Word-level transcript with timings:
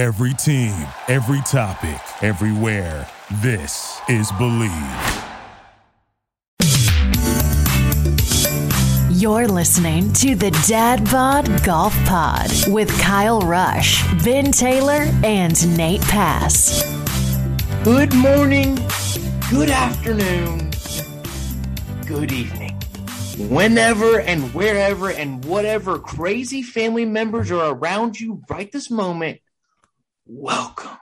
Every 0.00 0.32
team, 0.32 0.72
every 1.08 1.42
topic, 1.42 2.00
everywhere. 2.22 3.06
This 3.42 4.00
is 4.08 4.32
Bleav. 4.32 5.26
You're 9.10 9.46
listening 9.46 10.10
to 10.14 10.34
the 10.34 10.52
Dad 10.66 11.04
Bod 11.10 11.62
Golf 11.64 11.94
Pod 12.06 12.50
with 12.68 12.88
Kyle 12.98 13.42
Rush, 13.42 14.02
Ben 14.24 14.50
Taylor, 14.52 15.04
and 15.22 15.76
Nate 15.76 16.00
Pass. 16.00 16.82
Good 17.84 18.14
morning, 18.14 18.76
good 19.50 19.68
afternoon, 19.68 20.70
good 22.06 22.32
evening. 22.32 22.80
Whenever 23.50 24.20
and 24.20 24.54
wherever 24.54 25.10
and 25.10 25.44
whatever 25.44 25.98
crazy 25.98 26.62
family 26.62 27.04
members 27.04 27.50
are 27.50 27.74
around 27.74 28.18
you 28.18 28.42
right 28.48 28.72
this 28.72 28.90
moment, 28.90 29.40
welcome 30.32 30.96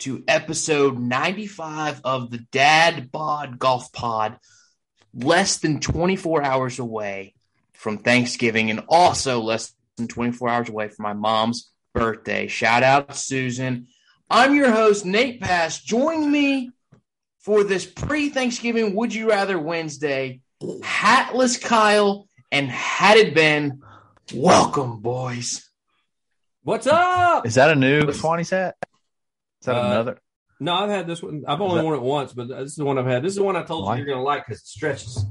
to 0.00 0.24
episode 0.26 0.98
95 0.98 2.00
of 2.02 2.32
the 2.32 2.38
Dad 2.50 3.12
Bod 3.12 3.56
Golf 3.56 3.92
Pod, 3.92 4.38
less 5.14 5.58
than 5.58 5.78
24 5.78 6.42
hours 6.42 6.80
away 6.80 7.34
from 7.74 7.98
Thanksgiving 7.98 8.70
and 8.70 8.82
also 8.88 9.40
less 9.40 9.72
than 9.96 10.08
24 10.08 10.48
hours 10.48 10.68
away 10.68 10.88
from 10.88 11.04
my 11.04 11.12
mom's 11.12 11.70
birthday. 11.94 12.48
Shout 12.48 12.82
out 12.82 13.14
Susan. 13.14 13.86
I'm 14.28 14.56
your 14.56 14.72
host, 14.72 15.06
Nate 15.06 15.40
Pass. 15.40 15.80
Join 15.80 16.30
me 16.30 16.72
for 17.38 17.62
this 17.62 17.86
pre 17.86 18.30
Thanksgiving 18.30 18.96
Would 18.96 19.14
You 19.14 19.30
Rather 19.30 19.60
Wednesday. 19.60 20.40
Hatless 20.82 21.56
Kyle 21.56 22.28
and 22.50 22.68
Hatted 22.68 23.32
Ben. 23.32 23.80
Welcome, 24.34 25.00
boys. 25.00 25.68
What's 26.62 26.86
up? 26.86 27.46
Is 27.46 27.56
that 27.56 27.70
a 27.70 27.74
new 27.74 28.02
Swannies 28.12 28.50
hat? 28.50 28.76
Is 29.60 29.66
that 29.66 29.74
Uh, 29.76 29.80
another? 29.86 30.18
No, 30.60 30.74
I've 30.74 30.90
had 30.90 31.06
this 31.08 31.20
one. 31.22 31.42
I've 31.46 31.60
only 31.60 31.76
that- 31.76 31.84
worn 31.84 31.96
it 31.98 32.02
once, 32.02 32.32
but 32.32 32.48
this 32.48 32.70
is 32.70 32.76
the 32.76 32.84
one 32.84 32.98
I've 32.98 33.06
had. 33.06 33.22
This 33.24 33.30
is 33.30 33.36
the 33.36 33.42
one 33.42 33.56
I 33.56 33.64
told 33.64 33.84
Like 33.84 33.98
you 33.98 34.04
you're 34.04 34.14
gonna 34.14 34.24
like 34.24 34.46
because 34.46 34.60
it 34.62 34.66
stretches. 34.66 35.24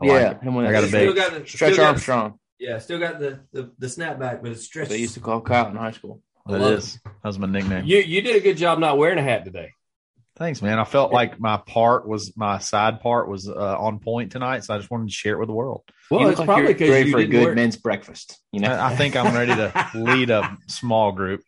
I 0.00 0.06
like 0.06 0.20
yeah, 0.20 0.30
it. 0.32 0.42
him 0.42 0.54
when 0.54 0.66
I 0.66 0.72
got 0.72 0.84
a 0.84 0.88
Still 0.88 1.14
bait. 1.14 1.16
got 1.16 1.30
the, 1.32 1.46
Stretch 1.46 1.72
still 1.72 1.84
got- 1.84 1.88
Armstrong. 1.90 2.38
yeah, 2.58 2.78
still 2.78 2.98
got 2.98 3.18
the, 3.18 3.40
the 3.52 3.72
the 3.78 3.86
snapback, 3.86 4.42
but 4.42 4.48
it 4.50 4.54
They 4.54 4.60
stretches. 4.60 5.00
used 5.00 5.14
to 5.14 5.20
call 5.20 5.40
Kyle 5.40 5.68
in 5.68 5.76
high 5.76 5.92
school. 5.92 6.20
That 6.46 6.60
love 6.60 6.72
is. 6.78 6.98
That 7.02 7.12
was 7.24 7.38
my 7.38 7.46
nickname. 7.46 7.86
You 7.86 7.98
you 7.98 8.20
did 8.20 8.36
a 8.36 8.40
good 8.40 8.58
job 8.58 8.78
not 8.78 8.98
wearing 8.98 9.18
a 9.18 9.22
hat 9.22 9.46
today. 9.46 9.70
Thanks, 10.36 10.60
man. 10.60 10.80
I 10.80 10.84
felt 10.84 11.12
like 11.12 11.38
my 11.38 11.58
part 11.58 12.08
was 12.08 12.36
my 12.36 12.58
side 12.58 13.00
part 13.00 13.28
was 13.28 13.48
uh, 13.48 13.78
on 13.78 14.00
point 14.00 14.32
tonight, 14.32 14.64
so 14.64 14.74
I 14.74 14.78
just 14.78 14.90
wanted 14.90 15.06
to 15.06 15.14
share 15.14 15.34
it 15.34 15.38
with 15.38 15.46
the 15.46 15.54
world. 15.54 15.82
Well, 16.10 16.22
you 16.22 16.28
it's 16.28 16.38
like 16.40 16.46
probably 16.46 16.64
you're 16.64 16.72
because 16.72 16.90
ready 16.90 17.12
for 17.12 17.18
a 17.18 17.26
good 17.26 17.44
wear. 17.44 17.54
men's 17.54 17.76
breakfast. 17.76 18.38
You 18.50 18.60
know, 18.60 18.72
I 18.72 18.88
I 18.88 18.96
think 18.96 19.14
I'm 19.14 19.32
ready 19.32 19.54
to 19.54 19.90
lead 19.94 20.30
a 20.30 20.58
small 20.66 21.12
group. 21.12 21.42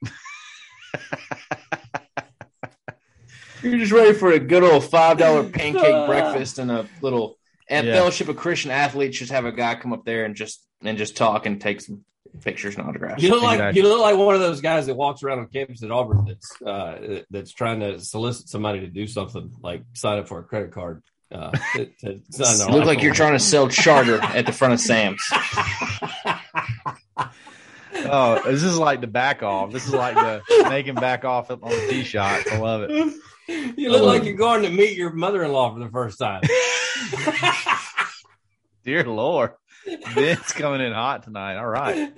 you're 3.62 3.78
just 3.78 3.90
ready 3.92 4.12
for 4.12 4.30
a 4.30 4.38
good 4.38 4.62
old 4.62 4.84
five 4.84 5.18
dollar 5.18 5.42
pancake 5.50 6.06
breakfast 6.06 6.60
and 6.60 6.70
a 6.70 6.86
little 7.02 7.35
and 7.68 7.86
Yeah. 7.86 7.94
fellowship 7.94 8.28
of 8.28 8.36
Christian 8.36 8.70
athletes. 8.70 9.18
Just 9.18 9.32
have 9.32 9.44
a 9.44 9.52
guy 9.52 9.74
come 9.74 9.92
up 9.92 10.04
there 10.04 10.24
and 10.24 10.34
just 10.34 10.62
and 10.82 10.96
just 10.98 11.16
talk 11.16 11.46
and 11.46 11.60
take 11.60 11.80
some 11.80 12.04
pictures 12.42 12.76
and 12.76 12.86
autographs. 12.86 13.22
You 13.22 13.30
look 13.30 13.42
like 13.42 13.54
Exactly. 13.58 13.80
you 13.82 13.88
look 13.88 14.00
like 14.00 14.16
one 14.16 14.34
of 14.34 14.40
those 14.40 14.60
guys 14.60 14.86
that 14.86 14.94
walks 14.94 15.22
around 15.22 15.38
on 15.38 15.46
campus 15.48 15.82
at 15.82 15.90
Auburn 15.90 16.24
that's 16.26 16.62
uh, 16.62 17.22
that's 17.30 17.52
trying 17.52 17.80
to 17.80 17.98
solicit 18.00 18.48
somebody 18.48 18.80
to 18.80 18.88
do 18.88 19.06
something 19.06 19.52
like 19.62 19.82
sign 19.94 20.18
up 20.18 20.28
for 20.28 20.38
a 20.38 20.42
credit 20.42 20.72
card. 20.72 21.02
Uh, 21.32 21.50
to, 21.74 21.86
to 22.00 22.20
sign 22.30 22.70
Look 22.72 22.84
like 22.84 23.02
you're 23.02 23.12
trying 23.14 23.32
to 23.32 23.38
sell 23.40 23.68
charter 23.68 24.22
at 24.22 24.46
the 24.46 24.52
front 24.52 24.74
of 24.74 24.80
Sam's. 24.80 25.20
Oh, 28.08 28.40
this 28.44 28.62
is 28.62 28.78
like 28.78 29.00
the 29.00 29.06
back 29.06 29.42
off. 29.42 29.72
This 29.72 29.86
is 29.86 29.94
like 29.94 30.14
the 30.14 30.42
making 30.68 30.96
back 30.96 31.24
off 31.24 31.50
on 31.50 31.60
the 31.60 31.86
tee 31.88 32.04
shots. 32.04 32.50
I 32.52 32.58
love 32.58 32.82
it. 32.82 33.14
You 33.76 33.90
look 33.90 34.02
like 34.02 34.24
you're 34.24 34.34
going 34.34 34.62
to 34.62 34.70
meet 34.70 34.96
your 34.96 35.12
mother-in-law 35.12 35.72
for 35.74 35.80
the 35.80 35.88
first 35.90 36.18
time. 36.18 36.42
Dear 38.84 39.04
Lord, 39.04 39.52
Ben's 40.14 40.52
coming 40.52 40.80
in 40.80 40.92
hot 40.92 41.24
tonight. 41.24 41.56
All 41.56 41.66
right. 41.66 42.12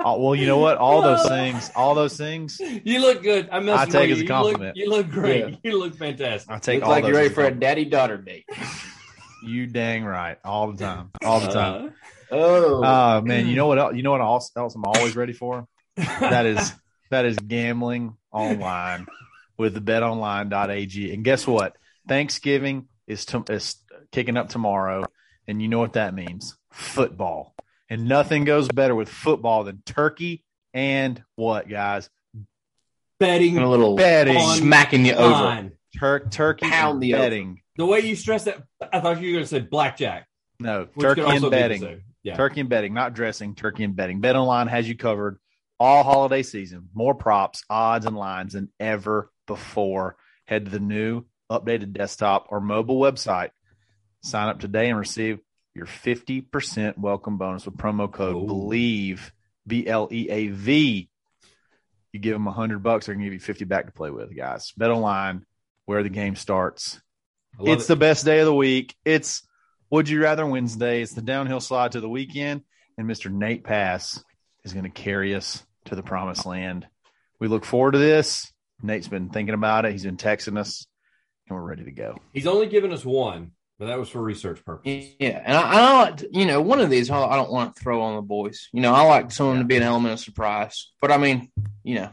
Oh, 0.00 0.20
well, 0.24 0.34
you 0.34 0.46
know 0.46 0.58
what? 0.58 0.78
All 0.78 1.02
those 1.02 1.26
things, 1.28 1.70
all 1.76 1.94
those 1.94 2.16
things, 2.16 2.60
You 2.60 3.00
look 3.00 3.22
good. 3.22 3.48
I 3.52 3.60
messed 3.60 3.78
I 3.78 3.84
with 3.84 3.92
take 3.92 4.08
you. 4.08 4.14
as 4.14 4.18
a 4.18 4.22
You 4.22 4.28
compliment. 4.28 4.62
look, 4.62 4.76
you 4.76 4.90
look 4.90 5.08
great. 5.10 5.48
Yeah. 5.50 5.56
You 5.70 5.78
look 5.78 5.94
fantastic. 5.96 6.50
I 6.50 6.58
take 6.58 6.76
Looks 6.80 6.84
all 6.86 6.90
like 6.90 7.02
those 7.04 7.08
you're 7.10 7.16
ready 7.16 7.28
as 7.28 7.34
for 7.34 7.40
a 7.42 7.44
compliment. 7.44 7.60
daddy 7.60 7.84
daughter 7.86 8.16
date. 8.18 8.44
You 9.42 9.66
dang 9.66 10.04
right, 10.04 10.36
all 10.44 10.70
the 10.70 10.76
time, 10.76 11.12
all 11.24 11.40
the 11.40 11.46
time. 11.48 11.94
Oh, 12.30 12.82
Oh 12.84 13.22
man, 13.22 13.46
you 13.46 13.56
know 13.56 13.68
what? 13.68 13.78
Else, 13.78 13.94
you 13.96 14.02
know 14.02 14.10
what 14.10 14.20
else, 14.20 14.50
else 14.54 14.74
I'm 14.74 14.84
always 14.84 15.16
ready 15.16 15.32
for? 15.32 15.66
That 15.96 16.44
is 16.44 16.74
that 17.08 17.24
is 17.24 17.38
gambling 17.38 18.18
online 18.30 19.06
with 19.56 19.72
the 19.72 19.80
betonline.ag. 19.80 21.14
And 21.14 21.24
guess 21.24 21.46
what? 21.46 21.74
Thanksgiving 22.06 22.88
is 23.06 23.24
to, 23.26 23.42
is 23.48 23.76
kicking 24.12 24.36
up 24.36 24.48
tomorrow, 24.48 25.04
and 25.46 25.60
you 25.60 25.68
know 25.68 25.78
what 25.78 25.94
that 25.94 26.14
means? 26.14 26.56
Football. 26.72 27.54
And 27.88 28.06
nothing 28.08 28.44
goes 28.44 28.68
better 28.68 28.94
with 28.94 29.08
football 29.08 29.64
than 29.64 29.82
turkey 29.84 30.44
and 30.72 31.22
what, 31.36 31.68
guys? 31.68 32.08
betting 33.18 33.58
a 33.58 33.68
little 33.68 33.96
Betting. 33.96 34.40
smacking 34.40 35.04
you 35.04 35.12
over. 35.12 35.30
line. 35.30 35.72
Tur- 35.98 36.26
turkey 36.30 36.66
Pound 36.68 36.94
and 36.94 37.02
the 37.02 37.14
over. 37.14 37.22
betting. 37.24 37.60
The 37.76 37.86
way 37.86 38.00
you 38.00 38.16
stress 38.16 38.44
that, 38.44 38.62
I 38.92 39.00
thought 39.00 39.20
you 39.20 39.28
were 39.28 39.32
going 39.34 39.44
to 39.44 39.48
say 39.48 39.60
blackjack. 39.60 40.26
No, 40.58 40.86
turkey 40.98 41.22
could 41.22 41.42
and 41.42 41.50
betting. 41.50 42.02
Yeah. 42.22 42.36
Turkey 42.36 42.60
and 42.60 42.68
betting, 42.68 42.92
not 42.94 43.14
dressing, 43.14 43.54
turkey 43.54 43.84
and 43.84 43.96
betting. 43.96 44.20
Bet 44.20 44.36
online 44.36 44.68
has 44.68 44.88
you 44.88 44.96
covered 44.96 45.38
all 45.78 46.02
holiday 46.02 46.42
season. 46.42 46.88
More 46.94 47.14
props, 47.14 47.62
odds, 47.70 48.06
and 48.06 48.16
lines 48.16 48.52
than 48.52 48.70
ever 48.78 49.30
before. 49.46 50.16
Head 50.46 50.66
to 50.66 50.70
the 50.70 50.80
new 50.80 51.24
updated 51.50 51.92
desktop 51.92 52.46
or 52.50 52.60
mobile 52.60 53.00
website. 53.00 53.50
Sign 54.22 54.48
up 54.48 54.60
today 54.60 54.88
and 54.90 54.98
receive 54.98 55.38
your 55.74 55.86
50% 55.86 56.98
welcome 56.98 57.38
bonus 57.38 57.64
with 57.64 57.76
promo 57.76 58.10
code 58.10 58.36
Ooh. 58.36 58.46
BLEAV, 58.46 59.30
B 59.66 59.86
L 59.86 60.08
E 60.10 60.28
A 60.28 60.48
V. 60.48 61.08
You 62.12 62.20
give 62.20 62.34
them 62.34 62.44
100 62.44 62.82
bucks, 62.82 63.06
they're 63.06 63.14
going 63.14 63.24
to 63.24 63.26
give 63.26 63.34
you 63.34 63.40
50 63.40 63.64
back 63.66 63.86
to 63.86 63.92
play 63.92 64.10
with, 64.10 64.36
guys. 64.36 64.72
Bet 64.76 64.90
online, 64.90 65.46
where 65.86 66.02
the 66.02 66.08
game 66.08 66.36
starts. 66.36 67.00
It's 67.60 67.84
it. 67.84 67.88
the 67.88 67.96
best 67.96 68.24
day 68.24 68.40
of 68.40 68.46
the 68.46 68.54
week. 68.54 68.94
It's 69.04 69.46
Would 69.90 70.08
You 70.08 70.22
Rather 70.22 70.46
Wednesday. 70.46 71.02
It's 71.02 71.14
the 71.14 71.22
downhill 71.22 71.60
slide 71.60 71.92
to 71.92 72.00
the 72.00 72.08
weekend, 72.08 72.62
and 72.98 73.08
Mr. 73.08 73.30
Nate 73.30 73.64
Pass 73.64 74.22
is 74.64 74.72
going 74.72 74.84
to 74.84 74.90
carry 74.90 75.34
us 75.34 75.64
to 75.86 75.94
the 75.94 76.02
promised 76.02 76.46
land. 76.46 76.86
We 77.38 77.48
look 77.48 77.64
forward 77.64 77.92
to 77.92 77.98
this. 77.98 78.52
Nate's 78.82 79.08
been 79.08 79.30
thinking 79.30 79.54
about 79.54 79.84
it. 79.84 79.92
He's 79.92 80.04
been 80.04 80.16
texting 80.16 80.58
us, 80.58 80.86
and 81.48 81.56
we're 81.56 81.64
ready 81.64 81.84
to 81.84 81.92
go. 81.92 82.16
He's 82.32 82.46
only 82.46 82.66
given 82.66 82.92
us 82.92 83.04
one, 83.04 83.52
but 83.80 83.86
that 83.86 83.98
was 83.98 84.08
for 84.10 84.20
research 84.22 84.62
purposes. 84.64 85.14
Yeah, 85.18 85.42
and 85.44 85.56
I, 85.56 85.62
I 85.72 86.02
like, 86.02 86.16
to- 86.18 86.28
you 86.32 86.44
know, 86.44 86.60
one 86.60 86.80
of 86.80 86.90
these 86.90 87.10
I 87.10 87.18
I 87.18 87.34
don't 87.36 87.50
want 87.50 87.74
to 87.74 87.82
throw 87.82 88.02
on 88.02 88.14
the 88.16 88.22
boys. 88.22 88.68
You 88.72 88.82
know, 88.82 88.92
I 88.94 89.02
like 89.02 89.32
someone 89.32 89.58
to 89.58 89.64
be 89.64 89.76
an 89.76 89.82
element 89.82 90.12
of 90.12 90.20
surprise. 90.20 90.92
But 91.00 91.10
I 91.10 91.16
mean, 91.16 91.50
you 91.82 91.96
know, 91.96 92.10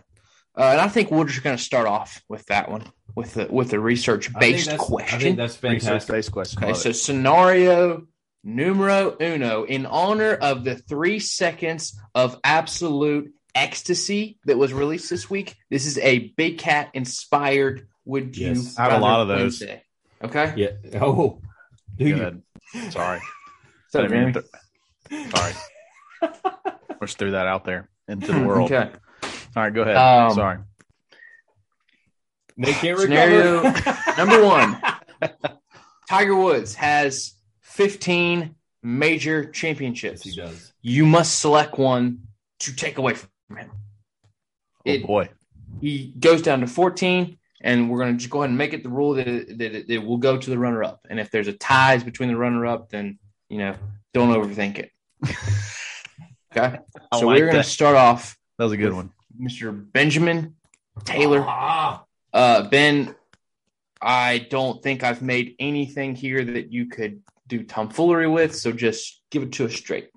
uh, 0.58 0.64
and 0.72 0.82
I 0.82 0.88
think 0.88 1.12
we're 1.12 1.26
just 1.26 1.44
going 1.44 1.58
to 1.58 1.62
start 1.62 1.86
off 1.88 2.22
with 2.30 2.46
that 2.48 2.72
one 2.72 2.86
with 3.16 3.34
the 3.36 3.48
with 3.52 3.70
the 3.70 3.80
research 3.80 4.34
based 4.40 4.68
that's- 4.68 4.82
I 4.82 4.86
question. 4.88 5.20
think 5.20 5.38
that's 5.38 5.56
fantastic. 5.58 5.92
Research-based 5.94 6.32
question. 6.32 6.64
Okay, 6.64 6.74
so 6.74 6.92
scenario 6.94 8.08
numero 8.44 9.18
uno, 9.20 9.64
in 9.66 9.86
honor 9.86 10.34
of 10.34 10.64
the 10.64 10.76
three 10.76 11.20
seconds 11.20 12.00
of 12.16 12.40
absolute 12.46 13.34
ecstasy 13.54 14.38
that 14.46 14.58
was 14.58 14.72
released 14.72 15.10
this 15.10 15.30
week, 15.30 15.56
this 15.70 15.86
is 15.86 15.98
a 15.98 16.30
Big 16.38 16.60
Cat 16.60 16.92
inspired. 16.94 17.88
Would 18.06 18.38
you? 18.38 18.48
Yes. 18.54 18.80
I 18.80 18.84
have 18.84 19.02
a 19.02 19.04
lot 19.04 19.20
of 19.22 19.28
those. 19.28 19.60
Wednesday? 19.60 19.84
Okay. 20.24 20.54
Yeah. 20.56 21.02
Oh, 21.02 21.42
do 21.98 22.10
Go 22.10 22.16
you? 22.16 22.16
ahead. 22.16 22.42
Sorry. 22.94 23.20
What's 23.92 23.96
up, 23.96 24.04
I 24.06 24.08
mean 24.08 24.34
Jeremy? 24.34 24.34
to- 24.34 25.30
Sorry. 25.38 25.54
Just 27.02 27.18
threw 27.18 27.32
that 27.32 27.48
out 27.48 27.64
there 27.66 27.90
into 28.08 28.32
the 28.34 28.40
world. 28.42 28.72
Okay. 28.72 28.90
All 29.56 29.64
right, 29.64 29.74
go 29.74 29.82
ahead. 29.84 29.96
Um, 29.96 30.32
Sorry. 30.34 30.58
They 32.58 32.74
can't 32.74 33.00
Scenario 33.00 33.62
number 34.18 34.44
one. 34.44 34.82
Tiger 36.10 36.36
Woods 36.36 36.74
has 36.76 37.36
15 37.62 38.56
major 38.84 39.44
yes, 39.44 39.52
championships. 39.54 40.24
he 40.24 40.36
does. 40.36 40.74
You 40.82 41.06
must 41.06 41.40
select 41.40 41.78
one 41.78 42.22
to 42.62 42.76
take 42.76 42.98
away 42.98 43.14
from 43.14 43.58
him. 43.58 43.70
Oh, 43.72 43.78
it- 44.86 45.06
boy. 45.06 45.30
He 45.82 46.14
goes 46.20 46.42
down 46.42 46.62
to 46.62 46.68
14, 46.68 47.38
and 47.62 47.90
we're 47.90 48.00
going 48.00 48.14
to 48.14 48.18
just 48.18 48.30
go 48.30 48.40
ahead 48.40 48.50
and 48.50 48.58
make 48.58 48.74
it 48.74 48.84
the 48.84 48.90
rule 48.90 49.14
that 49.16 49.28
it, 49.28 49.58
that 49.58 49.76
it, 49.76 49.90
it 49.90 49.98
will 50.00 50.18
go 50.18 50.38
to 50.38 50.50
the 50.50 50.58
runner 50.58 50.84
up. 50.84 51.06
And 51.10 51.20
if 51.20 51.32
there's 51.32 51.48
a 51.48 51.54
ties 51.54 52.04
between 52.04 52.30
the 52.30 52.38
runner 52.38 52.66
up, 52.66 52.90
then, 52.90 53.18
you 53.50 53.58
know, 53.58 53.76
don't 54.14 54.30
overthink 54.34 54.78
it. 54.80 54.92
Okay. 56.56 56.80
So 57.14 57.28
like 57.28 57.40
we're 57.40 57.46
going 57.52 57.58
to 57.58 57.64
start 57.64 57.96
off 57.96 58.38
That 58.58 58.64
was 58.64 58.74
a 58.74 58.78
good 58.78 58.94
one. 58.94 59.12
Mr. 59.40 59.92
Benjamin 59.92 60.56
Taylor. 61.04 61.44
Ah, 61.46 62.04
Uh, 62.34 62.68
ben, 62.70 63.14
I 64.02 64.40
don't 64.50 64.82
think 64.82 65.04
I've 65.04 65.22
made 65.22 65.56
anything 65.60 66.16
here 66.16 66.44
that 66.44 66.72
you 66.72 66.88
could 66.88 67.22
do 67.48 67.64
tomfoolery 67.64 68.28
with. 68.28 68.56
So 68.56 68.72
just 68.72 69.22
give 69.32 69.44
it 69.44 69.54
to 69.54 69.66
us 69.66 69.74
straight. 69.74 70.10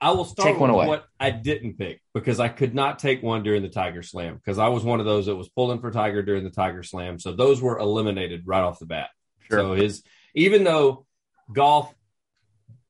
I 0.00 0.12
will 0.12 0.24
start 0.24 0.48
Take 0.48 0.60
one 0.60 0.70
with 0.70 0.76
away. 0.76 0.86
what 0.88 1.04
I 1.18 1.30
didn't 1.30 1.76
pick 1.76 2.00
because 2.14 2.38
I 2.38 2.48
could 2.48 2.74
not 2.74 2.98
take 3.00 3.22
one 3.22 3.42
during 3.42 3.62
the 3.62 3.68
Tiger 3.68 4.02
Slam 4.02 4.36
because 4.36 4.58
I 4.58 4.68
was 4.68 4.84
one 4.84 5.00
of 5.00 5.06
those 5.06 5.26
that 5.26 5.34
was 5.36 5.48
pulling 5.48 5.80
for 5.80 5.90
Tiger 5.90 6.22
during 6.22 6.44
the 6.44 6.50
Tiger 6.50 6.82
Slam. 6.82 7.18
So 7.18 7.32
those 7.32 7.60
were 7.60 7.78
eliminated 7.78 8.42
right 8.46 8.62
off 8.62 8.78
the 8.78 8.86
bat. 8.86 9.10
Sure. 9.50 9.58
So 9.58 9.72
his 9.74 10.02
even 10.34 10.62
though 10.64 11.04
golf 11.52 11.92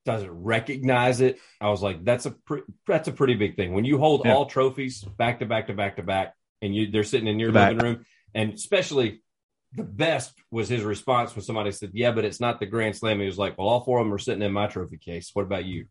doesn't 0.04 0.30
recognize 0.30 1.20
it, 1.20 1.38
I 1.60 1.70
was 1.70 1.82
like, 1.82 2.04
that's 2.04 2.26
a 2.26 2.30
pre- 2.32 2.62
that's 2.86 3.08
a 3.08 3.12
pretty 3.12 3.34
big 3.34 3.56
thing. 3.56 3.72
When 3.72 3.84
you 3.84 3.98
hold 3.98 4.22
Yeah. 4.24 4.34
all 4.34 4.46
trophies 4.46 5.02
back 5.02 5.38
to 5.40 5.46
back 5.46 5.68
to 5.68 5.74
back 5.74 5.96
to 5.96 6.02
back, 6.02 6.34
and 6.60 6.74
you 6.74 6.90
they're 6.90 7.04
sitting 7.04 7.28
in 7.28 7.38
your 7.38 7.52
Back. 7.52 7.74
living 7.74 7.84
room, 7.96 8.06
and 8.34 8.52
especially 8.52 9.22
the 9.72 9.84
best 9.84 10.32
was 10.50 10.68
his 10.68 10.82
response 10.82 11.34
when 11.34 11.44
somebody 11.44 11.72
said, 11.72 11.90
"Yeah, 11.92 12.12
but 12.12 12.24
it's 12.24 12.40
not 12.40 12.60
the 12.60 12.66
Grand 12.66 12.96
Slam." 12.96 13.20
He 13.20 13.26
was 13.26 13.38
like, 13.38 13.58
"Well, 13.58 13.68
all 13.68 13.80
four 13.80 13.98
of 13.98 14.06
them 14.06 14.14
are 14.14 14.18
sitting 14.18 14.42
in 14.42 14.52
my 14.52 14.66
trophy 14.66 14.98
case. 14.98 15.30
What 15.34 15.42
about 15.42 15.64
you?" 15.64 15.86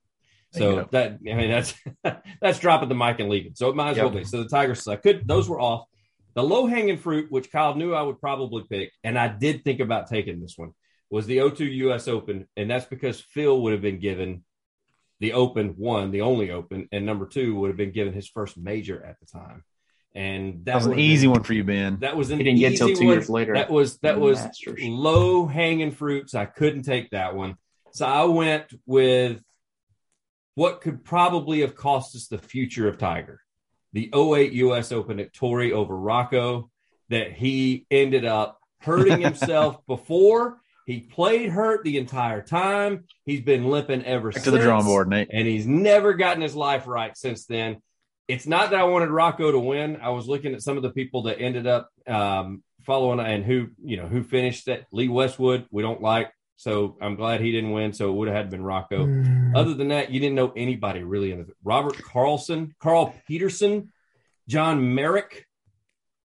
There 0.54 0.70
you 0.70 0.76
So 0.78 0.88
that 0.92 1.20
I 1.30 1.34
mean 1.34 1.50
that's 1.50 1.74
that's 2.42 2.60
dropping 2.60 2.90
the 2.90 2.96
mic 2.96 3.20
and 3.20 3.30
leaving. 3.30 3.56
So 3.56 3.70
it 3.70 3.76
might 3.76 3.92
as 3.92 3.98
well 3.98 4.10
be. 4.10 4.24
So 4.24 4.44
the 4.44 4.50
Tigers 4.50 4.88
I 4.88 4.96
could 4.96 5.28
those 5.28 5.48
were 5.48 5.62
off. 5.62 5.86
The 6.34 6.44
low 6.44 6.68
hanging 6.68 6.98
fruit, 6.98 7.32
which 7.32 7.52
Kyle 7.52 7.76
knew 7.76 7.94
I 7.94 8.04
would 8.04 8.20
probably 8.20 8.64
pick, 8.70 8.92
and 9.04 9.18
I 9.18 9.28
did 9.28 9.64
think 9.64 9.80
about 9.80 10.08
taking 10.08 10.40
this 10.40 10.54
one, 10.56 10.74
was 11.10 11.26
the 11.26 11.38
O2 11.38 11.60
US 11.78 12.08
Open, 12.08 12.48
and 12.56 12.70
that's 12.70 12.86
because 12.86 13.20
Phil 13.20 13.60
would 13.62 13.74
have 13.74 13.82
been 13.82 14.00
given 14.00 14.44
the 15.20 15.34
Open 15.34 15.70
one, 15.70 16.12
the 16.12 16.22
only 16.22 16.52
Open, 16.52 16.88
and 16.92 17.06
number 17.06 17.26
two 17.26 17.56
would 17.56 17.70
have 17.70 17.78
been 17.78 17.92
given 17.92 18.14
his 18.14 18.28
first 18.28 18.56
major 18.56 19.04
at 19.04 19.20
the 19.20 19.26
time, 19.26 19.64
and 20.18 20.66
that, 20.66 20.66
That 20.66 20.76
was 20.76 20.86
an 20.88 21.00
easy 21.00 21.28
been- 21.28 21.32
one 21.34 21.44
for 21.44 21.54
you, 21.54 21.64
Ben. 21.64 21.98
That 22.02 22.18
was 22.18 22.32
an 22.32 22.40
He 22.40 22.44
didn't 22.44 22.60
get 22.60 22.74
easy 22.74 22.78
till 22.86 22.96
two 22.96 23.06
one. 23.06 23.16
years 23.16 23.30
later. 23.30 23.54
That 23.54 23.70
was 23.70 23.98
that 24.00 24.20
was 24.20 24.40
Masters. 24.40 24.80
low 24.84 25.46
hanging 25.46 25.92
fruits. 25.92 26.34
I 26.36 26.46
couldn't 26.46 26.84
take 26.84 27.12
that 27.12 27.36
one. 27.36 27.56
So 27.92 28.06
I 28.06 28.24
went 28.26 28.66
with 28.86 29.44
what 30.56 30.82
could 30.82 31.04
probably 31.04 31.62
have 31.62 31.76
cost 31.76 32.16
us 32.16 32.28
the 32.28 32.38
future 32.38 32.88
of 32.88 32.98
Tiger. 32.98 33.42
The 33.94 34.10
08 34.14 34.54
US 34.54 34.92
Open 34.92 35.20
at 35.20 35.34
Torrey 35.34 35.72
over 35.72 35.96
Rocco 35.96 36.70
that 37.10 37.32
he 37.32 37.86
ended 37.90 38.26
up 38.26 38.60
hurting 38.82 39.22
himself 39.22 39.78
before. 39.88 40.58
He 40.86 41.02
played 41.02 41.50
hurt 41.50 41.84
the 41.84 41.98
entire 41.98 42.42
time. 42.42 43.06
He's 43.26 43.42
been 43.42 43.66
limping 43.70 44.04
ever 44.06 44.30
Back 44.30 44.36
since 44.36 44.46
to 44.46 44.52
the 44.52 44.60
drawing 44.60 44.86
board, 44.86 45.10
Nate. 45.10 45.28
and 45.32 45.48
he's 45.48 45.68
never 45.68 46.14
gotten 46.14 46.42
his 46.42 46.56
life 46.56 46.88
right 46.88 47.16
since 47.18 47.46
then. 47.46 47.78
It's 48.28 48.46
not 48.48 48.72
that 48.72 48.80
I 48.80 48.84
wanted 48.84 49.10
Rocco 49.10 49.52
to 49.52 49.60
win. 49.60 49.98
I 50.02 50.10
was 50.10 50.28
looking 50.28 50.54
at 50.54 50.62
some 50.62 50.76
of 50.78 50.84
the 50.84 50.90
people 50.90 51.24
that 51.24 51.40
ended 51.40 51.66
up 51.66 51.90
um, 52.08 52.64
following 52.82 53.20
and 53.20 53.46
who 53.46 53.68
you 53.84 53.98
know 53.98 54.08
who 54.08 54.24
finished 54.24 54.66
that. 54.66 54.86
Lee 54.92 55.08
Westwood, 55.08 55.66
we 55.72 55.82
don't 55.82 56.02
like, 56.02 56.32
so 56.58 56.98
I'm 57.02 57.16
glad 57.16 57.40
he 57.42 57.52
didn't 57.54 57.72
win. 57.72 57.94
So 57.94 58.10
it 58.10 58.14
would 58.14 58.28
have 58.28 58.36
had 58.36 58.52
to 58.52 58.58
been 58.58 58.64
Rocco. 58.64 59.04
Other 59.56 59.74
than 59.74 59.90
that, 59.90 60.12
you 60.12 60.20
didn't 60.20 60.36
know 60.36 60.52
anybody 60.58 61.04
really 61.04 61.32
in 61.32 61.40
the 61.40 61.48
Robert 61.64 61.96
Karlsson, 61.96 62.72
Carl 62.80 63.16
Pettersson, 63.30 63.88
John 64.48 64.94
Merrick. 64.94 65.46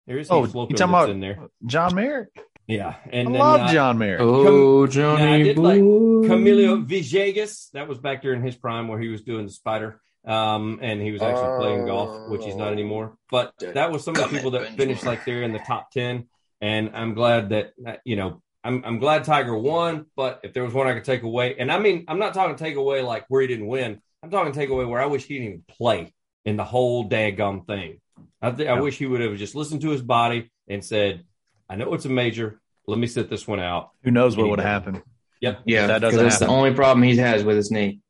There's 0.06 0.30
Oh, 0.32 0.42
Heath 0.44 0.54
you 0.56 0.76
talking 0.76 0.76
that's 0.76 0.82
about 0.90 1.10
in 1.10 1.20
there. 1.20 1.48
John 1.66 1.96
Merrick? 1.96 2.30
Yeah, 2.68 2.90
I 3.04 3.10
and 3.12 3.28
then 3.34 3.40
love 3.40 3.62
uh, 3.62 3.74
John 3.74 3.98
Merrick. 3.98 4.22
Oh, 4.22 4.82
Now, 4.82 4.84
I 4.84 4.88
Johnny. 4.88 5.44
did 5.44 5.58
like. 5.58 5.80
Camilo 5.82 6.86
Villegas. 6.86 7.72
That 7.72 7.88
was 7.88 7.98
back 7.98 8.22
during 8.22 8.44
his 8.44 8.56
prime 8.56 8.88
where 8.88 9.00
he 9.00 9.08
was 9.08 9.22
doing 9.24 9.46
the 9.48 9.52
spider. 9.52 10.00
Um, 10.26 10.80
and 10.82 11.02
he 11.02 11.12
was 11.12 11.22
actually 11.22 11.58
playing 11.58 11.86
golf, 11.86 12.30
which 12.30 12.44
he's 12.46 12.56
not 12.56 12.72
anymore. 12.72 13.18
But 13.32 13.54
that 13.60 13.92
was 13.92 14.04
some 14.04 14.16
of 14.16 14.30
the 14.30 14.38
people 14.38 14.52
that 14.52 14.76
finished 14.76 15.06
like 15.06 15.26
they're 15.26 15.44
in 15.44 15.54
the 15.54 15.60
top 15.60 15.92
10. 15.92 16.28
And 16.62 16.92
I'm 16.94 17.14
glad 17.14 17.50
that, 17.50 17.72
uh, 17.86 17.94
you 18.04 18.16
know, 18.16 18.42
I'm, 18.64 18.84
I'm 18.86 19.00
glad 19.00 19.24
Tiger 19.24 19.58
won. 19.58 20.08
But 20.16 20.42
if 20.44 20.54
there 20.54 20.64
was 20.64 20.74
one 20.74 20.88
I 20.88 20.94
could 20.94 21.06
take 21.06 21.24
away, 21.24 21.56
and 21.58 21.72
I 21.72 21.80
mean, 21.80 22.06
I'm 22.08 22.20
not 22.20 22.34
talking 22.34 22.56
take 22.58 22.76
away 22.76 23.02
like 23.02 23.26
where 23.30 23.42
he 23.42 23.48
didn't 23.48 23.68
win. 23.68 24.02
I'm 24.22 24.30
talking 24.30 24.52
take 24.52 24.70
away 24.70 24.86
where 24.86 25.02
I 25.02 25.06
wish 25.06 25.26
he 25.26 25.36
didn't 25.36 25.48
even 25.48 25.64
play 25.68 26.14
in 26.46 26.58
the 26.58 26.66
whole 26.66 27.08
daggum 27.10 27.66
thing. 27.66 28.02
I, 28.42 28.52
th- 28.52 28.68
I 28.68 28.80
wish 28.80 28.98
he 28.98 29.06
would 29.06 29.22
have 29.22 29.38
just 29.38 29.56
listened 29.56 29.82
to 29.82 29.90
his 29.90 30.02
body 30.02 30.52
and 30.68 30.84
said, 30.84 31.24
I 31.70 31.76
know 31.76 31.94
it's 31.94 32.06
a 32.06 32.10
major. 32.10 32.60
Let 32.88 33.00
me 33.00 33.08
sit 33.08 33.30
this 33.30 33.48
one 33.48 33.60
out. 33.60 33.92
Who 34.04 34.12
knows 34.12 34.36
what 34.36 34.50
would 34.50 34.58
did. 34.58 34.66
happen? 34.66 35.04
Yep. 35.42 35.62
Yeah, 35.66 35.88
That 35.88 36.00
doesn't 36.00 36.22
that's 36.22 36.40
the 36.40 36.48
only 36.48 36.74
problem 36.74 37.04
he 37.04 37.16
has 37.18 37.44
with 37.44 37.56
his 37.56 37.72
knee. 37.72 38.02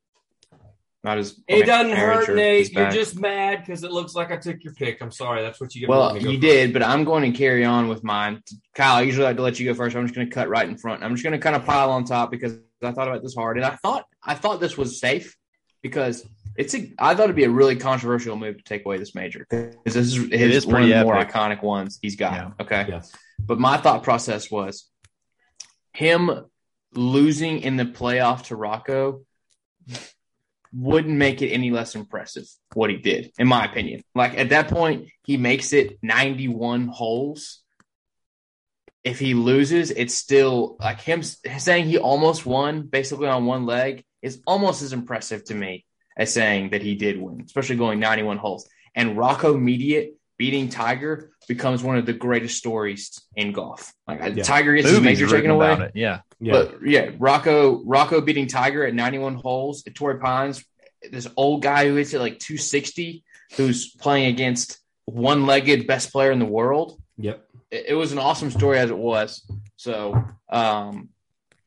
Not 1.04 1.18
his. 1.18 1.40
It 1.48 1.66
doesn't 1.66 1.96
hurt, 1.96 2.36
Nate. 2.36 2.74
You're 2.74 2.92
just 2.92 3.18
mad 3.18 3.60
because 3.60 3.84
it 3.84 3.92
looks 3.92 4.16
like 4.16 4.32
I 4.32 4.38
took 4.38 4.62
your 4.66 4.74
pick. 4.74 5.02
I'm 5.02 5.12
sorry. 5.12 5.42
That's 5.42 5.62
what 5.62 5.74
you 5.74 5.82
get. 5.82 5.90
Well, 5.90 6.10
to 6.14 6.20
you 6.20 6.32
first. 6.32 6.42
did, 6.42 6.74
but 6.74 6.84
I'm 6.84 7.06
going 7.06 7.32
to 7.32 7.38
carry 7.38 7.64
on 7.64 7.88
with 7.88 8.04
mine. 8.04 8.44
Kyle, 8.76 8.96
I 8.96 9.02
usually 9.04 9.24
like 9.24 9.38
to 9.38 9.42
let 9.42 9.60
you 9.60 9.66
go 9.66 9.74
first. 9.74 9.96
I'm 9.96 10.04
just 10.06 10.14
going 10.14 10.28
to 10.28 10.34
cut 10.34 10.50
right 10.50 10.68
in 10.68 10.78
front. 10.78 11.02
I'm 11.02 11.12
just 11.16 11.24
going 11.24 11.32
to 11.32 11.40
kind 11.40 11.56
of 11.56 11.64
pile 11.66 11.92
on 11.92 12.04
top 12.04 12.32
because 12.32 12.58
I 12.84 12.92
thought 12.92 13.08
about 13.08 13.24
this 13.24 13.34
hard, 13.34 13.56
and 13.56 13.66
I 13.66 13.78
thought 13.78 14.08
I 14.22 14.36
thought 14.36 14.60
this 14.60 14.78
was 14.78 15.00
safe 15.00 15.38
because 15.82 16.28
it's 16.58 16.76
a. 16.76 16.92
I 17.00 17.16
thought 17.16 17.26
it'd 17.26 17.36
be 17.38 17.46
a 17.46 17.50
really 17.50 17.78
controversial 17.78 18.36
move 18.36 18.58
to 18.58 18.64
take 18.64 18.86
away 18.86 18.98
this 18.98 19.16
major 19.16 19.48
because 19.50 19.78
this 19.86 19.96
is 19.96 20.16
his 20.16 20.56
is 20.56 20.66
one 20.66 20.76
of 20.76 20.80
pretty 20.82 20.94
the 20.94 21.04
more 21.06 21.16
iconic 21.16 21.64
ones 21.64 21.98
he's 22.02 22.18
got. 22.18 22.34
Yeah. 22.34 22.52
Okay, 22.60 22.86
Yes. 22.90 23.14
but 23.40 23.58
my 23.58 23.78
thought 23.78 24.04
process 24.04 24.52
was 24.52 24.90
him 25.94 26.46
losing 26.94 27.62
in 27.62 27.78
the 27.78 27.86
playoff 27.86 28.48
to 28.48 28.58
Rocco 28.58 29.22
wouldn't 30.74 31.16
make 31.16 31.42
it 31.42 31.50
any 31.50 31.72
less 31.72 31.96
impressive 31.96 32.46
what 32.74 32.90
he 32.90 32.98
did, 32.98 33.32
in 33.38 33.48
my 33.48 33.66
opinion. 33.66 34.04
Like 34.14 34.38
at 34.38 34.50
that 34.50 34.68
point, 34.68 35.10
he 35.24 35.38
makes 35.38 35.74
it 35.74 35.98
91 36.02 36.88
holes. 36.88 37.62
If 39.04 39.20
he 39.20 39.34
loses, 39.34 39.92
it's 39.92 40.14
still 40.14 40.78
like 40.80 41.02
him 41.02 41.24
saying 41.24 41.86
he 41.86 41.98
almost 41.98 42.46
won 42.46 42.84
basically 42.84 43.28
on 43.28 43.46
one 43.46 43.66
leg 43.66 44.04
is 44.22 44.42
almost 44.46 44.82
as 44.82 44.94
impressive 44.94 45.46
to 45.46 45.56
me 45.56 45.86
as 46.18 46.34
saying 46.34 46.72
that 46.72 46.82
he 46.82 46.96
did 46.96 47.20
win, 47.20 47.42
especially 47.46 47.78
going 47.78 48.00
91 48.00 48.38
holes. 48.38 48.70
And 48.94 49.18
Rocco 49.18 49.56
Mediate 49.56 50.19
beating 50.40 50.70
Tiger 50.70 51.30
becomes 51.48 51.84
one 51.84 51.98
of 51.98 52.06
the 52.08 52.14
greatest 52.14 52.58
stories 52.58 53.22
in 53.36 53.52
golf. 53.52 53.94
Like 54.08 54.36
Yeah. 54.36 54.42
Tiger 54.44 54.74
gets 54.74 54.88
his 54.90 55.00
Movies 55.00 55.20
major 55.20 55.28
taken 55.36 55.52
away. 55.52 55.74
it. 55.74 55.92
Yeah. 55.94 56.22
Yeah. 56.40 56.52
But 56.54 56.78
yeah, 56.84 57.12
Rocco 57.20 57.84
Rocco 57.84 58.22
beating 58.22 58.48
Tiger 58.48 58.84
at 58.86 58.96
91 58.96 59.36
holes 59.36 59.84
at 59.86 59.94
Torrey 59.94 60.18
Pines. 60.20 60.64
This 61.12 61.28
old 61.38 61.62
guy 61.62 61.88
who 61.88 61.96
hits 61.96 62.14
it 62.14 62.20
like 62.20 62.40
260, 62.40 63.24
who's 63.58 63.94
playing 63.96 64.28
against 64.34 64.80
one-legged 65.06 65.86
best 65.86 66.12
player 66.12 66.32
in 66.32 66.40
the 66.40 66.46
world. 66.46 67.00
yep. 67.18 67.46
It, 67.72 67.86
it 67.90 67.94
was 67.94 68.12
an 68.14 68.18
awesome 68.20 68.50
story 68.52 68.80
as 68.80 68.90
it 68.90 68.98
was. 68.98 69.46
So 69.76 70.24
um, 70.50 71.10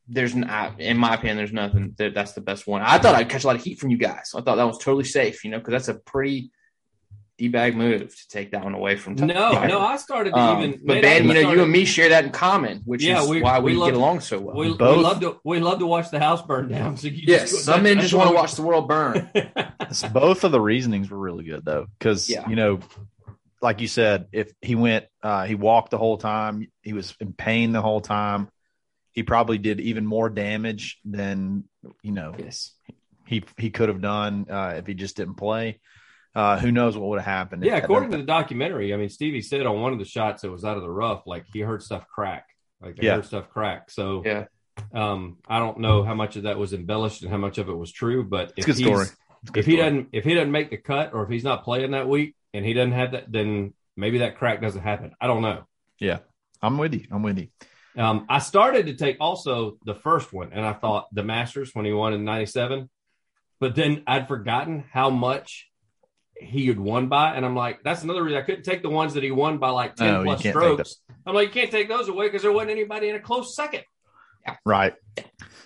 there's 0.08 0.32
an, 0.34 0.44
I- 0.44 0.74
in 0.78 0.96
my 0.96 1.14
opinion, 1.14 1.36
there's 1.36 1.52
nothing 1.52 1.94
that 1.98 2.14
that's 2.14 2.32
the 2.32 2.40
best 2.40 2.66
one. 2.66 2.82
I 2.82 2.98
thought 2.98 3.14
I'd 3.14 3.28
catch 3.28 3.44
a 3.44 3.46
lot 3.46 3.56
of 3.56 3.62
heat 3.62 3.78
from 3.78 3.90
you 3.90 3.98
guys. 3.98 4.32
I 4.34 4.40
thought 4.40 4.56
that 4.56 4.64
was 4.66 4.78
totally 4.78 5.04
safe, 5.04 5.44
you 5.44 5.50
know, 5.50 5.58
because 5.58 5.72
that's 5.72 5.88
a 5.88 5.94
pretty 5.94 6.50
d-bag 7.42 7.76
move 7.76 8.14
to 8.14 8.28
take 8.28 8.52
that 8.52 8.62
one 8.62 8.72
away 8.74 8.94
from 8.96 9.16
Tiger. 9.16 9.34
No, 9.34 9.66
no. 9.66 9.80
I 9.80 9.96
started 9.96 10.30
to 10.30 10.38
Um, 10.38 10.62
even. 10.62 10.80
but 10.84 10.94
Nate, 10.94 11.02
Ben, 11.02 11.22
you 11.26 11.34
know, 11.34 11.40
started- 11.40 11.56
you 11.58 11.62
and 11.64 11.72
me 11.72 11.84
share 11.84 12.08
that 12.10 12.24
in 12.24 12.30
common, 12.30 12.82
which 12.84 13.02
Yeah, 13.02 13.20
is 13.22 13.28
we- 13.28 13.42
why 13.42 13.58
we 13.58 13.72
we, 13.72 13.78
love- 13.78 13.88
get 13.88 13.96
along 13.96 14.20
so 14.20 14.40
well. 14.40 14.54
We, 14.56 14.70
we 14.70 14.76
Both- 14.76 15.02
love 15.02 15.20
to 15.20 15.40
we 15.44 15.58
love 15.58 15.80
to 15.80 15.86
watch 15.86 16.10
the 16.10 16.20
house 16.20 16.40
burn 16.42 16.68
down. 16.68 16.96
So 16.96 17.08
you 17.08 17.24
Yes, 17.26 17.50
just, 17.50 17.64
some 17.64 17.82
men 17.82 17.98
just 18.00 18.14
want 18.14 18.28
to 18.30 18.34
watch 18.34 18.54
the 18.54 18.62
world 18.62 18.88
burn. 18.88 19.28
So 19.90 20.08
both 20.08 20.44
of 20.44 20.52
the 20.52 20.60
reasonings 20.60 21.10
were 21.10 21.18
really 21.18 21.44
good 21.44 21.64
though, 21.66 21.86
because 21.98 22.30
Yeah. 22.30 22.48
you 22.48 22.56
know, 22.56 22.78
like 23.60 23.80
you 23.82 23.88
said, 23.88 24.28
if 24.32 24.50
he 24.62 24.74
went, 24.74 25.04
uh, 25.22 25.44
he 25.44 25.54
walked 25.54 25.90
the 25.90 25.98
whole 25.98 26.16
time, 26.16 26.68
he 26.82 26.92
was 26.94 27.14
in 27.20 27.32
pain 27.34 27.72
the 27.72 27.82
whole 27.82 28.00
time. 28.00 28.48
He 29.10 29.22
probably 29.22 29.58
did 29.58 29.80
even 29.80 30.06
more 30.06 30.30
damage 30.30 30.98
than 31.04 31.64
you 32.02 32.12
know 32.12 32.34
yes. 32.38 32.72
he 33.26 33.42
he 33.58 33.68
could 33.70 33.88
have 33.90 34.00
done 34.00 34.46
uh, 34.48 34.74
if 34.78 34.86
he 34.86 34.94
just 34.94 35.16
didn't 35.16 35.34
play. 35.34 35.80
Uh, 36.34 36.58
who 36.58 36.72
knows 36.72 36.96
what 36.96 37.08
would 37.10 37.20
have 37.20 37.26
happened? 37.26 37.62
yeah, 37.64 37.76
according 37.76 38.10
to 38.12 38.16
the 38.16 38.22
documentary, 38.22 38.94
I 38.94 38.96
mean, 38.96 39.10
Stevie 39.10 39.42
said 39.42 39.66
on 39.66 39.80
one 39.82 39.92
of 39.92 39.98
the 39.98 40.04
shots 40.04 40.42
that 40.42 40.50
was 40.50 40.64
out 40.64 40.76
of 40.76 40.82
the 40.82 40.90
rough, 40.90 41.26
like 41.26 41.44
he 41.52 41.60
heard 41.60 41.82
stuff 41.82 42.06
crack, 42.08 42.46
like 42.80 42.96
they 42.96 43.06
Yeah. 43.06 43.16
heard 43.16 43.26
stuff 43.26 43.50
crack. 43.50 43.90
So 43.90 44.22
Yeah. 44.24 44.46
um, 44.94 45.38
I 45.46 45.58
don't 45.58 45.78
know 45.80 46.02
how 46.02 46.14
much 46.14 46.36
of 46.36 46.44
that 46.44 46.58
was 46.58 46.72
embellished 46.72 47.22
and 47.22 47.30
how 47.30 47.36
much 47.36 47.58
of 47.58 47.68
it 47.68 47.74
was 47.76 47.92
true, 47.92 48.24
but 48.24 48.54
It's 48.56 48.60
if 48.60 48.64
a 48.64 48.66
good 48.68 48.76
story. 48.76 49.06
It's 49.42 49.50
good 49.50 49.60
if 49.60 49.66
he 49.66 49.76
doesn't 49.76 50.08
if 50.12 50.24
he 50.24 50.34
doesn't 50.34 50.52
make 50.52 50.70
the 50.70 50.76
cut 50.78 51.12
or 51.12 51.24
if 51.24 51.28
he's 51.28 51.44
not 51.44 51.64
playing 51.64 51.90
that 51.90 52.08
week 52.08 52.34
and 52.54 52.64
he 52.64 52.72
doesn't 52.72 52.92
have 52.92 53.12
that, 53.12 53.30
then 53.30 53.74
maybe 53.96 54.18
that 54.18 54.38
crack 54.38 54.62
doesn't 54.62 54.82
happen. 54.82 55.12
I 55.20 55.26
don't 55.26 55.42
know. 55.42 55.64
yeah, 55.98 56.20
I'm 56.62 56.78
with 56.78 56.94
you. 56.94 57.06
I'm 57.10 57.22
with 57.22 57.38
you. 57.38 57.48
Um, 57.96 58.24
I 58.30 58.38
started 58.38 58.86
to 58.86 58.94
take 58.94 59.18
also 59.20 59.76
the 59.84 59.94
first 59.94 60.32
one, 60.32 60.52
and 60.54 60.64
I 60.64 60.72
thought 60.72 61.08
the 61.14 61.22
Masters 61.22 61.74
when 61.74 61.84
he 61.84 61.92
won 61.92 62.14
in 62.14 62.24
'97, 62.24 62.88
but 63.60 63.74
then 63.74 64.02
I'd 64.06 64.28
forgotten 64.28 64.84
how 64.90 65.10
much 65.10 65.68
he 66.42 66.66
had 66.66 66.78
won 66.78 67.08
by, 67.08 67.34
and 67.34 67.44
I'm 67.44 67.56
like, 67.56 67.82
that's 67.82 68.02
another 68.02 68.22
reason 68.22 68.38
I 68.38 68.42
couldn't 68.42 68.64
take 68.64 68.82
the 68.82 68.90
ones 68.90 69.14
that 69.14 69.22
he 69.22 69.30
won 69.30 69.58
by 69.58 69.70
like 69.70 69.96
ten 69.96 70.12
No, 70.12 70.24
plus 70.24 70.40
strokes. 70.40 70.96
I'm 71.26 71.34
like, 71.34 71.48
you 71.48 71.54
can't 71.60 71.70
take 71.70 71.88
those 71.88 72.08
away 72.08 72.26
because 72.26 72.42
there 72.42 72.52
wasn't 72.52 72.72
anybody 72.72 73.08
in 73.08 73.16
a 73.16 73.20
close 73.20 73.54
second. 73.54 73.82
Right. 74.64 74.94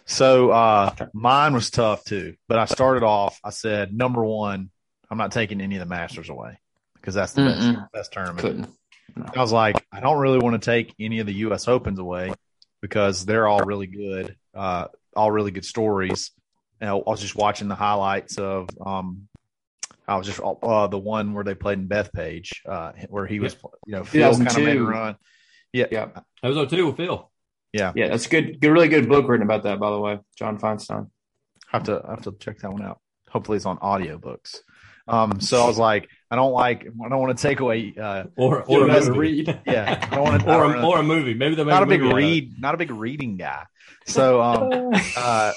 So 0.04 0.50
uh 0.50 0.94
mine 1.14 1.54
was 1.54 1.70
tough 1.70 2.04
too, 2.04 2.36
but 2.48 2.58
I 2.58 2.66
started 2.66 3.02
off. 3.02 3.40
I 3.42 3.50
said 3.50 3.92
number 3.94 4.24
one, 4.24 4.70
I'm 5.10 5.18
not 5.18 5.32
taking 5.32 5.60
any 5.60 5.76
of 5.76 5.80
the 5.80 5.86
Masters 5.86 6.28
away 6.28 6.58
because 6.94 7.14
that's 7.14 7.32
the 7.32 7.44
best 7.44 7.60
Mm-mm. 7.62 7.90
best 7.92 8.12
tournament. 8.12 8.40
Couldn't. 8.40 8.68
I 9.34 9.40
was 9.40 9.52
like, 9.52 9.82
I 9.90 10.00
don't 10.00 10.18
really 10.18 10.38
want 10.38 10.60
to 10.60 10.64
take 10.70 10.94
any 11.00 11.20
of 11.20 11.26
the 11.26 11.32
U.S. 11.34 11.68
Opens 11.68 11.98
away 11.98 12.34
because 12.82 13.24
they're 13.24 13.48
all 13.48 13.60
really 13.60 13.86
good. 13.86 14.36
Uh, 14.54 14.88
all 15.16 15.32
really 15.32 15.52
good 15.52 15.64
stories. 15.64 16.32
And 16.80 16.90
I 16.90 16.92
was 16.94 17.22
just 17.22 17.34
watching 17.34 17.68
the 17.68 17.74
highlights 17.74 18.36
of 18.36 18.68
um, 18.84 19.28
I 20.08 20.16
was 20.16 20.26
just 20.26 20.40
uh, 20.40 20.86
the 20.86 20.98
one 20.98 21.34
where 21.34 21.44
they 21.44 21.54
played 21.54 21.78
in 21.78 21.88
Bethpage, 21.88 22.50
uh, 22.68 22.92
where 23.08 23.26
he 23.26 23.40
was, 23.40 23.56
you 23.86 23.92
know, 23.92 24.04
Phil 24.04 24.34
kind 24.34 24.46
of 24.46 24.56
made 24.56 24.76
a 24.76 24.82
run. 24.82 25.16
Yeah, 25.72 25.86
Yeah. 25.90 26.08
That 26.42 26.48
was 26.48 26.70
02 26.70 26.86
with 26.86 26.96
Phil. 26.96 27.30
Yeah, 27.72 27.92
yeah, 27.94 28.08
that's 28.08 28.26
a 28.26 28.28
good, 28.30 28.60
good, 28.60 28.70
really 28.70 28.88
good 28.88 29.08
book 29.08 29.28
written 29.28 29.44
about 29.44 29.64
that, 29.64 29.78
by 29.78 29.90
the 29.90 29.98
way. 29.98 30.18
John 30.38 30.58
Feinstein. 30.58 31.10
have 31.68 31.82
to 31.84 32.00
I 32.06 32.10
have 32.10 32.22
to 32.22 32.32
check 32.38 32.58
that 32.60 32.72
one 32.72 32.82
out. 32.82 33.00
Hopefully, 33.28 33.56
it's 33.56 33.66
on 33.66 33.76
audiobooks. 33.78 34.60
Um, 35.08 35.40
so 35.40 35.62
I 35.62 35.66
was 35.66 35.78
like, 35.78 36.08
I 36.30 36.36
don't 36.36 36.52
like, 36.52 36.82
I 36.82 37.08
don't 37.08 37.20
want 37.20 37.36
to 37.36 37.42
take 37.42 37.60
away. 37.60 37.94
Uh, 38.00 38.24
Or, 38.36 38.62
or, 38.62 38.88
a 38.88 39.00
movie. 39.00 39.10
read. 39.18 39.60
yeah, 39.66 40.08
I 40.10 40.14
don't 40.14 40.24
want 40.24 40.42
to. 40.42 40.54
or, 40.56 40.74
a, 40.74 40.86
or 40.86 40.98
a 40.98 41.02
movie. 41.02 41.34
Maybe 41.34 41.54
they're 41.54 41.64
not 41.64 41.82
a 41.82 41.86
big 41.86 42.02
read, 42.02 42.58
not 42.58 42.74
a 42.74 42.78
big 42.78 42.90
reading 42.90 43.36
guy. 43.36 43.64
So 44.06 44.40
um, 44.40 44.92
uh, 45.16 45.52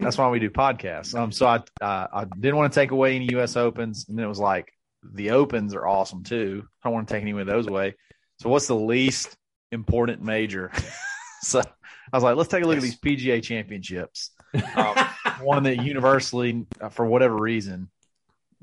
that's 0.00 0.18
why 0.18 0.28
we 0.28 0.38
do 0.38 0.50
podcasts. 0.50 1.14
Um, 1.14 1.32
so 1.32 1.46
I 1.46 1.56
uh, 1.80 2.06
I 2.12 2.24
didn't 2.38 2.56
want 2.56 2.72
to 2.72 2.80
take 2.80 2.90
away 2.90 3.16
any 3.16 3.28
U.S. 3.32 3.56
Opens, 3.56 4.08
and 4.08 4.18
then 4.18 4.24
it 4.24 4.28
was 4.28 4.38
like 4.38 4.72
the 5.02 5.30
Opens 5.30 5.74
are 5.74 5.86
awesome 5.86 6.22
too. 6.22 6.64
I 6.82 6.88
don't 6.88 6.94
want 6.94 7.08
to 7.08 7.14
take 7.14 7.22
any 7.22 7.32
of 7.32 7.46
those 7.46 7.66
away. 7.66 7.94
So 8.38 8.48
what's 8.48 8.66
the 8.66 8.76
least 8.76 9.36
important 9.70 10.22
major? 10.22 10.72
so 11.42 11.60
I 11.60 12.16
was 12.16 12.24
like, 12.24 12.36
let's 12.36 12.48
take 12.48 12.64
a 12.64 12.66
look 12.66 12.76
at 12.76 12.82
these 12.82 12.98
PGA 12.98 13.42
Championships. 13.42 14.30
Um, 14.74 14.96
one 15.42 15.62
that 15.62 15.84
universally, 15.84 16.66
uh, 16.80 16.88
for 16.88 17.06
whatever 17.06 17.36
reason, 17.36 17.88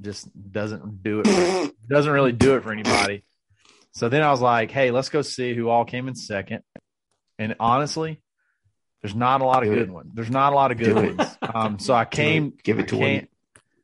just 0.01 0.27
doesn't 0.51 1.01
do 1.01 1.21
it. 1.23 1.73
doesn't 1.87 2.11
really 2.11 2.33
do 2.33 2.57
it 2.57 2.63
for 2.63 2.73
anybody. 2.73 3.23
So 3.93 4.09
then 4.09 4.21
I 4.21 4.29
was 4.31 4.41
like, 4.41 4.69
hey, 4.69 4.91
let's 4.91 5.07
go 5.07 5.21
see 5.21 5.53
who 5.53 5.69
all 5.69 5.85
came 5.85 6.09
in 6.09 6.15
second. 6.15 6.63
And 7.39 7.55
honestly, 7.57 8.21
there's 9.01 9.15
not 9.15 9.41
a 9.41 9.45
lot 9.45 9.63
of 9.63 9.69
Do 9.69 9.75
good 9.75 9.91
ones. 9.91 10.11
There's 10.13 10.29
not 10.29 10.53
a 10.53 10.55
lot 10.55 10.71
of 10.71 10.77
good 10.77 10.95
ones. 11.17 11.37
Um, 11.41 11.79
so 11.79 11.93
I 11.93 12.05
came. 12.19 12.53
Give 12.63 12.79
it 12.79 12.89
to 12.89 12.97
Woody. 12.97 13.27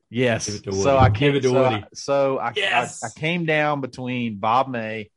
Yes. 0.09 0.47
Give 0.47 0.55
it 0.55 0.63
to 0.65 0.71
so 0.73 0.95
Woody. 0.95 0.97
I 0.97 1.09
Give 1.09 1.35
it 1.35 1.41
to 1.41 1.49
so, 1.49 1.53
Woody. 1.53 1.75
I, 1.75 1.87
so 1.93 2.37
I, 2.37 2.53
Yes. 2.55 3.03
I 3.03 3.07
I 3.07 3.09
came 3.19 3.45
down 3.45 3.81
between 3.81 4.37
Bob 4.37 4.67
May, 4.69 5.09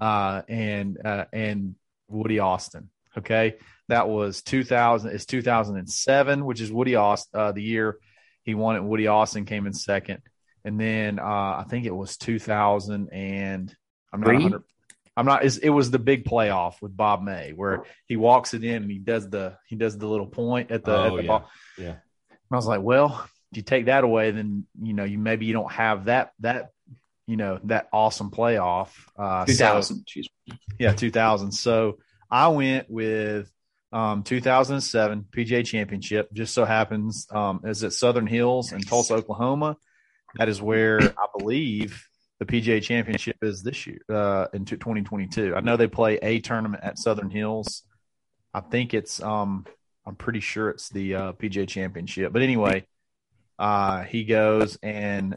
uh, 0.00 0.42
and 0.48 0.98
uh, 1.04 1.24
and 1.32 1.74
Woody 2.08 2.38
Austin. 2.38 2.90
Okay, 3.16 3.56
that 3.88 4.08
was 4.08 4.42
2000. 4.42 5.10
It's 5.10 5.26
2007, 5.26 6.44
which 6.44 6.60
is 6.60 6.70
Woody 6.70 6.94
Austin. 6.94 7.40
Uh, 7.40 7.52
the 7.52 7.62
year 7.62 7.98
he 8.42 8.54
won 8.54 8.76
it. 8.76 8.82
Woody 8.84 9.06
Austin 9.06 9.44
came 9.44 9.66
in 9.66 9.72
second, 9.72 10.22
and 10.64 10.78
then 10.78 11.18
uh, 11.18 11.22
I 11.22 11.64
think 11.68 11.84
it 11.86 11.94
was 11.94 12.16
2000 12.16 13.08
and 13.12 13.74
I'm 14.12 14.20
not 14.20 14.32
100. 14.32 14.62
I'm 15.18 15.26
not. 15.26 15.42
It 15.44 15.70
was 15.70 15.90
the 15.90 15.98
big 15.98 16.24
playoff 16.24 16.80
with 16.80 16.96
Bob 16.96 17.22
May 17.22 17.52
where 17.52 17.84
he 18.06 18.16
walks 18.16 18.54
it 18.54 18.62
in 18.62 18.82
and 18.82 18.90
he 18.90 18.98
does 18.98 19.28
the 19.28 19.56
he 19.66 19.74
does 19.76 19.98
the 19.98 20.06
little 20.06 20.26
point 20.26 20.70
at 20.70 20.84
the, 20.84 20.92
at 20.92 21.10
Oh, 21.12 21.16
the 21.16 21.22
yeah. 21.22 21.26
ball. 21.28 21.50
Yeah. 21.76 21.86
And 21.88 22.52
I 22.52 22.56
was 22.56 22.66
like, 22.66 22.82
well, 22.82 23.26
if 23.50 23.56
you 23.56 23.62
take 23.62 23.86
that 23.86 24.04
away, 24.04 24.30
then 24.30 24.66
you 24.80 24.94
know 24.94 25.04
you 25.04 25.18
maybe 25.18 25.46
you 25.46 25.52
don't 25.52 25.72
have 25.72 26.04
that 26.04 26.32
that 26.40 26.70
you 27.26 27.36
know 27.36 27.58
that 27.64 27.88
awesome 27.92 28.30
playoff. 28.30 28.90
Uh, 29.18 29.44
2000. 29.44 30.02
Excuse 30.02 30.28
me. 30.48 30.58
yeah, 30.78 30.92
2000. 30.92 31.52
So 31.52 31.98
I 32.30 32.48
went 32.48 32.88
with 32.88 33.50
um, 33.92 34.22
2007 34.22 35.26
PGA 35.30 35.64
Championship. 35.66 36.32
Just 36.32 36.54
so 36.54 36.64
happens 36.64 37.26
um, 37.32 37.62
is 37.64 37.82
at 37.84 37.92
Southern 37.92 38.26
Hills 38.26 38.72
in 38.72 38.80
Tulsa, 38.80 39.14
Oklahoma. 39.14 39.76
That 40.36 40.48
is 40.48 40.60
where 40.62 41.00
I 41.02 41.26
believe 41.38 42.06
the 42.38 42.46
PGA 42.46 42.82
Championship 42.82 43.36
is 43.42 43.62
this 43.62 43.86
year 43.86 44.00
uh, 44.08 44.46
in 44.52 44.64
2022. 44.64 45.54
I 45.56 45.60
know 45.60 45.76
they 45.76 45.88
play 45.88 46.18
a 46.22 46.40
tournament 46.40 46.84
at 46.84 46.98
Southern 46.98 47.30
Hills. 47.30 47.82
I 48.54 48.60
think 48.60 48.94
it's 48.94 49.20
um, 49.22 49.66
I'm 50.06 50.14
pretty 50.16 50.40
sure 50.40 50.70
it's 50.70 50.88
the 50.88 51.14
uh, 51.14 51.32
PGA 51.32 51.66
Championship. 51.68 52.32
But 52.32 52.42
anyway, 52.42 52.86
uh, 53.58 54.04
he 54.04 54.24
goes 54.24 54.78
and 54.82 55.36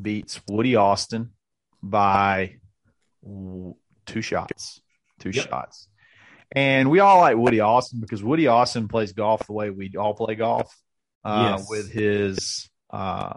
beats 0.00 0.40
Woody 0.48 0.76
Austin 0.76 1.30
by 1.82 2.56
two 3.24 4.22
shots. 4.22 4.80
Two 5.18 5.30
Yep. 5.30 5.48
shots. 5.48 5.88
And 6.52 6.90
we 6.90 7.00
all 7.00 7.20
like 7.20 7.36
Woody 7.36 7.60
Austin 7.60 8.00
because 8.00 8.22
Woody 8.22 8.46
Austin 8.46 8.86
plays 8.88 9.12
golf 9.12 9.46
the 9.46 9.52
way 9.52 9.70
we 9.70 9.92
all 9.98 10.14
play 10.14 10.34
golf. 10.34 10.72
Uh, 11.24 11.56
Yes. 11.58 11.68
with 11.68 11.90
his 11.90 12.68
uh 12.90 13.34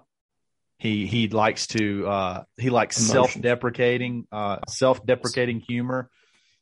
he 0.79 1.05
he 1.05 1.27
likes 1.27 1.67
to 1.67 2.07
uh 2.07 2.43
he 2.57 2.69
likes 2.71 2.97
Emotions. 2.97 3.33
self-deprecating 3.33 4.25
uh 4.31 4.57
self-deprecating 4.67 5.59
humor. 5.59 6.09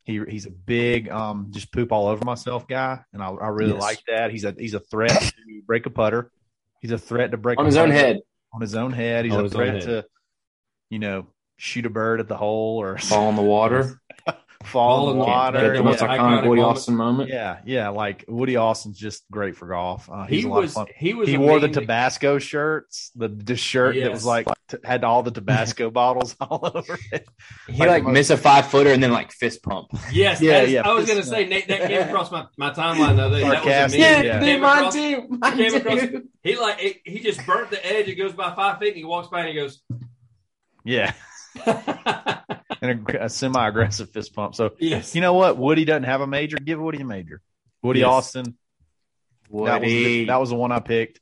He 0.04 0.20
he's 0.28 0.46
a 0.46 0.52
big 0.52 1.10
um 1.10 1.48
just 1.52 1.72
poop 1.72 1.92
all 1.92 2.08
over 2.08 2.26
myself 2.26 2.68
guy 2.68 3.00
and 3.14 3.22
I, 3.24 3.28
I 3.30 3.48
really 3.50 3.74
Yes. 3.74 3.82
like 3.82 4.00
that. 4.08 4.32
He's 4.32 4.44
a 4.44 4.54
he's 4.58 4.74
a 4.74 4.80
threat 4.80 5.22
to 5.22 5.62
break 5.66 5.86
a 5.86 5.90
putter. 5.90 6.32
He's 6.82 6.92
a 6.92 6.98
threat 6.98 7.32
to 7.32 7.38
break 7.38 7.60
On 7.60 7.66
a 7.66 7.68
his 7.68 7.78
own 7.78 7.92
head. 7.92 8.18
on 8.54 8.62
his 8.62 8.76
own 8.76 8.92
head. 8.92 9.26
He's 9.26 9.34
On 9.34 9.46
a 9.46 9.50
threat 9.50 9.82
to, 9.84 10.06
you 10.90 11.00
know, 11.00 11.28
shoot 11.58 11.86
a 11.86 11.90
bird 11.90 12.20
at 12.20 12.28
the 12.28 12.38
hole 12.38 12.78
or 12.82 12.98
Fall 12.98 13.30
in 13.30 13.36
the 13.36 13.42
water. 13.44 14.00
fall 14.64 15.10
in 15.12 15.18
the 15.20 15.24
Fall 15.26 15.48
in 15.48 15.54
the- 15.54 15.60
water. 15.62 15.78
The 15.78 15.84
most 15.84 16.02
Yeah. 16.02 16.08
iconic 16.08 16.20
Iconic 16.20 16.48
Woody 16.50 16.62
moment. 16.62 16.78
Austin 16.78 16.96
moment. 16.96 17.30
Yeah, 17.30 17.58
yeah. 17.66 17.90
Like 17.90 18.26
Woody 18.28 18.56
Austin's 18.56 18.98
just 18.98 19.24
great 19.32 19.56
for 19.56 19.68
golf. 19.68 20.10
Uh, 20.12 20.26
he's 20.26 20.44
He 20.44 20.48
a 20.48 20.52
lot 20.52 20.62
was, 20.62 20.72
of 20.72 20.76
fun. 20.76 20.88
he 20.98 21.14
was, 21.14 21.30
He 21.30 21.36
a 21.36 21.40
wore 21.40 21.60
the 21.60 21.68
mean- 21.68 21.74
Tabasco 21.74 22.40
shirts, 22.40 23.12
the 23.16 23.28
the 23.30 23.56
shirt 23.56 23.96
that 23.96 24.12
was 24.12 24.26
like 24.26 24.48
t- 24.68 24.78
had 24.84 25.04
all 25.04 25.24
the 25.24 25.32
Tabasco 25.32 25.90
bottles 26.00 26.36
all 26.42 26.72
over 26.74 26.98
it. 27.12 27.28
He 27.68 27.78
Like 27.78 27.90
like, 27.90 28.02
the 28.04 28.08
most- 28.10 28.14
missed 28.14 28.32
a 28.32 28.38
five 28.38 28.68
footer 28.70 28.92
and 28.92 29.02
then 29.02 29.12
like 29.12 29.32
fist 29.32 29.64
pump. 29.64 29.88
Yes, 30.12 30.42
Yeah, 30.42 30.52
that 30.54 30.64
is- 30.66 30.72
yeah, 30.72 30.82
I 30.88 30.94
was 30.94 31.06
going 31.06 31.22
to 31.22 31.30
bump. 31.30 31.36
say, 31.36 31.46
Nate, 31.48 31.68
that 31.68 31.88
came 31.88 32.02
across 32.02 32.32
my, 32.32 32.46
my 32.58 32.72
timeline 32.72 33.16
the 33.16 33.24
other 33.24 33.40
day. 33.40 33.48
That 33.50 33.84
was 33.86 33.94
a 33.94 33.98
yeah. 33.98 34.20
It 34.38 34.40
came 34.42 34.64
across- 34.64 34.94
too. 34.94 35.28
it 35.44 35.54
came 35.56 35.76
across- 35.76 36.22
He 36.44 36.56
like 36.58 36.84
it, 36.84 36.98
he 37.06 37.20
just 37.20 37.46
burnt 37.46 37.70
the 37.72 37.86
edge. 37.86 38.08
It 38.08 38.16
goes 38.16 38.34
by 38.34 38.54
five 38.56 38.80
feet, 38.80 38.90
and 38.90 38.98
he 38.98 39.04
walks 39.04 39.28
by 39.28 39.42
and 39.42 39.50
he 39.50 39.56
goes, 39.56 39.82
Yeah, 40.84 41.12
and 42.82 43.10
a, 43.10 43.26
a 43.26 43.30
semi-aggressive 43.30 44.10
fist 44.12 44.34
pump. 44.34 44.56
So 44.56 44.72
"Yes, 44.80 45.16
you 45.16 45.22
know 45.22 45.34
what? 45.34 45.58
Woody 45.58 45.86
doesn't 45.86 46.04
have 46.04 46.22
a 46.22 46.28
major. 46.28 46.58
Give 46.58 46.80
Woody 46.80 47.00
a 47.02 47.06
major. 47.06 47.42
Woody 47.82 48.02
Yes. 48.02 48.08
Austin. 48.10 48.44
That 48.44 49.82
was 49.82 49.82
the, 49.82 50.04
Woody. 50.04 50.26
that 50.26 50.40
was 50.40 50.50
the 50.50 50.56
one 50.56 50.72
I 50.72 50.80
picked. 50.80 51.20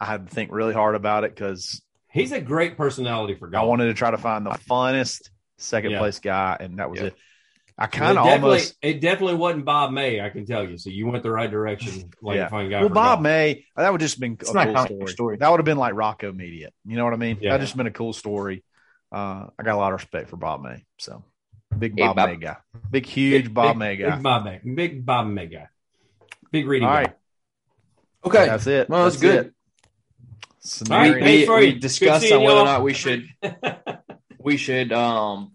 I 0.00 0.04
had 0.06 0.26
to 0.28 0.34
think 0.34 0.50
really 0.52 0.74
hard 0.74 0.94
about 0.96 1.24
it 1.24 1.34
because 1.34 1.80
he's 2.10 2.32
a 2.32 2.40
great 2.40 2.76
personality 2.76 3.34
for 3.34 3.48
God. 3.48 3.60
I 3.60 3.64
wanted 3.64 3.86
to 3.86 3.94
try 3.94 4.10
to 4.10 4.18
find 4.18 4.44
the 4.44 4.50
funnest 4.50 5.30
second 5.58 5.92
Yeah. 5.92 5.98
place 5.98 6.18
guy, 6.18 6.56
and 6.58 6.78
that 6.78 6.90
was 6.90 7.00
Yeah. 7.00 7.06
it. 7.06 7.14
I 7.78 7.86
kind 7.86 8.18
of 8.18 8.24
definitely- 8.24 8.48
almost 8.50 8.76
It 8.82 9.00
definitely 9.00 9.36
wasn't 9.36 9.64
Bob 9.64 9.92
May, 9.92 10.20
I 10.20 10.28
can 10.28 10.44
tell 10.44 10.68
you. 10.68 10.76
So 10.76 10.90
you 10.90 11.06
went 11.06 11.22
the 11.22 11.30
right 11.30 11.50
direction. 11.50 12.10
Like 12.22 12.36
Yeah. 12.36 12.46
a 12.46 12.50
fine 12.50 12.68
guy. 12.68 12.80
well, 12.80 12.88
Bob 12.90 13.18
golf. 13.18 13.20
May. 13.22 13.64
That 13.76 13.90
would 13.92 14.00
just 14.00 14.20
been 14.20 14.36
It's 14.40 14.50
a 14.54 14.64
cool 14.74 14.84
story. 14.86 15.06
story. 15.08 15.36
That 15.38 15.50
would 15.50 15.58
have 15.58 15.64
been 15.64 15.78
like 15.78 15.94
Rocco 15.94 16.32
Mediate. 16.32 16.72
You 16.84 16.96
know 16.96 17.04
what 17.04 17.14
I 17.14 17.16
mean? 17.16 17.38
Yeah. 17.40 17.52
That 17.52 17.60
just 17.60 17.76
been 17.76 17.86
a 17.86 17.90
cool 17.92 18.12
story. 18.12 18.62
Uh, 19.12 19.46
I 19.58 19.62
got 19.62 19.74
a 19.74 19.76
lot 19.76 19.92
of 19.92 20.00
respect 20.00 20.30
for 20.30 20.36
Bob 20.36 20.62
May. 20.62 20.84
So 20.98 21.22
big 21.78 21.92
Hey, 21.98 22.06
Bob, 22.06 22.16
Bob. 22.16 22.30
May 22.30 22.36
guy, 22.36 22.56
big 22.90 23.04
huge 23.06 23.44
Big- 23.44 23.54
Bob 23.54 23.74
big- 23.74 23.78
May 23.78 23.96
guy. 23.96 24.10
Big 24.14 24.22
Bob 24.22 24.44
May. 24.44 24.60
Big 24.74 25.04
Bob 25.06 25.26
May 25.26 25.46
guy. 25.46 25.68
Big 26.50 26.66
reading 26.66 26.88
All 26.88 26.94
guy. 26.94 27.00
right, 27.02 27.16
Okay. 28.24 28.46
that's 28.46 28.66
it. 28.66 28.88
Well, 28.88 29.04
that's 29.04 29.16
That's 29.16 29.22
good. 29.34 29.46
it. 29.46 29.52
we, 29.52 30.58
Scenario- 30.60 31.24
Hey, 31.24 31.48
we, 31.48 31.54
we 31.56 31.78
discussed 31.78 32.30
on 32.32 32.42
whether 32.42 32.54
or 32.54 32.56
y'all. 32.58 32.64
not 32.64 32.82
we 32.82 32.94
should 32.94 33.26
we 34.38 34.56
should 34.56 34.92
um 34.92 35.52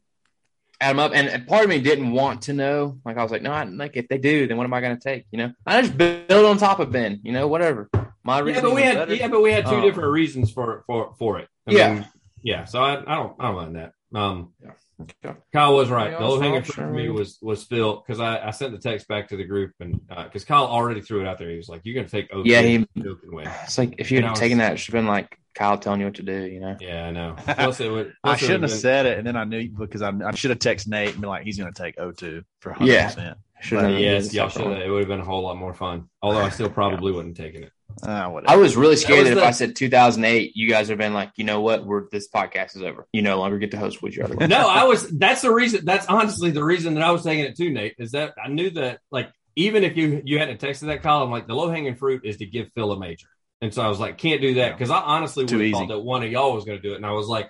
add 0.82 0.92
them 0.92 1.00
up. 1.00 1.12
And, 1.16 1.28
and 1.28 1.48
part 1.48 1.64
of 1.64 1.70
me 1.70 1.80
didn't 1.82 2.12
want 2.12 2.44
to 2.44 2.54
know. 2.54 3.00
Like 3.06 3.18
I 3.18 3.24
was 3.24 3.32
like, 3.32 3.42
no, 3.42 3.52
I, 3.52 3.64
like 3.64 3.96
if 3.96 4.08
they 4.08 4.18
do, 4.18 4.48
then 4.48 4.58
what 4.58 4.66
am 4.66 4.74
I 4.74 4.82
going 4.82 4.96
to 4.98 5.02
take? 5.02 5.26
You 5.32 5.40
know, 5.40 5.54
I 5.66 5.82
just 5.82 5.98
build 5.98 6.46
on 6.46 6.58
top 6.58 6.80
of 6.80 6.92
Ben. 6.92 7.20
You 7.24 7.32
know, 7.32 7.48
whatever. 7.48 7.90
My 8.24 8.42
Yeah, 8.44 8.62
but 8.62 8.76
we 8.76 8.82
had 8.84 8.96
better. 8.96 9.16
yeah, 9.16 9.28
but 9.30 9.42
we 9.42 9.52
had 9.52 9.66
two 9.66 9.76
Um, 9.76 9.82
different 9.82 10.12
reasons 10.12 10.52
for 10.52 10.84
for 10.88 11.16
for 11.18 11.40
it. 11.40 11.48
I 11.68 11.72
Yeah. 11.72 11.94
mean, 11.94 12.08
yeah. 12.44 12.66
So 12.66 12.82
I, 12.82 12.94
I 13.02 13.16
don't 13.16 13.36
I 13.40 13.48
don't 13.48 13.56
mind 13.56 13.76
that. 13.76 13.94
Um, 14.18 14.54
Okay. 15.00 15.38
Kyle 15.54 15.76
was 15.76 15.90
right. 15.92 16.18
The 16.18 16.26
low 16.26 16.40
hanging 16.40 16.64
fruit 16.64 16.74
for 16.74 16.92
me 16.92 17.08
was 17.10 17.38
was 17.40 17.64
Phil 17.64 17.98
because 18.04 18.20
I, 18.20 18.48
I 18.48 18.50
sent 18.50 18.72
the 18.72 18.80
text 18.80 19.08
back 19.08 19.28
to 19.28 19.38
the 19.38 19.44
group 19.44 19.74
and 19.80 20.02
uh 20.10 20.24
because 20.24 20.44
Kyle 20.44 20.66
already 20.66 21.02
threw 21.02 21.22
it 21.22 21.28
out 21.28 21.38
there. 21.38 21.52
He 21.52 21.58
was 21.58 21.70
like, 21.70 21.82
"You're 21.84 21.94
going 21.94 22.08
to 22.08 22.12
take 22.12 22.34
OT. 22.34 22.50
Yeah, 22.50 22.64
he- 22.64 22.88
Phil 23.00 23.16
can 23.16 23.36
win." 23.36 23.48
It's 23.64 23.78
like 23.78 23.94
if 24.00 24.10
you 24.12 24.18
And 24.18 24.28
had 24.30 24.36
taken 24.38 24.58
that, 24.58 24.74
it 24.74 24.78
should 24.78 24.96
have 24.96 25.04
been 25.04 25.08
like 25.08 25.38
Kyle 25.54 25.78
telling 25.78 26.00
you 26.00 26.08
what 26.08 26.16
to 26.16 26.24
do. 26.24 26.46
You 26.48 26.60
know. 26.62 26.78
Yeah, 26.80 27.06
I 27.06 27.12
know. 27.12 27.36
Plus 27.46 27.80
it 27.80 27.92
would. 27.92 28.08
I 28.24 28.30
plus 28.30 28.42
it 28.42 28.46
shouldn't 28.46 28.62
would've 28.62 28.72
been- 28.74 28.80
said 28.80 29.06
it, 29.06 29.18
and 29.20 29.28
then 29.28 29.36
I 29.36 29.44
knew 29.44 29.70
because 29.70 30.02
I, 30.02 30.12
I 30.26 30.32
should 30.34 30.50
have 30.50 30.58
texted 30.58 30.88
Nate 30.88 31.12
and 31.12 31.22
be 31.22 31.28
like, 31.28 31.44
he's 31.44 31.60
going 31.60 31.72
to 31.72 31.80
take 31.80 31.98
O2 31.98 32.42
for 32.62 32.74
100%. 32.74 32.88
Yeah. 32.88 33.34
Should 33.62 33.84
have. 33.84 34.00
Yes, 34.00 34.34
y'all 34.34 34.50
should. 34.50 34.66
It 34.66 34.90
would 34.90 35.02
have 35.02 35.08
been 35.08 35.20
a 35.20 35.26
whole 35.26 35.44
lot 35.44 35.58
more 35.58 35.76
fun. 35.76 36.10
Although 36.24 36.42
I 36.42 36.50
still 36.50 36.70
probably 36.72 37.12
wouldn't 37.12 37.38
have 37.38 37.46
taken 37.46 37.64
it. 37.66 37.72
Ah, 38.04 38.30
whatever. 38.30 38.52
I 38.54 38.58
was 38.58 38.76
really 38.76 38.96
scared 38.96 39.20
was 39.20 39.30
that, 39.30 39.36
the- 39.36 39.42
if 39.42 39.48
I 39.48 39.52
said 39.52 39.76
2008, 39.76 40.52
you 40.56 40.70
guys 40.70 40.88
would 40.88 40.94
have 40.94 40.98
been 41.00 41.14
like, 41.14 41.32
you 41.36 41.44
know 41.44 41.62
what, 41.62 41.86
we're 41.86 42.10
this 42.10 42.28
podcast 42.30 42.76
is 42.76 42.84
over. 42.84 43.08
You 43.14 43.22
no 43.22 43.38
longer 43.40 43.58
get 43.58 43.72
to 43.72 43.78
host 43.78 44.02
Would 44.02 44.16
You 44.16 44.24
Rather. 44.24 44.48
no, 44.48 44.68
I 44.70 44.84
was. 44.84 45.10
That's 45.10 45.42
the 45.42 45.54
reason. 45.54 45.86
That's 45.86 46.06
honestly 46.08 46.52
the 46.52 46.64
reason 46.64 46.96
that 46.96 47.04
I 47.04 47.12
was 47.12 47.24
saying 47.24 47.40
it 47.40 47.58
too, 47.58 47.70
Nate. 47.72 47.96
Is 47.98 48.12
that 48.12 48.34
I 48.44 48.50
knew 48.50 48.70
that 48.72 49.00
like 49.12 49.30
even 49.56 49.84
if 49.84 49.98
you 49.98 50.22
you 50.26 50.38
hadn't 50.40 50.62
texted 50.62 50.88
that 50.88 51.02
column, 51.02 51.32
like 51.32 51.48
the 51.48 51.56
low 51.56 51.70
hanging 51.70 51.96
fruit 51.96 52.22
is 52.26 52.38
to 52.38 52.46
give 52.46 52.72
Phil 52.76 52.92
a 52.92 53.00
major, 53.00 53.28
and 53.62 53.74
so 53.74 53.82
I 53.82 53.88
was 53.88 54.00
like, 54.00 54.18
can't 54.18 54.42
do 54.42 54.56
that 54.56 54.74
because 54.78 54.92
I 54.92 55.00
honestly 55.00 55.46
would 55.46 55.60
have 55.62 55.72
thought 55.72 55.88
that 55.90 56.00
one 56.00 56.24
of 56.24 56.32
y'all 56.32 56.54
was 56.54 56.66
going 56.66 56.78
to 56.78 56.82
do 56.82 56.94
it, 56.94 56.98
and 56.98 57.06
I 57.06 57.12
was 57.12 57.28
like, 57.28 57.50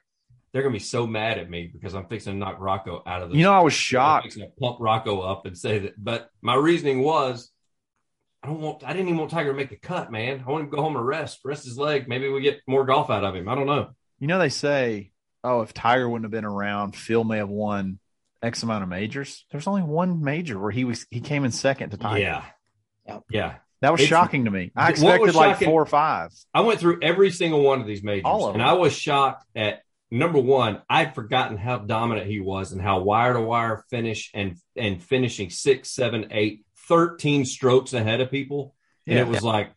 they're 0.53 0.61
going 0.61 0.73
to 0.73 0.79
be 0.79 0.83
so 0.83 1.05
mad 1.05 1.37
at 1.37 1.49
me 1.49 1.69
because 1.71 1.93
I'm 1.93 2.07
fixing 2.07 2.33
to 2.33 2.39
knock 2.39 2.57
Rocco 2.59 3.03
out 3.05 3.21
of 3.23 3.29
the. 3.29 3.37
You 3.37 3.43
know, 3.43 3.53
I 3.53 3.59
was 3.59 3.73
shocked. 3.73 4.25
I'm 4.25 4.29
shocked. 4.29 4.35
fixing 4.35 4.43
to 4.43 4.55
pump 4.59 4.77
Rocco 4.79 5.19
up 5.19 5.45
and 5.45 5.57
say 5.57 5.79
that. 5.79 6.01
But 6.01 6.29
my 6.41 6.55
reasoning 6.55 7.01
was 7.03 7.51
I 8.44 8.48
don't 8.48 8.62
want. 8.62 8.84
I 8.84 8.94
didn't 8.94 9.08
even 9.08 9.17
want 9.20 9.32
Tiger 9.32 9.51
to 9.51 9.58
make 9.58 9.70
the 9.70 9.77
cut, 9.77 10.12
man. 10.12 10.44
I 10.46 10.50
want 10.51 10.65
him 10.65 10.70
to 10.72 10.75
go 10.75 10.82
home 10.84 10.96
and 10.96 11.06
rest, 11.06 11.39
rest 11.44 11.65
his 11.65 11.77
leg. 11.77 12.08
Maybe 12.08 12.29
we 12.29 12.41
get 12.41 12.62
more 12.67 12.86
golf 12.86 13.10
out 13.10 13.24
of 13.24 13.36
him. 13.36 13.50
I 13.50 13.56
don't 13.56 13.65
know. 13.65 13.89
You 14.20 14.27
know, 14.27 14.39
they 14.39 14.50
say, 14.50 15.12
oh, 15.44 15.62
if 15.62 15.74
Tiger 15.74 16.08
wouldn't 16.08 16.25
have 16.25 16.32
been 16.32 16.46
around, 16.46 16.96
Phil 16.96 17.24
may 17.24 17.38
have 17.38 17.50
won 17.50 18.00
X 18.41 18.62
amount 18.63 18.84
of 18.84 18.89
majors. 18.89 19.46
There's 19.51 19.67
only 19.67 19.82
one 19.82 20.24
major 20.24 20.60
where 20.60 20.72
he 20.72 20.84
was 20.86 21.06
he 21.10 21.20
came 21.20 21.46
in 21.46 21.51
second 21.51 21.89
to 21.91 21.98
Tiger. 21.98 22.20
Yeah, 22.20 22.44
Yep. 23.08 23.24
yeah. 23.32 23.56
That 23.82 23.91
was 23.91 24.01
It's- 24.01 24.10
shocking 24.10 24.46
to 24.46 24.51
me. 24.51 24.72
I 24.75 24.89
expected 24.89 25.36
like 25.36 25.53
shocking- 25.56 25.67
four 25.70 25.82
or 25.82 25.86
five. 25.88 26.32
I 26.53 26.62
went 26.62 26.79
through 26.79 27.00
every 27.01 27.29
single 27.32 27.62
one 27.62 27.79
of 27.82 27.88
these 27.88 28.03
majors, 28.03 28.24
All 28.25 28.48
of 28.48 28.53
and. 28.56 28.63
I 28.63 28.74
was 28.74 28.94
shocked 28.94 29.46
at 29.56 29.82
number 30.10 30.39
one. 30.39 30.82
I'd 30.89 31.13
forgotten 31.15 31.58
how 31.58 31.77
dominant 31.79 32.27
he 32.27 32.39
was 32.39 32.72
and 32.72 32.82
how 32.82 33.01
wire 33.01 33.34
to 33.34 33.41
wire 33.41 33.84
finish 33.89 34.32
and 34.34 34.56
and 34.75 35.01
finishing 35.03 35.50
six, 35.51 35.91
seven, 35.91 36.27
eight, 36.32 36.63
13 36.88 37.46
strokes 37.46 37.94
ahead 37.94 38.22
of 38.22 38.32
people, 38.32 38.75
and 39.06 39.15
Yeah. 39.17 39.22
it 39.24 39.27
was 39.27 39.44
like, 39.44 39.72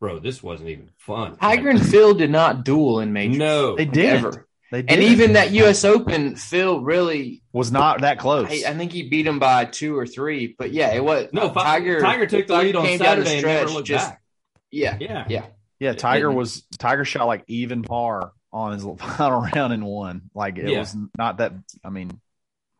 bro, 0.00 0.18
this 0.18 0.42
wasn't 0.42 0.70
even 0.70 0.90
fun. 0.98 1.36
Tiger 1.36 1.68
and 1.70 1.84
Phil 1.84 2.14
did 2.14 2.30
not 2.30 2.64
duel 2.64 3.00
in 3.00 3.12
majors. 3.12 3.38
no, 3.38 3.76
They 3.76 3.84
did. 3.84 4.16
Ever. 4.16 4.46
They 4.72 4.82
did. 4.82 4.90
And 4.92 5.02
even 5.02 5.34
that 5.34 5.52
U.S. 5.52 5.84
Open, 5.84 6.34
Phil 6.36 6.80
really, 6.80 7.42
was 7.52 7.70
not 7.70 8.00
that 8.00 8.18
close. 8.18 8.48
I, 8.50 8.70
I 8.70 8.74
think 8.74 8.90
he 8.92 9.08
beat 9.08 9.26
him 9.26 9.38
by 9.38 9.66
two 9.66 9.96
or 9.96 10.06
three. 10.06 10.54
But 10.58 10.72
yeah, 10.72 10.92
it 10.94 11.04
was 11.04 11.28
no. 11.32 11.42
Uh, 11.42 11.52
Tiger. 11.54 12.00
Tiger 12.00 12.26
took 12.26 12.46
the 12.48 12.54
Tiger 12.54 12.66
lead 12.66 12.76
on 12.76 12.84
came 12.86 12.98
down 12.98 13.18
the 13.20 13.26
Saturday 13.26 13.48
and 13.48 13.58
never 13.60 13.70
looked 13.70 13.86
just- 13.86 14.10
back. 14.10 14.20
Yeah, 14.72 14.96
Yeah, 15.00 15.24
yeah. 15.28 15.46
yeah, 15.78 15.92
Tiger 15.92 16.32
was 16.32 16.64
Tiger 16.78 17.04
shot 17.04 17.26
like 17.28 17.44
even 17.46 17.82
par 17.82 18.32
on 18.52 18.72
his 18.72 18.82
final 18.98 19.42
round 19.54 19.72
and 19.72 19.84
won. 19.84 20.22
Like 20.34 20.58
it 20.58 20.68
Yeah. 20.68 20.80
was 20.80 20.96
not 21.16 21.38
that. 21.38 21.52
I 21.84 21.90
mean, 21.90 22.10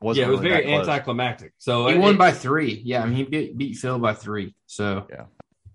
wasn't 0.05 0.23
yeah. 0.23 0.29
It 0.29 0.31
was 0.33 0.41
really 0.41 0.63
very 0.63 0.75
anticlimactic. 0.75 1.53
So 1.59 1.87
He 1.89 1.95
uh, 1.95 1.97
it- 1.97 2.01
won 2.01 2.17
by 2.17 2.31
three. 2.33 2.83
Yeah, 2.85 3.03
I 3.03 3.07
mean, 3.07 3.17
he 3.17 3.23
beat, 3.25 3.57
beat 3.57 3.77
Phil 3.77 3.99
by 3.99 4.15
three. 4.15 4.55
So 4.67 5.07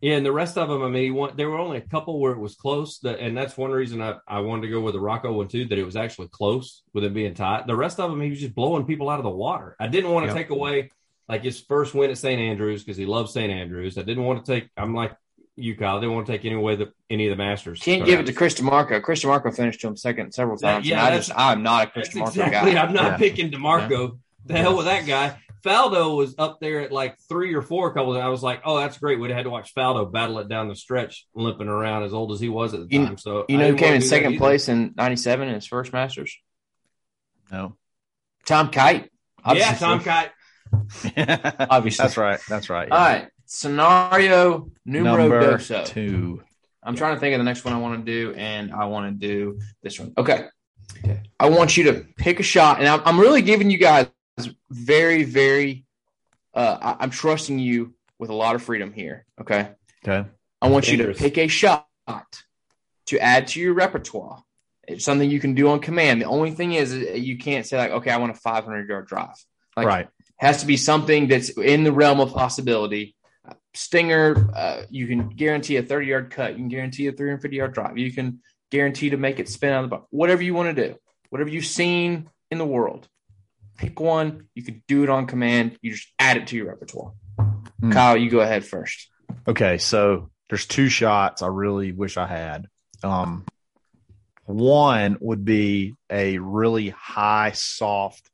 Yeah, 0.01 0.15
and 0.15 0.25
the 0.25 0.31
rest 0.31 0.57
of 0.57 0.69
them, 0.69 0.81
I 0.83 0.87
mean, 0.89 1.03
he 1.03 1.11
won, 1.11 1.35
there 1.35 1.49
were 1.49 1.57
only 1.57 1.77
a 1.77 1.81
couple 1.81 2.19
where 2.21 2.31
it 2.31 2.39
was 2.39 2.55
close, 2.55 2.99
that, 2.99 3.19
and 3.19 3.35
that's 3.35 3.57
one 3.57 3.71
reason 3.71 4.01
I, 4.01 4.15
I 4.27 4.39
wanted 4.39 4.61
to 4.61 4.67
go 4.69 4.79
with 4.81 4.93
the 4.93 4.99
Rocco 5.01 5.33
one 5.33 5.47
too, 5.49 5.65
that 5.65 5.77
it 5.77 5.83
was 5.83 5.95
actually 5.97 6.29
close 6.29 6.83
with 6.93 7.03
it 7.03 7.13
being 7.13 7.33
tight. 7.33 7.67
The 7.67 7.75
rest 7.75 7.99
of 7.99 8.09
them, 8.09 8.21
he 8.21 8.29
was 8.29 8.39
just 8.39 8.55
blowing 8.55 8.85
people 8.85 9.09
out 9.09 9.19
of 9.19 9.23
the 9.25 9.29
water. 9.29 9.75
I 9.79 9.87
didn't 9.87 10.11
want 10.11 10.23
to 10.25 10.27
Yep. 10.33 10.37
take 10.37 10.49
away 10.51 10.91
like 11.27 11.43
his 11.43 11.59
first 11.59 11.93
win 11.93 12.09
at 12.11 12.17
St. 12.17 12.39
Andrews 12.39 12.83
because 12.83 12.97
he 12.97 13.05
loves 13.05 13.33
St. 13.33 13.51
Andrews. 13.51 13.97
I 13.97 14.03
didn't 14.03 14.23
want 14.23 14.45
to 14.45 14.51
take. 14.53 14.69
I'm 14.77 14.95
like 14.95 15.13
you, 15.59 15.75
Kyle. 15.75 15.99
They 15.99 16.07
won't 16.07 16.27
take 16.27 16.45
any 16.45 16.55
away 16.55 16.75
the 16.75 16.91
any 17.09 17.27
of 17.27 17.37
the 17.37 17.43
Masters. 17.43 17.79
can't 17.81 18.05
give 18.05 18.19
it 18.19 18.25
to 18.27 18.33
Chris 18.33 18.55
DiMarco. 18.55 19.01
Chris 19.01 19.23
DiMarco 19.23 19.55
finished 19.55 19.81
to 19.81 19.87
him 19.87 19.95
second 19.97 20.33
several 20.33 20.57
times. 20.57 20.87
yeah, 20.87 21.05
and 21.05 21.13
I 21.13 21.17
just 21.17 21.31
I'm 21.35 21.63
not 21.63 21.87
a 21.87 21.91
Chris 21.91 22.09
That's 22.13 22.17
DiMarco 22.35 22.45
exactly. 22.47 22.73
guy. 22.73 22.81
I'm 22.83 22.93
not 22.93 23.03
Yeah. 23.11 23.17
picking 23.17 23.51
DiMarco. 23.51 24.17
The 24.45 24.57
hell 24.57 24.75
with 24.77 24.85
that 24.85 25.05
guy. 25.05 25.37
Faldo 25.63 26.15
was 26.15 26.35
up 26.37 26.61
there 26.61 26.79
at 26.81 26.91
like 26.91 27.17
three 27.27 27.53
or 27.53 27.61
four 27.61 27.89
a 27.89 27.93
couple. 27.93 28.17
I 28.19 28.27
was 28.29 28.41
like, 28.41 28.61
oh, 28.63 28.77
that's 28.79 28.97
great. 28.97 29.19
We'd 29.19 29.29
have 29.29 29.35
had 29.37 29.43
to 29.43 29.49
watch 29.49 29.75
Faldo 29.75 30.09
battle 30.09 30.39
it 30.39 30.47
down 30.47 30.69
the 30.69 30.75
stretch, 30.75 31.27
limping 31.35 31.67
around 31.67 32.03
as 32.03 32.13
old 32.13 32.31
as 32.31 32.39
he 32.39 32.47
was 32.47 32.73
at 32.73 32.87
the 32.87 32.95
You- 32.95 33.05
time. 33.05 33.17
So 33.17 33.43
You 33.49 33.57
know 33.57 33.67
who 33.71 33.75
came 33.75 33.93
in 33.93 34.01
second 34.01 34.37
place 34.37 34.69
in 34.69 34.93
'97 34.95 35.49
in 35.49 35.55
his 35.55 35.67
first 35.67 35.91
Masters? 35.91 36.37
No. 37.51 37.75
Tom 38.45 38.69
Kite. 38.71 39.03
Yeah, 39.03 39.09
Obviously. 39.45 39.77
Tom 39.79 39.99
Kite. 39.99 40.31
Obviously. 41.69 42.03
That's 42.03 42.17
right. 42.17 42.39
That's 42.47 42.69
right. 42.69 42.89
All 42.91 42.97
right. 42.97 43.27
Scenario 43.51 44.71
numero 44.85 45.27
Number 45.27 45.57
doso. 45.57 45.83
two. 45.83 46.43
I'm 46.83 46.95
trying 46.95 47.15
to 47.15 47.19
think 47.19 47.33
of 47.33 47.39
the 47.39 47.43
next 47.43 47.65
one 47.65 47.73
I 47.73 47.79
want 47.79 48.05
to 48.05 48.11
do, 48.11 48.31
and 48.35 48.71
I 48.71 48.85
want 48.85 49.07
to 49.19 49.27
do 49.27 49.59
this 49.81 49.99
one. 49.99 50.13
Okay. 50.19 50.45
okay. 51.03 51.23
I 51.39 51.49
want 51.49 51.75
you 51.75 51.85
to 51.85 52.05
pick 52.15 52.39
a 52.39 52.43
shot, 52.43 52.77
and 52.77 52.87
I'm, 52.87 53.01
I'm 53.05 53.19
really 53.19 53.41
giving 53.41 53.71
you 53.71 53.79
guys 53.79 54.07
very, 54.69 55.23
very. 55.23 55.83
Uh, 56.53 56.77
I, 56.79 57.03
I'm 57.03 57.09
trusting 57.09 57.57
you 57.57 57.95
with 58.19 58.29
a 58.29 58.35
lot 58.35 58.53
of 58.53 58.61
freedom 58.61 58.93
here. 58.93 59.25
Okay. 59.41 59.71
Okay. 60.07 60.29
I 60.61 60.69
want 60.69 60.91
you 60.91 60.97
to 60.97 61.13
pick 61.15 61.39
a 61.39 61.47
shot 61.47 61.87
to 63.07 63.19
add 63.19 63.47
to 63.47 63.59
your 63.59 63.73
repertoire. 63.73 64.43
It's 64.87 65.03
something 65.03 65.27
you 65.27 65.39
can 65.39 65.55
do 65.55 65.69
on 65.69 65.79
command. 65.79 66.21
The 66.21 66.25
only 66.25 66.51
thing 66.51 66.73
is, 66.73 66.93
uh, 66.93 67.13
you 67.13 67.39
can't 67.39 67.65
say 67.65 67.79
like, 67.79 67.91
"Okay, 67.91 68.11
I 68.11 68.17
want 68.17 68.31
a 68.31 68.35
500 68.35 68.87
yard 68.87 69.07
drive." 69.07 69.43
Like, 69.75 69.87
right. 69.87 70.07
has 70.37 70.61
to 70.61 70.67
be 70.67 70.77
something 70.77 71.27
that's 71.27 71.49
in 71.49 71.83
the 71.83 71.91
realm 71.91 72.19
of 72.19 72.31
possibility. 72.31 73.15
Stinger, 73.73 74.49
uh, 74.55 74.83
you 74.89 75.07
can 75.07 75.29
guarantee 75.29 75.77
a 75.77 75.83
30 75.83 76.07
yard 76.07 76.31
cut. 76.31 76.51
You 76.51 76.57
can 76.57 76.69
guarantee 76.69 77.07
a 77.07 77.11
350 77.11 77.55
yard 77.55 77.73
drive. 77.73 77.97
You 77.97 78.11
can 78.11 78.41
guarantee 78.71 79.11
to 79.11 79.17
make 79.17 79.39
it 79.39 79.49
spin 79.49 79.73
out 79.73 79.83
of 79.83 79.89
the 79.89 79.95
box. 79.95 80.07
Whatever 80.09 80.41
you 80.41 80.53
want 80.53 80.75
to 80.75 80.87
do, 80.87 80.95
whatever 81.29 81.49
you've 81.49 81.65
seen 81.65 82.29
in 82.51 82.57
the 82.57 82.65
world, 82.65 83.07
pick 83.77 83.99
one. 83.99 84.47
You 84.55 84.63
can 84.63 84.83
do 84.87 85.03
it 85.03 85.09
on 85.09 85.27
command. 85.27 85.77
You 85.81 85.91
just 85.91 86.07
add 86.17 86.37
it 86.37 86.47
to 86.47 86.55
your 86.55 86.67
repertoire. 86.67 87.13
Hmm. 87.79 87.91
Kyle, 87.91 88.17
you 88.17 88.29
go 88.29 88.39
ahead 88.39 88.65
first. 88.65 89.09
Okay, 89.47 89.77
so 89.77 90.29
there's 90.49 90.65
two 90.65 90.89
shots 90.89 91.41
I 91.41 91.47
really 91.47 91.91
wish 91.91 92.17
I 92.17 92.27
had. 92.27 92.67
Um, 93.03 93.45
one 94.45 95.17
would 95.21 95.45
be 95.45 95.95
a 96.09 96.39
really 96.39 96.89
high, 96.89 97.51
soft 97.51 98.29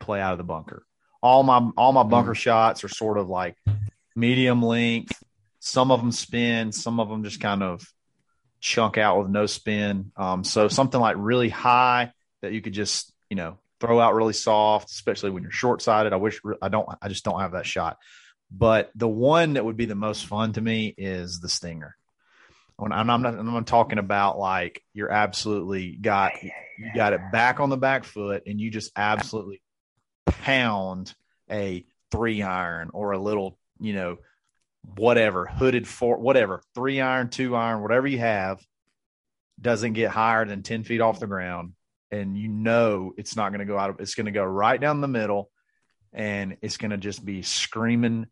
play 0.00 0.20
out 0.20 0.32
of 0.32 0.38
the 0.38 0.44
bunker. 0.44 0.84
All 1.22 1.42
my 1.42 1.70
all 1.76 1.92
my 1.92 2.02
bunker 2.02 2.34
shots 2.34 2.84
are 2.84 2.88
sort 2.88 3.18
of 3.18 3.28
like 3.28 3.56
medium 4.16 4.62
length. 4.62 5.22
Some 5.60 5.90
of 5.90 6.00
them 6.00 6.12
spin, 6.12 6.72
some 6.72 6.98
of 6.98 7.08
them 7.08 7.22
just 7.22 7.40
kind 7.40 7.62
of 7.62 7.84
chunk 8.60 8.98
out 8.98 9.18
with 9.18 9.28
no 9.28 9.46
spin. 9.46 10.12
Um, 10.16 10.42
so 10.42 10.68
something 10.68 11.00
like 11.00 11.16
really 11.18 11.48
high 11.48 12.12
that 12.42 12.52
you 12.52 12.60
could 12.60 12.72
just 12.72 13.12
you 13.30 13.36
know 13.36 13.58
throw 13.80 14.00
out 14.00 14.14
really 14.14 14.32
soft, 14.32 14.90
especially 14.90 15.30
when 15.30 15.42
you're 15.42 15.52
short 15.52 15.82
sighted. 15.82 16.12
I 16.12 16.16
wish 16.16 16.40
I 16.62 16.68
don't. 16.68 16.88
I 17.00 17.08
just 17.08 17.24
don't 17.24 17.40
have 17.40 17.52
that 17.52 17.66
shot. 17.66 17.98
But 18.50 18.90
the 18.94 19.08
one 19.08 19.54
that 19.54 19.64
would 19.64 19.76
be 19.76 19.86
the 19.86 19.94
most 19.94 20.26
fun 20.26 20.52
to 20.52 20.60
me 20.60 20.94
is 20.96 21.40
the 21.40 21.48
stinger. 21.48 21.96
When 22.76 22.92
I'm, 22.92 23.08
I'm 23.08 23.22
not, 23.22 23.66
talking 23.66 23.98
about 23.98 24.38
like 24.38 24.82
you're 24.92 25.10
absolutely 25.10 25.96
got 25.96 26.42
you 26.42 26.50
got 26.94 27.14
it 27.14 27.20
back 27.32 27.58
on 27.58 27.70
the 27.70 27.78
back 27.78 28.04
foot 28.04 28.42
and 28.46 28.60
you 28.60 28.70
just 28.70 28.92
absolutely 28.94 29.62
pound 30.26 31.14
a 31.50 31.86
three 32.10 32.42
iron 32.42 32.90
or 32.92 33.12
a 33.12 33.18
little, 33.18 33.58
you 33.80 33.92
know, 33.92 34.18
whatever 34.94 35.46
hooded 35.46 35.86
for 35.86 36.18
whatever 36.18 36.62
three 36.74 37.00
iron, 37.00 37.28
two 37.28 37.56
iron, 37.56 37.82
whatever 37.82 38.06
you 38.06 38.18
have, 38.18 38.64
doesn't 39.60 39.94
get 39.94 40.10
higher 40.10 40.44
than 40.44 40.62
ten 40.62 40.84
feet 40.84 41.00
off 41.00 41.20
the 41.20 41.26
ground, 41.26 41.72
and 42.10 42.36
you 42.36 42.48
know 42.48 43.12
it's 43.16 43.36
not 43.36 43.50
going 43.50 43.60
to 43.60 43.64
go 43.64 43.78
out 43.78 43.90
of. 43.90 44.00
It's 44.00 44.14
going 44.14 44.26
to 44.26 44.32
go 44.32 44.44
right 44.44 44.80
down 44.80 45.00
the 45.00 45.08
middle, 45.08 45.50
and 46.12 46.56
it's 46.62 46.76
going 46.76 46.90
to 46.90 46.98
just 46.98 47.24
be 47.24 47.42
screaming 47.42 48.26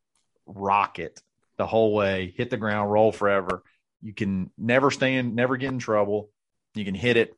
rocket 0.46 1.20
the 1.56 1.66
whole 1.66 1.94
way, 1.94 2.34
hit 2.36 2.50
the 2.50 2.56
ground, 2.56 2.90
roll 2.90 3.12
forever. 3.12 3.62
You 4.02 4.12
can 4.12 4.50
never 4.58 4.90
stand, 4.90 5.34
never 5.34 5.56
get 5.56 5.72
in 5.72 5.78
trouble. 5.78 6.28
You 6.74 6.84
can 6.84 6.94
hit 6.94 7.16
it 7.16 7.34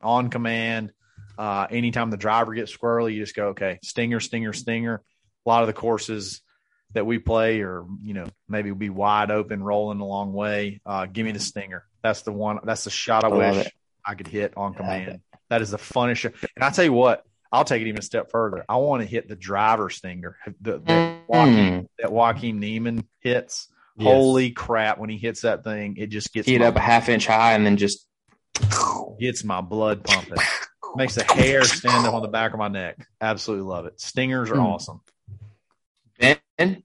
on 0.00 0.30
command. 0.30 0.92
Uh, 1.36 1.66
anytime 1.70 2.10
the 2.10 2.16
driver 2.16 2.54
gets 2.54 2.76
squirrely, 2.76 3.14
you 3.14 3.22
just 3.22 3.36
go, 3.36 3.48
okay, 3.48 3.78
stinger, 3.82 4.18
stinger, 4.18 4.52
stinger. 4.52 5.02
A 5.46 5.48
lot 5.48 5.62
of 5.62 5.68
the 5.68 5.72
courses 5.72 6.40
that 6.94 7.04
we 7.06 7.18
play 7.18 7.60
or 7.60 7.84
you 8.02 8.14
know, 8.14 8.26
maybe 8.48 8.70
be 8.72 8.90
wide 8.90 9.30
open, 9.30 9.62
rolling 9.62 10.00
a 10.00 10.06
long 10.06 10.32
way. 10.32 10.80
Uh, 10.86 11.06
give 11.06 11.24
me 11.26 11.32
the 11.32 11.40
stinger. 11.40 11.84
That's 12.02 12.22
the 12.22 12.32
one. 12.32 12.58
That's 12.64 12.84
the 12.84 12.90
shot 12.90 13.24
I, 13.24 13.28
I 13.28 13.32
wish 13.32 13.66
it. 13.66 13.72
I 14.04 14.14
could 14.14 14.28
hit 14.28 14.54
on 14.56 14.74
command. 14.74 15.20
That 15.50 15.62
is 15.62 15.70
the 15.70 15.78
funnest. 15.78 16.16
shot. 16.16 16.32
And 16.56 16.64
I 16.64 16.70
tell 16.70 16.84
you 16.84 16.92
what, 16.92 17.24
I'll 17.52 17.64
take 17.64 17.82
it 17.82 17.88
even 17.88 17.98
a 17.98 18.02
step 18.02 18.30
further. 18.30 18.64
I 18.68 18.76
want 18.76 19.02
to 19.02 19.08
hit 19.08 19.28
the 19.28 19.36
driver 19.36 19.90
stinger. 19.90 20.36
The, 20.60 20.78
the 20.78 21.18
Joaquin, 21.26 21.88
that 21.98 22.12
Joaquin 22.12 22.60
Niemann 22.60 23.04
hits. 23.20 23.68
Yes. 23.96 24.06
Holy 24.14 24.50
crap! 24.52 24.98
When 24.98 25.10
he 25.10 25.18
hits 25.18 25.40
that 25.40 25.64
thing, 25.64 25.96
it 25.96 26.06
just 26.06 26.32
gets 26.32 26.46
it 26.48 26.62
up 26.62 26.76
a 26.76 26.80
half 26.80 27.08
inch 27.08 27.26
high 27.26 27.54
and 27.54 27.66
then 27.66 27.76
just. 27.76 28.06
gets 29.18 29.42
my 29.44 29.60
blood 29.60 30.04
pumping. 30.04 30.38
Makes 30.96 31.16
the 31.16 31.24
hair 31.24 31.64
stand 31.64 32.06
up 32.06 32.14
on 32.14 32.22
the 32.22 32.28
back 32.28 32.52
of 32.52 32.58
my 32.58 32.68
neck. 32.68 32.96
Absolutely 33.20 33.66
love 33.66 33.86
it. 33.86 34.00
Stingers 34.00 34.50
are 34.50 34.54
Hmm. 34.54 34.60
awesome. 34.66 35.00
Ben, 36.58 36.82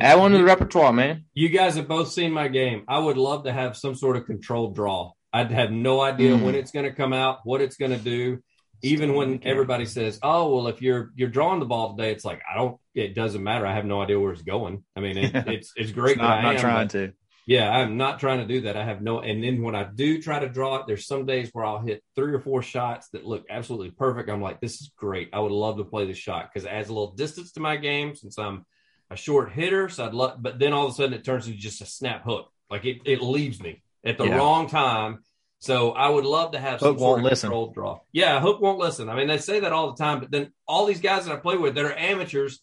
add 0.00 0.18
one 0.18 0.32
to 0.32 0.38
the 0.38 0.44
repertoire, 0.44 0.92
man. 0.92 1.24
You 1.34 1.48
guys 1.48 1.76
have 1.76 1.88
both 1.88 2.10
seen 2.12 2.32
my 2.32 2.48
game. 2.48 2.84
I 2.88 2.98
would 2.98 3.16
love 3.16 3.44
to 3.44 3.52
have 3.52 3.76
some 3.76 3.94
sort 3.94 4.16
of 4.16 4.26
controlled 4.26 4.74
draw. 4.74 5.12
I'd 5.32 5.50
have 5.52 5.70
no 5.70 6.00
idea 6.00 6.36
Mm. 6.36 6.44
when 6.44 6.54
it's 6.54 6.72
going 6.72 6.84
to 6.84 6.92
come 6.92 7.12
out, 7.12 7.38
what 7.44 7.60
it's 7.62 7.76
going 7.76 7.92
to 7.92 7.98
do. 7.98 8.40
Even 8.84 9.14
when 9.14 9.40
everybody 9.44 9.86
says, 9.86 10.18
"Oh, 10.24 10.52
well, 10.54 10.66
if 10.66 10.82
you're 10.82 11.12
you're 11.14 11.28
drawing 11.28 11.60
the 11.60 11.66
ball 11.66 11.96
today," 11.96 12.10
it's 12.10 12.24
like 12.24 12.42
I 12.52 12.56
don't. 12.58 12.78
It 12.96 13.14
doesn't 13.14 13.42
matter. 13.42 13.64
I 13.64 13.74
have 13.76 13.84
no 13.84 14.02
idea 14.02 14.18
where 14.18 14.32
it's 14.32 14.42
going. 14.42 14.82
I 14.96 15.00
mean, 15.00 15.16
it, 15.18 15.32
it's 15.46 15.72
it's 15.76 15.92
great. 15.92 16.12
It's 16.14 16.20
not, 16.20 16.28
that 16.30 16.38
I 16.38 16.42
not 16.42 16.54
am, 16.56 16.60
trying 16.60 16.86
but- 16.88 16.90
to. 16.90 17.12
Yeah, 17.46 17.68
I'm 17.70 17.96
not 17.96 18.20
trying 18.20 18.38
to 18.38 18.46
do 18.46 18.62
that. 18.62 18.76
I 18.76 18.84
have 18.84 19.02
no. 19.02 19.20
And 19.20 19.42
then 19.42 19.62
when 19.62 19.74
I 19.74 19.84
do 19.84 20.22
try 20.22 20.38
to 20.38 20.48
draw 20.48 20.76
it, 20.76 20.86
there's 20.86 21.06
some 21.06 21.26
days 21.26 21.50
where 21.52 21.64
I'll 21.64 21.80
hit 21.80 22.02
three 22.14 22.32
or 22.32 22.40
four 22.40 22.62
shots 22.62 23.08
that 23.12 23.26
look 23.26 23.44
absolutely 23.50 23.90
perfect. 23.90 24.30
I'm 24.30 24.40
like, 24.40 24.60
this 24.60 24.80
is 24.80 24.92
great. 24.96 25.30
I 25.32 25.40
would 25.40 25.50
love 25.52 25.78
to 25.78 25.84
play 25.84 26.06
this 26.06 26.18
shot 26.18 26.48
because 26.52 26.64
it 26.66 26.70
adds 26.72 26.88
a 26.88 26.92
little 26.92 27.12
distance 27.14 27.52
to 27.52 27.60
my 27.60 27.76
game 27.76 28.14
since 28.14 28.38
I'm 28.38 28.64
a 29.10 29.16
short 29.16 29.50
hitter. 29.52 29.88
So 29.88 30.06
I'd 30.06 30.14
love, 30.14 30.40
but 30.40 30.58
then 30.60 30.72
all 30.72 30.86
of 30.86 30.92
a 30.92 30.94
sudden 30.94 31.14
it 31.14 31.24
turns 31.24 31.46
into 31.48 31.58
just 31.58 31.80
a 31.80 31.86
snap 31.86 32.22
hook. 32.24 32.48
Like 32.70 32.84
it, 32.84 32.98
it 33.04 33.20
leaves 33.20 33.60
me 33.60 33.82
at 34.04 34.18
the 34.18 34.24
Yeah. 34.26 34.36
wrong 34.36 34.68
time. 34.68 35.24
So 35.58 35.90
I 35.92 36.08
would 36.08 36.24
love 36.24 36.52
to 36.52 36.58
have 36.60 36.80
some 36.80 36.94
Hook 36.94 37.00
won't 37.00 37.22
listen. 37.22 37.48
controlled 37.48 37.74
draw. 37.74 38.00
Yeah, 38.12 38.40
hook 38.40 38.60
won't 38.60 38.78
listen. 38.78 39.08
I 39.08 39.14
mean, 39.16 39.28
they 39.28 39.38
say 39.38 39.60
that 39.60 39.72
all 39.72 39.92
the 39.92 40.02
time, 40.02 40.18
but 40.20 40.30
then 40.30 40.52
all 40.66 40.86
these 40.86 41.00
guys 41.00 41.24
that 41.26 41.32
I 41.32 41.36
play 41.36 41.56
with 41.56 41.74
that 41.76 41.84
are 41.84 41.94
amateurs 41.96 42.60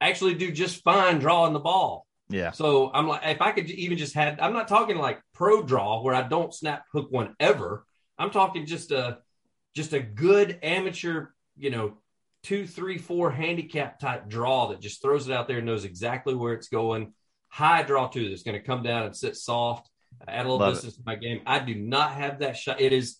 actually 0.00 0.34
do 0.34 0.50
just 0.50 0.82
fine 0.82 1.18
drawing 1.18 1.52
the 1.52 1.60
ball. 1.60 2.06
Yeah. 2.30 2.52
So 2.52 2.90
I'm 2.92 3.08
like, 3.08 3.22
if 3.24 3.42
I 3.42 3.52
could 3.52 3.68
even 3.70 3.98
just 3.98 4.14
had, 4.14 4.40
I'm 4.40 4.52
not 4.52 4.68
talking 4.68 4.96
like 4.96 5.20
pro 5.34 5.62
draw 5.62 6.02
where 6.02 6.14
I 6.14 6.22
don't 6.22 6.54
snap 6.54 6.84
hook 6.92 7.08
one 7.10 7.34
ever. 7.40 7.84
I'm 8.18 8.30
talking 8.30 8.66
just 8.66 8.92
a, 8.92 9.18
just 9.74 9.92
a 9.92 10.00
good 10.00 10.58
amateur, 10.62 11.26
you 11.56 11.70
know, 11.70 11.98
two, 12.42 12.66
three, 12.66 12.98
four 12.98 13.30
handicap 13.30 13.98
type 13.98 14.28
draw 14.28 14.68
that 14.68 14.80
just 14.80 15.02
throws 15.02 15.28
it 15.28 15.34
out 15.34 15.48
there 15.48 15.58
and 15.58 15.66
knows 15.66 15.84
exactly 15.84 16.34
where 16.34 16.54
it's 16.54 16.68
going. 16.68 17.12
High 17.48 17.82
draw 17.82 18.08
too 18.08 18.28
that's 18.28 18.42
going 18.42 18.58
to 18.58 18.64
come 18.64 18.82
down 18.82 19.04
and 19.04 19.16
sit 19.16 19.36
soft. 19.36 19.90
Uh, 20.20 20.30
Add 20.30 20.46
a 20.46 20.48
little 20.48 20.58
Love 20.58 20.74
distance 20.74 20.96
to 20.96 21.02
my 21.04 21.16
game. 21.16 21.40
I 21.46 21.58
do 21.58 21.74
not 21.74 22.12
have 22.12 22.40
that 22.40 22.56
shot. 22.56 22.80
It 22.80 22.92
is. 22.92 23.18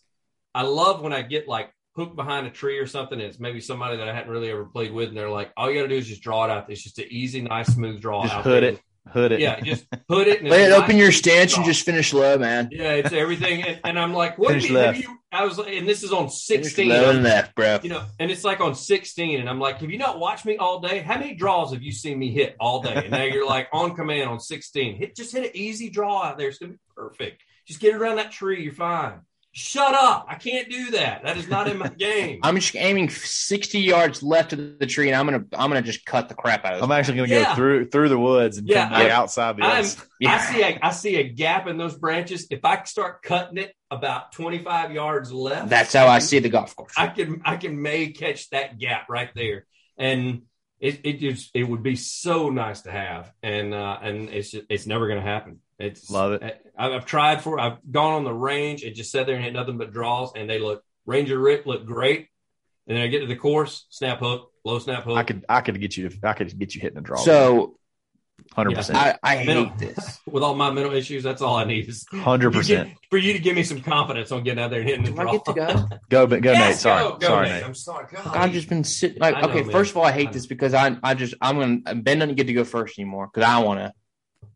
I 0.55 0.63
love 0.63 1.03
when 1.03 1.13
I 1.13 1.23
get 1.23 1.49
like 1.49 1.73
hooked 1.97 2.17
behind 2.17 2.47
a 2.47 2.51
tree 2.51 2.79
or 2.79 2.87
something. 2.87 3.21
And 3.21 3.29
it's 3.29 3.41
maybe 3.41 3.61
somebody 3.61 3.97
that 3.97 4.09
I 4.09 4.15
hadn't 4.15 4.31
really 4.31 4.51
ever 4.51 4.65
played 4.65 4.93
with, 4.93 5.09
and 5.09 5.17
they're 5.17 5.31
like, 5.31 5.53
"All 5.57 5.69
you 5.69 5.77
got 5.77 5.83
to 5.83 5.89
do 5.89 5.97
is 5.97 6.07
just 6.07 6.23
draw 6.23 6.45
it 6.45 6.51
out. 6.51 6.71
It's 6.71 6.83
just 6.83 6.99
an 6.99 7.07
easy, 7.11 7.43
nice, 7.43 7.73
smooth 7.75 8.01
draw. 8.01 8.23
Just 8.23 8.35
out 8.35 8.45
hood 8.45 8.63
there. 8.63 8.73
it. 8.73 8.81
Hood 9.13 9.33
it. 9.33 9.41
Yeah, 9.41 9.61
just 9.61 9.87
put 10.09 10.29
it. 10.29 10.41
And 10.41 10.49
Let 10.51 10.71
it 10.71 10.73
open 10.73 10.97
your 10.97 11.13
stance 11.13 11.57
and 11.57 11.65
just 11.65 11.85
finish 11.85 12.13
low, 12.13 12.39
man. 12.39 12.69
Yeah, 12.73 12.93
it's 12.93 13.13
everything. 13.13 13.63
And, 13.63 13.81
and 13.85 13.99
I'm 13.99 14.13
like, 14.15 14.39
what 14.39 14.49
Finish 14.49 14.65
have 14.65 14.71
you, 14.71 14.77
have 14.79 14.95
left. 14.95 15.09
you? 15.09 15.19
I 15.33 15.45
was, 15.45 15.59
like- 15.59 15.73
and 15.75 15.89
this 15.89 16.03
is 16.03 16.13
on 16.13 16.29
Finish 16.29 16.65
16. 16.75 16.89
low 16.89 17.11
and 17.11 17.23
left, 17.23 17.55
bro. 17.55 17.79
You 17.83 17.91
know, 17.91 18.05
and 18.19 18.31
it's 18.31 18.45
like 18.45 18.61
on 18.61 18.75
16, 18.75 19.41
and 19.41 19.49
I'm 19.49 19.61
like, 19.61 19.79
have 19.81 19.91
you 19.91 19.99
not 19.99 20.19
watched 20.19 20.45
me 20.45 20.57
all 20.57 20.81
day? 20.81 21.01
How 21.01 21.19
many 21.19 21.35
draws 21.35 21.73
have 21.73 21.83
you 21.83 21.93
seen 21.93 22.19
me 22.19 22.31
hit 22.31 22.57
all 22.61 22.83
day? 22.83 22.95
And 22.95 23.11
now 23.11 23.23
you're 23.25 23.47
like 23.47 23.69
on 23.73 23.95
command 23.95 24.29
on 24.29 24.41
16. 24.41 24.97
Hit 24.97 25.17
just 25.17 25.33
hit 25.33 25.45
an 25.45 25.51
easy 25.55 25.91
draw 25.91 26.23
out 26.25 26.39
there. 26.39 26.49
It's 26.49 26.59
gonna 26.59 26.73
be 26.73 26.79
perfect. 26.97 27.43
Just 27.67 27.81
get 27.81 27.95
it 27.95 27.99
around 28.01 28.17
that 28.17 28.33
tree. 28.33 28.63
You're 28.65 28.73
fine. 28.73 29.21
Shut 29.53 29.95
up. 29.95 30.27
I 30.29 30.37
can't 30.37 30.71
do 30.71 30.93
that. 30.93 31.25
That 31.25 31.37
is 31.37 31.49
not 31.49 31.67
in 31.67 31.77
my 31.79 31.89
game. 31.99 32.39
I'm 32.45 32.55
just 32.55 32.77
aiming 32.77 33.11
60 33.11 33.81
yards 33.81 34.23
left 34.23 34.53
of 34.53 34.79
the 34.79 34.87
tree, 34.87 35.09
and 35.09 35.17
I'm 35.17 35.27
gonna 35.27 35.45
I'm 35.55 35.71
gonna 35.71 35.83
just 35.83 36.05
cut 36.07 36.29
the 36.29 36.37
crap 36.37 36.65
out 36.65 36.75
of 36.75 36.79
it. 36.79 36.85
I'm 36.85 36.93
actually 36.93 37.17
going 37.17 37.29
to 37.31 37.35
Yeah. 37.35 37.49
go 37.49 37.55
through 37.57 37.91
through 37.91 38.09
the 38.11 38.19
woods 38.19 38.59
and 38.59 38.69
Yeah, 38.69 38.85
come 38.89 38.95
I- 39.03 39.11
outside 39.11 39.57
the 39.57 39.65
I'm. 39.65 39.85
Yeah. 40.21 40.35
I 40.35 40.39
see 40.39 40.63
a 40.63 40.79
I 40.81 40.91
see 40.93 41.17
a 41.17 41.25
gap 41.25 41.67
in 41.67 41.79
those 41.79 41.97
branches. 41.97 42.47
If 42.51 42.65
I 42.65 42.83
start 42.85 43.23
cutting 43.23 43.59
it 43.59 43.75
about 43.91 44.31
25 44.33 44.93
yards 44.93 45.33
left, 45.33 45.69
That's 45.69 45.93
how 45.93 46.07
I 46.07 46.21
see 46.21 46.39
the 46.39 46.49
golf 46.49 46.77
course. 46.77 46.93
I 46.97 47.09
can 47.09 47.43
I 47.45 47.57
can 47.57 47.83
may 47.83 48.11
catch 48.13 48.49
that 48.51 48.79
gap 48.79 49.09
right 49.09 49.31
there, 49.35 49.67
and 49.99 50.43
it 50.81 51.01
it 51.05 51.21
just 51.21 51.51
it 51.55 51.65
would 51.65 51.83
be 51.83 51.97
so 51.97 52.49
nice 52.49 52.83
to 52.83 52.91
have, 52.91 53.33
and 53.43 53.75
uh, 53.75 53.99
and 54.03 54.31
it's 54.31 54.51
just, 54.51 54.67
it's 54.71 54.87
never 54.87 55.07
going 55.07 55.21
to 55.21 55.27
happen. 55.27 55.61
It's 55.79 56.11
Love 56.11 56.33
it. 56.33 56.67
I, 56.77 56.91
I've 56.91 57.07
tried 57.07 57.43
for 57.43 57.61
I've 57.61 57.79
gone 57.91 58.15
on 58.15 58.25
the 58.25 58.33
range 58.33 58.83
and 58.83 58.95
just 58.95 59.13
sat 59.13 59.27
there 59.27 59.37
and 59.37 59.45
hit 59.45 59.53
nothing 59.53 59.79
but 59.79 59.93
draws, 59.93 60.33
and 60.35 60.49
they 60.49 60.59
look 60.59 60.83
Ranger 61.07 61.39
Rip 61.39 61.67
look 61.67 61.85
great, 61.85 62.29
and 62.87 62.97
then 62.97 63.05
I 63.05 63.09
get 63.09 63.21
to 63.21 63.27
the 63.27 63.37
course, 63.37 63.87
snap 63.91 64.21
hook, 64.21 64.51
low 64.65 64.79
snap 64.79 65.05
hook. 65.05 65.19
I 65.19 65.23
could 65.23 65.45
I 65.49 65.61
could 65.61 65.81
get 65.81 65.97
you 65.97 66.11
I 66.23 66.33
could 66.33 66.59
get 66.59 66.75
you 66.75 66.81
hitting 66.81 66.99
a 66.99 67.03
draw. 67.03 67.19
So 67.19 67.79
hundred 68.55 68.75
percent, 68.77 68.99
I, 68.99 69.17
I 69.23 69.45
Mental- 69.45 69.67
hate 69.67 69.79
this. 69.79 70.21
with 70.27 70.43
all 70.43 70.55
my 70.55 70.71
mental 70.71 70.93
issues, 70.95 71.23
that's 71.23 71.41
all 71.43 71.57
I 71.57 71.65
need 71.65 71.89
is 71.89 72.07
hundred 72.13 72.53
percent 72.53 72.91
for 73.11 73.19
you 73.19 73.33
to 73.33 73.39
give 73.39 73.55
me 73.57 73.63
some 73.63 73.81
confidence 73.81 74.33
on 74.33 74.43
getting 74.43 74.63
out 74.63 74.71
there 74.71 74.81
and 74.81 74.89
hitting 74.89 75.05
the 75.05 75.13
Do 75.13 75.19
I 75.21 75.23
draw. 75.25 75.33
get 75.33 75.45
to 75.47 75.53
go? 75.89 75.89
Go, 76.09 76.27
but 76.27 76.43
go, 76.43 76.53
Nate. 76.53 76.77
Sorry, 76.77 77.03
go, 77.03 77.17
go, 77.19 77.27
sorry, 77.27 77.47
Nate. 77.49 77.55
Nate. 77.57 77.65
I'm 77.65 77.75
sorry. 77.75 78.07
God, 78.13 78.37
I've 78.37 78.53
just 78.53 78.69
been 78.69 78.85
sitting. 78.85 79.19
Like, 79.21 79.37
know, 79.37 79.49
okay, 79.49 79.63
man. 79.63 79.71
first 79.71 79.93
of 79.93 79.97
all, 79.97 80.05
I 80.05 80.13
hate 80.13 80.29
I 80.29 80.33
this 80.33 80.47
because 80.47 80.75
I 80.75 80.97
I 81.03 81.15
just 81.15 81.35
I'm 81.41 81.59
gonna 81.83 81.95
Ben 82.01 82.19
doesn't 82.19 82.35
get 82.37 82.47
to 82.49 82.53
go 82.53 82.65
first 82.65 82.99
anymore 82.99 83.29
because 83.33 83.49
I 83.49 83.59
want 83.59 83.81
to. 83.81 83.93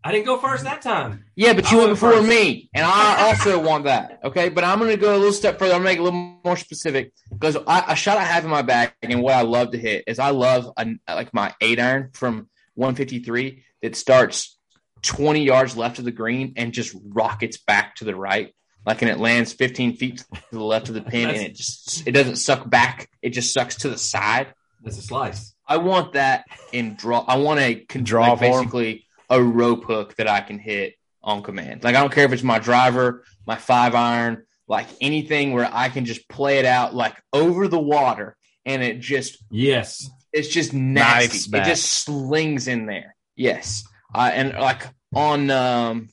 I 0.07 0.13
didn't 0.13 0.27
go 0.27 0.37
first 0.37 0.65
that 0.65 0.83
time. 0.83 1.25
Yeah, 1.35 1.55
but 1.55 1.71
you 1.71 1.79
went 1.79 1.89
went 1.89 1.97
before 1.99 2.13
first. 2.13 2.29
me, 2.29 2.69
and 2.75 2.85
I 2.85 3.23
also 3.29 3.59
want 3.59 3.85
that. 3.85 4.21
Okay, 4.23 4.51
but 4.51 4.63
I'm 4.63 4.79
gonna 4.79 4.99
go 4.99 5.15
a 5.15 5.17
little 5.17 5.33
step 5.33 5.59
further. 5.59 5.73
I'm 5.73 5.79
gonna 5.81 5.91
make 5.91 5.97
it 5.99 6.01
a 6.01 6.05
little 6.05 6.39
more 6.45 6.57
specific 6.59 7.13
because 7.31 7.57
I, 7.67 7.93
a 7.93 7.97
shot 7.97 8.19
I 8.19 8.25
have 8.25 8.45
in 8.45 8.51
my 8.51 8.61
bag 8.61 8.93
and 9.03 9.23
what 9.23 9.35
I 9.35 9.43
love 9.43 9.71
to 9.71 9.79
hit 9.79 10.05
is 10.07 10.19
I 10.19 10.31
love 10.31 10.71
a, 10.77 10.87
like 11.09 11.33
my 11.33 11.55
eight 11.63 11.81
iron 11.81 12.11
from 12.13 12.49
153 12.75 13.65
that 13.85 13.94
starts 13.94 14.57
20 15.03 15.44
yards 15.44 15.77
left 15.77 15.99
of 15.99 16.07
the 16.07 16.11
green 16.11 16.55
and 16.57 16.73
just 16.73 16.97
rockets 17.05 17.59
back 17.59 17.94
to 17.97 18.05
the 18.05 18.16
right, 18.16 18.55
like 18.87 19.03
and 19.03 19.11
it 19.11 19.18
lands 19.18 19.53
15 19.53 19.97
feet 19.97 20.25
to 20.35 20.40
the 20.53 20.62
left 20.64 20.88
of 20.88 20.94
the 20.94 21.03
pin, 21.03 21.29
and 21.29 21.38
it 21.38 21.55
just 21.55 22.07
it 22.09 22.12
doesn't 22.12 22.37
suck 22.37 22.68
back. 22.68 23.11
It 23.20 23.31
just 23.31 23.53
sucks 23.53 23.77
to 23.77 23.90
the 23.90 23.99
side. 23.99 24.49
That's 24.83 24.99
a 24.99 25.03
slice. 25.03 25.55
I 25.68 25.77
want 25.77 26.14
that 26.14 26.44
in 26.73 26.94
draw. 26.94 27.25
I 27.29 27.37
want 27.37 27.61
a 27.61 27.75
con- 27.77 28.05
Draw 28.05 28.31
like 28.33 28.40
basically 28.40 29.07
a 29.31 29.42
rope 29.42 29.85
hook 29.85 30.16
that 30.16 30.29
I 30.29 30.40
can 30.40 30.59
hit 30.59 30.94
on 31.23 31.42
command. 31.42 31.85
Like 31.85 31.94
I 31.94 32.01
don't 32.01 32.12
care 32.12 32.25
if 32.25 32.33
it's 32.33 32.42
my 32.42 32.59
driver, 32.59 33.25
my 33.47 33.57
five 33.57 33.94
iron, 33.94 34.44
like 34.66 34.87
anything 35.01 35.53
where 35.53 35.68
I 35.70 35.90
can 35.90 36.07
just 36.07 36.27
play 36.29 36.59
it 36.59 36.64
out 36.64 36.94
like 36.94 37.16
over 37.35 37.68
the 37.68 37.79
water, 37.81 38.37
and 38.64 38.83
it 38.83 39.01
just 39.01 39.37
Yes. 39.51 40.09
it's 40.33 40.49
just 40.49 40.73
nasty. 40.73 41.51
back. 41.51 41.66
It 41.66 41.70
just 41.70 41.90
slings 41.90 42.68
in 42.68 42.87
there. 42.87 43.13
Yes, 43.37 43.85
uh, 44.14 44.31
and 44.33 44.53
like 44.55 44.83
on 45.14 45.51
um. 45.51 46.09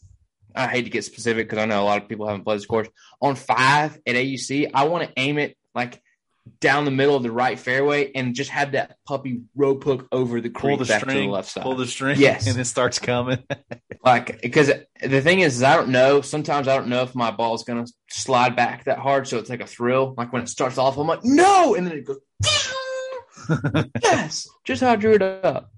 I 0.54 0.68
hate 0.68 0.82
to 0.84 0.90
get 0.90 1.06
specific 1.06 1.48
because 1.48 1.64
I 1.64 1.66
know 1.66 1.82
a 1.82 1.86
lot 1.86 2.02
of 2.04 2.10
people 2.10 2.28
haven't 2.28 2.44
played 2.44 2.58
this 2.58 2.66
course. 2.66 2.90
On 3.22 3.36
five 3.36 3.98
at 4.06 4.16
AUC, 4.16 4.70
I 4.74 4.84
want 4.84 5.06
to 5.08 5.14
aim 5.16 5.38
it 5.38 5.56
like 5.74 6.02
down 6.60 6.84
the 6.84 6.92
middle 6.92 7.16
of 7.16 7.24
the 7.24 7.32
right 7.32 7.58
fairway 7.58 8.12
and 8.14 8.36
just 8.36 8.50
have 8.50 8.74
that 8.74 8.98
puppy 9.08 9.44
rope 9.56 9.82
hook 9.86 10.10
over 10.12 10.42
the 10.42 10.50
Pull 10.50 10.76
creek 10.76 10.80
the 10.80 10.86
back 10.86 11.00
to 11.00 11.06
the 11.06 11.12
string, 11.14 11.30
left 11.30 11.50
side. 11.50 11.64
pull 11.64 11.78
the 11.78 11.88
string, 11.88 12.20
Yes. 12.20 12.48
and 12.48 12.60
it 12.60 12.66
starts 12.66 13.00
coming. 13.00 13.42
like 14.04 14.42
because 14.42 14.70
the 15.02 15.22
thing 15.22 15.40
is, 15.40 15.56
is 15.56 15.64
I 15.64 15.78
don't 15.78 15.88
know. 15.88 16.20
Sometimes 16.20 16.68
I 16.68 16.76
don't 16.76 16.90
know 16.90 17.04
if 17.04 17.16
my 17.16 17.32
ball 17.32 17.54
is 17.56 17.64
gonna 17.64 17.86
slide 18.10 18.58
back 18.58 18.84
that 18.86 19.00
hard, 19.00 19.30
so 19.30 19.38
it's 19.38 19.50
like 19.50 19.62
a 19.62 19.68
thrill. 19.68 20.14
Like 20.18 20.34
when 20.34 20.42
it 20.42 20.50
starts 20.50 20.78
off, 20.78 20.98
I'm 20.98 21.08
like, 21.08 21.24
no, 21.24 21.76
and 21.76 21.88
then 21.88 21.94
it 22.00 22.06
goes. 22.06 22.20
yes, 24.04 24.50
just 24.66 24.82
how 24.82 24.92
I 24.92 24.96
drew 24.98 25.14
it 25.14 25.22
up. 25.22 25.72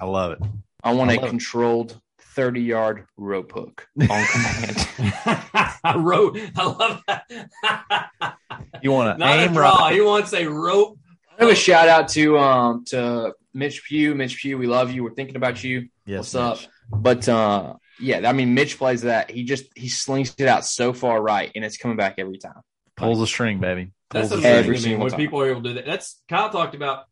I 0.00 0.04
love 0.04 0.32
it. 0.32 0.38
I 0.82 0.92
want 0.94 1.10
I 1.10 1.14
a 1.14 1.16
love 1.16 1.24
it. 1.26 1.28
controlled 1.30 2.00
30 2.20 2.60
yard 2.62 3.06
rope 3.16 3.52
hook 3.52 3.86
on 4.00 4.06
command. 4.06 4.88
I 5.84 5.94
wrote. 5.98 6.38
I 6.56 6.64
love 6.64 7.02
that. 7.08 8.36
You 8.82 8.92
want 8.92 9.14
to 9.14 9.18
Not 9.24 9.38
a 9.38 9.42
aim 9.42 9.52
draw. 9.52 9.76
right? 9.76 9.94
He 9.94 10.00
wants 10.00 10.32
a 10.32 10.46
rope. 10.46 10.98
I 11.38 11.44
have 11.44 11.52
a 11.52 11.56
shout 11.56 11.88
out 11.88 12.08
to 12.10 12.38
um 12.38 12.84
to 12.86 13.34
Mitch 13.54 13.84
Pugh. 13.84 14.14
Mitch 14.14 14.38
Pugh, 14.38 14.56
we 14.58 14.66
love 14.66 14.92
you. 14.92 15.02
We're 15.04 15.14
thinking 15.14 15.36
about 15.36 15.62
you. 15.64 15.88
Yes, 16.06 16.18
What's 16.18 16.34
up? 16.34 16.56
Mitch. 16.58 16.68
But 16.90 17.28
uh 17.28 17.74
yeah, 17.98 18.28
I 18.28 18.32
mean 18.32 18.54
Mitch 18.54 18.78
plays 18.78 19.02
that. 19.02 19.30
He 19.30 19.44
just 19.44 19.64
he 19.76 19.88
slings 19.88 20.34
it 20.38 20.46
out 20.48 20.64
so 20.64 20.92
far 20.92 21.20
right 21.20 21.50
and 21.54 21.64
it's 21.64 21.76
coming 21.76 21.96
back 21.96 22.14
every 22.18 22.38
time. 22.38 22.60
Pulls 22.96 23.18
the 23.18 23.26
string, 23.26 23.58
baby. 23.60 23.92
That's 24.10 24.28
Pulls 24.28 24.42
the 24.42 24.48
Every 24.48 24.76
string. 24.76 24.92
amazing 24.92 24.92
to 24.92 24.96
me 24.98 25.02
when 25.02 25.10
time. 25.12 25.18
people 25.20 25.40
are 25.40 25.50
able 25.50 25.62
to 25.62 25.68
do 25.70 25.74
that. 25.76 25.86
That's 25.86 26.20
Kyle 26.28 26.50
talked 26.50 26.74
about, 26.74 27.04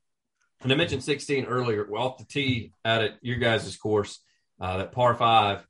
and 0.62 0.72
I 0.72 0.74
mentioned 0.74 1.04
16 1.04 1.44
earlier. 1.46 1.86
Well, 1.88 2.02
off 2.02 2.18
the 2.18 2.24
tee 2.24 2.72
out 2.84 3.02
at 3.02 3.18
your 3.22 3.36
guys' 3.36 3.76
course, 3.76 4.20
uh, 4.60 4.78
that 4.78 4.92
par 4.92 5.14
five. 5.14 5.66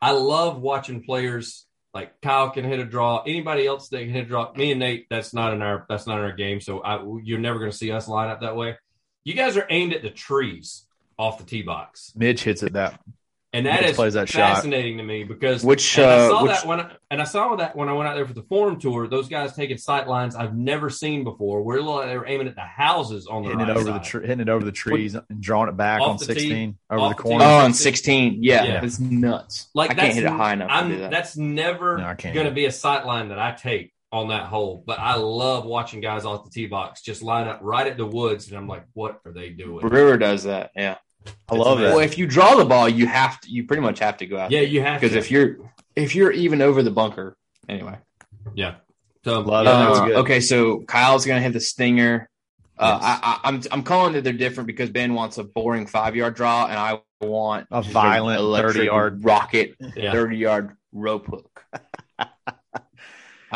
I 0.00 0.12
love 0.12 0.60
watching 0.60 1.02
players 1.02 1.66
like 1.94 2.20
Kyle 2.20 2.50
can 2.50 2.64
hit 2.64 2.80
a 2.80 2.84
draw. 2.84 3.22
Anybody 3.22 3.66
else 3.66 3.88
that 3.88 4.00
can 4.00 4.10
hit 4.10 4.24
a 4.24 4.28
draw. 4.28 4.52
Me 4.54 4.72
and 4.72 4.80
Nate, 4.80 5.06
that's 5.08 5.32
not 5.32 5.54
in 5.54 5.62
our 5.62 5.86
that's 5.88 6.06
not 6.06 6.18
in 6.18 6.24
our 6.24 6.32
game. 6.32 6.60
So 6.60 6.80
I, 6.80 7.02
you're 7.22 7.38
never 7.38 7.58
going 7.58 7.70
to 7.70 7.76
see 7.76 7.90
us 7.90 8.08
line 8.08 8.30
up 8.30 8.40
that 8.40 8.56
way. 8.56 8.76
You 9.24 9.34
guys 9.34 9.56
are 9.56 9.66
aimed 9.70 9.94
at 9.94 10.02
the 10.02 10.10
trees 10.10 10.86
off 11.18 11.38
the 11.38 11.44
tee 11.44 11.62
box, 11.62 12.12
Mitch 12.16 12.42
hits 12.44 12.62
it 12.62 12.72
that. 12.72 13.00
And 13.54 13.66
that 13.66 13.82
is 13.84 13.96
plays 13.96 14.14
that 14.14 14.28
shot. 14.28 14.54
fascinating 14.56 14.98
to 14.98 15.02
me 15.04 15.24
because 15.24 15.64
Which, 15.64 15.96
and 15.98 16.06
I 16.06 16.14
uh, 16.16 16.28
saw 16.28 16.42
which- 16.42 16.52
that 16.52 16.66
when 16.66 16.80
I, 16.80 16.90
and 17.10 17.20
I 17.22 17.24
saw 17.24 17.56
that 17.56 17.74
when 17.76 17.88
I 17.88 17.92
went 17.92 18.08
out 18.08 18.14
there 18.16 18.26
for 18.26 18.32
the 18.34 18.42
forum 18.42 18.78
tour. 18.80 19.06
Those 19.08 19.28
guys 19.28 19.54
taking 19.54 19.78
sight 19.78 20.08
lines 20.08 20.34
I've 20.34 20.54
never 20.56 20.90
seen 20.90 21.24
before. 21.24 21.62
Where 21.62 21.80
like 21.80 22.08
they 22.08 22.18
were 22.18 22.26
aiming 22.26 22.48
at 22.48 22.56
the 22.56 22.60
houses 22.62 23.26
on 23.26 23.42
the 23.42 23.50
Hitting 23.50 23.60
right 23.66 23.70
it 23.70 23.76
over 23.76 23.84
the 23.84 23.92
side. 24.02 24.04
tre- 24.04 24.20
hitting 24.26 24.40
it 24.40 24.48
over 24.48 24.64
the 24.64 24.72
trees 24.72 25.14
and 25.14 25.24
drawing 25.40 25.68
it 25.68 25.76
back 25.76 26.00
on 26.00 26.16
the 26.16 26.26
tee. 26.26 26.32
sixteen 26.34 26.78
over 26.90 27.00
the 27.02 27.08
the 27.10 27.14
corner. 27.14 27.38
tee. 27.44 27.50
Oh, 27.50 27.54
on 27.58 27.72
16. 27.74 28.42
Yeah, 28.42 28.64
Yeah. 28.64 28.84
it's 28.84 28.98
nuts. 29.00 29.68
Like 29.74 29.90
I 29.90 29.94
can't 29.94 30.06
that's, 30.08 30.14
hit 30.16 30.24
it 30.24 30.30
high 30.30 30.52
enough 30.54 30.68
I'm, 30.72 30.88
to 30.88 30.94
do 30.96 31.00
that. 31.02 31.10
That's 31.12 31.36
never 31.36 31.96
No, 31.98 32.14
going 32.32 32.46
to 32.46 32.50
be 32.52 32.64
a 32.66 32.72
sight 32.72 33.06
line 33.06 33.28
that 33.28 33.38
I 33.38 33.52
take 33.52 33.92
on 34.10 34.28
that 34.28 34.46
hole. 34.46 34.82
But 34.86 34.98
I 34.98 35.16
love 35.16 35.64
watching 35.64 36.00
guys 36.00 36.24
off 36.24 36.44
the 36.44 36.50
tee 36.50 36.66
box 36.66 37.02
just 37.02 37.22
line 37.22 37.46
up 37.48 37.58
right 37.62 37.86
at 37.86 37.96
the 37.96 38.06
woods, 38.06 38.48
and 38.48 38.56
I'm 38.56 38.66
like, 38.68 38.84
what 38.92 39.20
are 39.24 39.32
they 39.32 39.50
doing? 39.50 39.80
Brewer 39.88 40.16
does 40.18 40.44
that. 40.44 40.70
Yeah. 40.76 40.96
I 41.48 41.54
love 41.54 41.80
it. 41.80 41.84
Well, 41.84 42.00
if 42.00 42.18
you 42.18 42.26
draw 42.26 42.54
the 42.56 42.64
ball, 42.64 42.88
you 42.88 43.06
have 43.06 43.40
to. 43.40 43.50
You 43.50 43.64
pretty 43.66 43.82
much 43.82 43.98
have 44.00 44.16
to 44.18 44.26
go 44.26 44.38
out. 44.38 44.50
Yeah, 44.50 44.60
you 44.60 44.80
have 44.82 45.00
Because 45.00 45.16
if 45.16 45.30
you're 45.30 45.56
if 45.96 46.14
you're 46.14 46.32
even 46.32 46.60
over 46.62 46.82
the 46.82 46.90
bunker, 46.90 47.36
anyway. 47.68 47.98
yeah. 48.54 48.76
So 49.24 49.40
Love 49.40 49.66
it. 49.66 49.70
yeah, 49.70 49.84
That's 49.86 49.98
Uh, 50.00 50.20
okay, 50.20 50.40
so 50.40 50.80
Kyle's 50.80 51.24
gonna 51.26 51.40
hit 51.40 51.52
the 51.54 51.60
stinger. 51.60 52.28
Uh, 52.78 52.98
Yes. 53.00 53.20
I, 53.22 53.30
I, 53.44 53.48
I'm 53.48 53.62
I'm 53.72 53.82
calling 53.84 54.14
that 54.14 54.24
they're 54.24 54.32
different 54.32 54.66
because 54.66 54.90
Ben 54.90 55.14
wants 55.14 55.38
a 55.38 55.44
boring 55.44 55.86
five 55.86 56.14
yard 56.16 56.34
draw, 56.34 56.66
and 56.66 56.76
I 56.78 57.00
want 57.20 57.68
A 57.70 57.80
violent 57.82 58.40
30-yard. 58.40 59.24
rocket 59.24 59.74
yeah. 59.96 60.12
thirty 60.12 60.36
yard 60.38 60.76
rope 60.92 61.26
hook. 61.26 61.64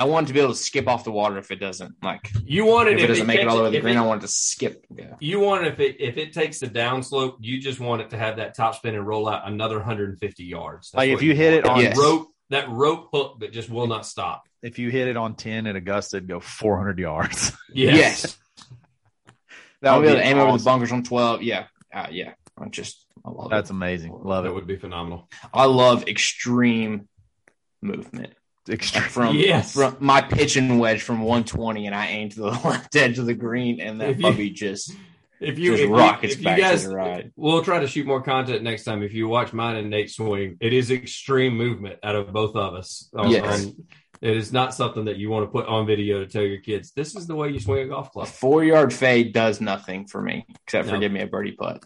I 0.00 0.04
want 0.04 0.26
it 0.26 0.28
to 0.28 0.34
be 0.34 0.40
able 0.40 0.52
to 0.52 0.58
skip 0.58 0.86
off 0.88 1.04
the 1.04 1.10
water 1.12 1.38
if 1.38 1.50
it 1.50 1.56
doesn't 1.56 1.94
like 2.02 2.30
You 2.44 2.64
want 2.64 2.88
it 2.88 2.92
if 2.94 2.98
if 2.98 3.04
it 3.04 3.06
doesn't 3.08 3.26
make 3.26 3.40
it 3.40 3.48
all 3.48 3.56
the 3.58 3.62
way 3.64 3.70
to 3.70 3.76
the 3.76 3.80
green. 3.80 3.96
it- 3.96 4.00
I 4.00 4.04
want 4.06 4.22
it 4.22 4.26
to 4.26 4.32
skip. 4.32 4.84
Yeah. 4.94 5.14
You 5.20 5.40
want 5.40 5.66
it 5.66 5.72
if 5.74 5.80
it 5.80 5.96
if 6.00 6.16
it 6.16 6.32
takes 6.32 6.58
the 6.60 6.68
downslope, 6.68 7.36
you 7.40 7.60
just 7.60 7.80
want 7.80 8.02
it 8.02 8.10
to 8.10 8.18
have 8.18 8.36
that 8.36 8.54
top 8.54 8.74
spin 8.76 8.94
and 8.94 9.06
roll 9.06 9.28
out 9.28 9.46
another 9.46 9.76
150 9.78 10.44
yards. 10.44 10.90
That's 10.90 10.98
Like, 10.98 11.08
if 11.10 11.16
what 11.16 11.22
you 11.24 11.34
hit 11.34 11.54
it 11.54 11.66
on- 11.66 11.78
that 11.78 11.82
Yes. 11.82 11.98
rope, 11.98 12.28
that 12.50 12.68
rope 12.70 13.08
hook 13.12 13.40
that 13.40 13.52
just 13.52 13.68
will 13.70 13.86
not 13.86 14.06
stop. 14.06 14.44
If 14.62 14.78
you 14.78 14.90
hit 14.90 15.06
it 15.08 15.16
on 15.16 15.34
ten 15.36 15.66
at 15.66 15.76
Augusta, 15.76 16.16
it'd 16.16 16.28
go 16.28 16.40
four 16.40 16.76
hundred 16.78 16.98
yards. 16.98 17.52
Yes. 17.74 17.96
Yes. 17.96 18.38
That 19.82 19.92
I'll 19.92 20.00
would 20.00 20.06
be 20.06 20.08
able 20.08 20.18
to 20.18 20.24
be 20.24 20.28
aim 20.30 20.38
over 20.38 20.58
the 20.58 20.64
bunkers 20.64 20.90
on 20.90 21.02
twelve. 21.04 21.42
Yeah. 21.42 21.66
Uh, 21.94 22.08
yeah. 22.10 22.32
I'm 22.58 22.70
just 22.72 23.04
I 23.24 23.30
love 23.30 23.50
That's 23.50 23.70
it. 23.70 23.74
amazing. 23.74 24.12
Love 24.24 24.42
That 24.44 24.50
it. 24.50 24.54
would 24.54 24.66
be 24.66 24.76
phenomenal. 24.76 25.28
I 25.54 25.66
love 25.66 26.08
extreme 26.08 27.08
movement. 27.80 28.32
Extreme. 28.68 29.04
From 29.04 29.36
Yes. 29.36 29.72
from 29.74 29.96
my 30.00 30.20
pitching 30.20 30.78
wedge 30.78 31.02
from 31.02 31.20
120, 31.20 31.86
and 31.86 31.94
I 31.94 32.06
aim 32.08 32.28
to 32.30 32.40
the 32.40 32.46
left 32.64 32.94
edge 32.96 33.18
of 33.18 33.26
the 33.26 33.34
green, 33.34 33.80
and 33.80 34.00
that 34.00 34.10
If 34.20 34.38
you- 34.38 34.50
just 34.50 34.92
If 35.40 35.56
you, 35.58 35.70
Just 35.70 35.82
if 35.84 35.88
you, 35.90 35.94
rockets 35.96 36.32
if 36.34 36.38
you 36.40 36.44
back 36.46 36.56
to 36.56 36.62
guys, 36.62 36.88
the 36.88 36.96
right. 36.96 37.30
we'll 37.36 37.62
try 37.62 37.78
to 37.78 37.86
shoot 37.86 38.04
more 38.06 38.20
content 38.22 38.64
next 38.64 38.82
time. 38.82 39.04
If 39.04 39.14
you 39.14 39.28
watch 39.28 39.52
mine 39.52 39.76
and 39.76 39.88
Nate 39.88 40.10
swing, 40.10 40.56
it 40.60 40.72
is 40.72 40.90
extreme 40.90 41.56
movement 41.56 42.00
out 42.02 42.16
of 42.16 42.32
both 42.32 42.56
of 42.56 42.74
us. 42.74 43.08
On- 43.14 43.30
Yes. 43.30 43.66
on- 43.66 43.74
it 44.20 44.36
is 44.36 44.52
not 44.52 44.74
something 44.74 45.04
that 45.04 45.16
you 45.16 45.30
want 45.30 45.44
to 45.46 45.50
put 45.52 45.66
on 45.68 45.86
video 45.86 46.18
to 46.18 46.26
tell 46.26 46.42
your 46.42 46.58
kids 46.58 46.90
this 46.90 47.14
is 47.14 47.28
the 47.28 47.36
way 47.36 47.50
you 47.50 47.60
swing 47.60 47.82
a 47.84 47.86
golf 47.86 48.08
a 48.08 48.10
club. 48.10 48.26
four 48.26 48.64
yard 48.64 48.92
fade 48.92 49.32
does 49.32 49.60
nothing 49.60 50.08
for 50.08 50.20
me 50.20 50.44
except 50.64 50.88
for 50.88 50.94
No. 50.94 51.00
give 51.00 51.12
me 51.12 51.20
a 51.20 51.28
birdie 51.28 51.52
putt. 51.52 51.84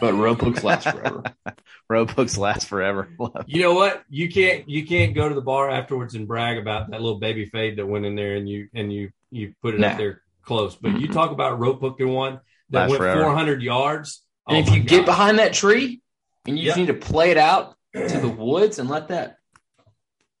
But 0.00 0.14
rope 0.14 0.40
hooks 0.40 0.62
last 0.64 0.88
forever. 0.88 1.22
Rope 1.88 2.10
hooks 2.12 2.38
last 2.38 2.68
forever. 2.68 3.08
You 3.46 3.60
know 3.62 3.74
what? 3.74 4.04
You 4.08 4.30
can't 4.30 4.68
you 4.68 4.86
can't 4.86 5.14
go 5.14 5.28
to 5.28 5.34
the 5.34 5.40
bar 5.42 5.68
afterwards 5.70 6.14
and 6.14 6.26
brag 6.26 6.56
about 6.58 6.90
that 6.90 7.00
little 7.02 7.18
baby 7.18 7.44
fade 7.46 7.76
that 7.76 7.86
went 7.86 8.06
in 8.06 8.14
there 8.14 8.36
and 8.36 8.48
you 8.48 8.68
and 8.74 8.92
you 8.92 9.10
you 9.30 9.54
put 9.60 9.74
it 9.74 9.80
Nah. 9.80 9.88
up 9.88 9.98
there 9.98 10.22
close. 10.42 10.74
But 10.74 10.98
you 11.00 11.08
talk 11.08 11.30
about 11.32 11.58
rope 11.58 11.80
hooking 11.80 12.08
one 12.08 12.40
that 12.70 12.78
Last 12.80 12.90
went 12.90 13.00
forever. 13.02 13.22
400 13.24 13.60
yards. 13.62 14.22
And 14.48 14.56
Oh 14.56 14.60
if 14.60 14.68
my 14.68 14.76
you 14.76 14.82
get 14.82 15.04
behind 15.04 15.38
that 15.38 15.52
tree 15.52 16.00
and 16.46 16.58
you 16.58 16.64
just 16.64 16.78
need 16.78 16.86
to 16.86 16.94
play 16.94 17.30
it 17.30 17.36
out 17.36 17.76
to 17.94 18.18
the 18.18 18.28
woods 18.28 18.78
and 18.78 18.88
let 18.88 19.08
that 19.08 19.36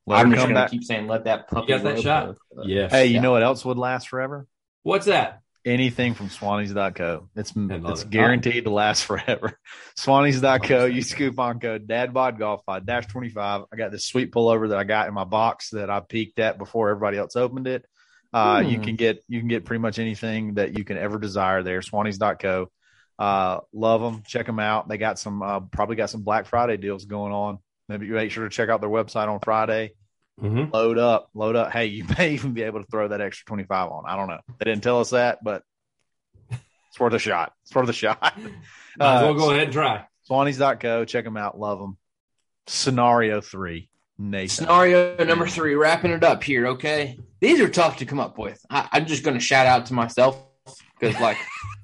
Let 0.06 0.20
I'm 0.20 0.30
just 0.32 0.42
gonna 0.42 0.54
back. 0.54 0.70
keep 0.70 0.84
saying 0.84 1.06
let 1.06 1.24
that 1.24 1.48
puppy 1.48 1.72
You 1.72 1.78
got 1.78 1.84
that 1.84 2.00
shot. 2.02 2.26
hook. 2.28 2.38
yes. 2.64 2.90
Hey, 2.90 3.06
you 3.06 3.14
Yeah. 3.14 3.20
know 3.20 3.32
what 3.32 3.42
else 3.42 3.64
would 3.64 3.78
last 3.78 4.08
forever? 4.08 4.46
what's 4.84 5.06
that? 5.06 5.41
Anything 5.64 6.14
from 6.14 6.28
Swannies.co. 6.28 7.28
It's 7.36 7.52
it's 7.56 8.02
it. 8.02 8.10
guaranteed 8.10 8.64
to 8.64 8.70
last 8.70 9.04
forever. 9.06 9.56
Swannies.co. 9.96 10.86
You 10.86 11.02
scoop 11.02 11.38
on 11.38 11.60
code 11.60 11.86
DADBOD 11.86 12.38
Golf 12.38 12.66
Pod 12.66 12.84
dash 12.84 13.06
25. 13.06 13.62
I 13.72 13.76
got 13.76 13.92
this 13.92 14.04
sweet 14.04 14.32
pullover 14.32 14.70
that 14.70 14.78
I 14.78 14.84
got 14.84 15.06
in 15.08 15.14
my 15.14 15.24
box 15.24 15.70
that 15.70 15.88
I 15.88 16.00
peeked 16.00 16.38
at 16.40 16.58
before 16.58 16.90
everybody 16.90 17.16
else 17.18 17.36
opened 17.36 17.68
it. 17.68 17.84
Uh, 18.32 18.62
you 18.66 18.78
Hmm. 18.78 18.82
can 18.84 18.96
get 18.96 19.22
you 19.28 19.38
can 19.38 19.48
get 19.48 19.64
pretty 19.64 19.80
much 19.80 19.98
anything 19.98 20.54
that 20.54 20.76
you 20.76 20.84
can 20.84 20.96
ever 20.98 21.18
desire 21.18 21.62
there. 21.62 21.80
Swannies.co. 21.80 22.68
Uh, 23.18 23.60
love 23.72 24.00
them. 24.00 24.22
Check 24.26 24.46
them 24.46 24.58
out. 24.58 24.88
They 24.88 24.98
got 24.98 25.18
some 25.18 25.42
uh, 25.42 25.60
probably 25.60 25.96
got 25.96 26.10
some 26.10 26.22
Black 26.22 26.46
Friday 26.46 26.76
deals 26.76 27.04
going 27.04 27.32
on. 27.32 27.58
Maybe 27.88 28.06
you 28.06 28.14
make 28.14 28.30
sure 28.30 28.44
to 28.44 28.50
check 28.50 28.68
out 28.68 28.80
their 28.80 28.90
website 28.90 29.28
on 29.28 29.38
Friday. 29.40 29.92
Mm-hmm. 30.40 30.72
load 30.72 30.98
up, 30.98 31.28
load 31.34 31.56
up. 31.56 31.72
Hey, 31.72 31.86
you 31.86 32.04
may 32.18 32.32
even 32.34 32.52
be 32.52 32.62
able 32.62 32.80
to 32.82 32.86
throw 32.90 33.08
that 33.08 33.20
extra 33.20 33.44
25 33.46 33.90
on. 33.90 34.04
I 34.06 34.16
don't 34.16 34.28
know. 34.28 34.40
They 34.58 34.64
didn't 34.64 34.82
tell 34.82 35.00
us 35.00 35.10
that, 35.10 35.44
but 35.44 35.62
it's 36.50 36.98
worth 36.98 37.12
a 37.12 37.18
shot. 37.18 37.52
It's 37.62 37.74
worth 37.74 37.88
a 37.88 37.92
shot. 37.92 38.20
Might 38.98 39.14
as 39.16 39.22
well 39.22 39.30
Uh, 39.30 39.32
go 39.34 39.50
ahead 39.50 39.64
and 39.64 39.72
try. 39.72 40.06
Swannies.co. 40.28 41.04
Check 41.04 41.24
them 41.24 41.36
out. 41.36 41.58
Love 41.58 41.78
them. 41.80 41.96
Scenario 42.66 43.40
three. 43.40 43.88
Nathan. 44.18 44.48
Scenario 44.66 45.22
number 45.24 45.46
three, 45.48 45.74
wrapping 45.74 46.12
it 46.12 46.22
up 46.22 46.44
here. 46.44 46.68
Okay, 46.68 47.18
these 47.40 47.60
are 47.60 47.68
tough 47.68 47.96
to 47.96 48.06
come 48.06 48.20
up 48.20 48.38
with. 48.38 48.64
I, 48.70 48.88
I'm 48.92 49.06
just 49.06 49.24
going 49.24 49.34
to 49.34 49.40
shout 49.40 49.66
out 49.66 49.86
to 49.86 49.94
myself 49.94 50.40
because, 51.00 51.18
like, 51.20 51.38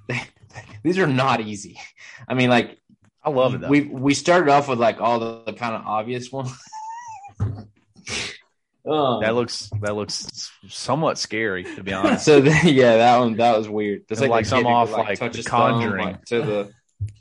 these 0.85 0.99
are 0.99 1.07
not 1.07 1.41
easy. 1.41 1.81
I 2.29 2.35
mean, 2.35 2.49
like, 2.49 2.79
I 3.25 3.31
love 3.31 3.55
it 3.55 3.63
though. 3.63 3.69
we 3.69 3.81
we 3.81 4.15
started 4.15 4.51
off 4.51 4.69
with 4.69 4.79
like 4.79 5.01
all 5.01 5.19
the, 5.19 5.43
the 5.47 5.53
kind 5.53 5.75
of 5.75 5.85
obvious 5.87 6.31
ones. 6.31 6.53
Um, 8.88 9.20
that 9.22 9.35
looks 9.35 9.70
that 9.81 9.94
looks 9.94 10.51
somewhat 10.68 11.18
scary 11.18 11.64
to 11.64 11.83
be 11.83 11.92
honest. 11.92 12.24
so 12.24 12.40
the, 12.40 12.51
yeah, 12.64 12.96
that 12.96 13.18
one 13.18 13.37
that 13.37 13.57
was 13.57 13.68
weird. 13.68 14.03
That's 14.09 14.20
Like 14.20 14.44
the 14.44 14.51
some 14.51 14.66
off, 14.66 14.88
could, 14.88 14.98
like, 14.98 15.18
touch 15.18 15.33
The 15.33 15.38
his 15.38 15.46
thumb, 15.46 15.81
Conjuring. 15.81 16.05
like, 16.07 16.24
to 16.27 16.42
the 16.42 16.72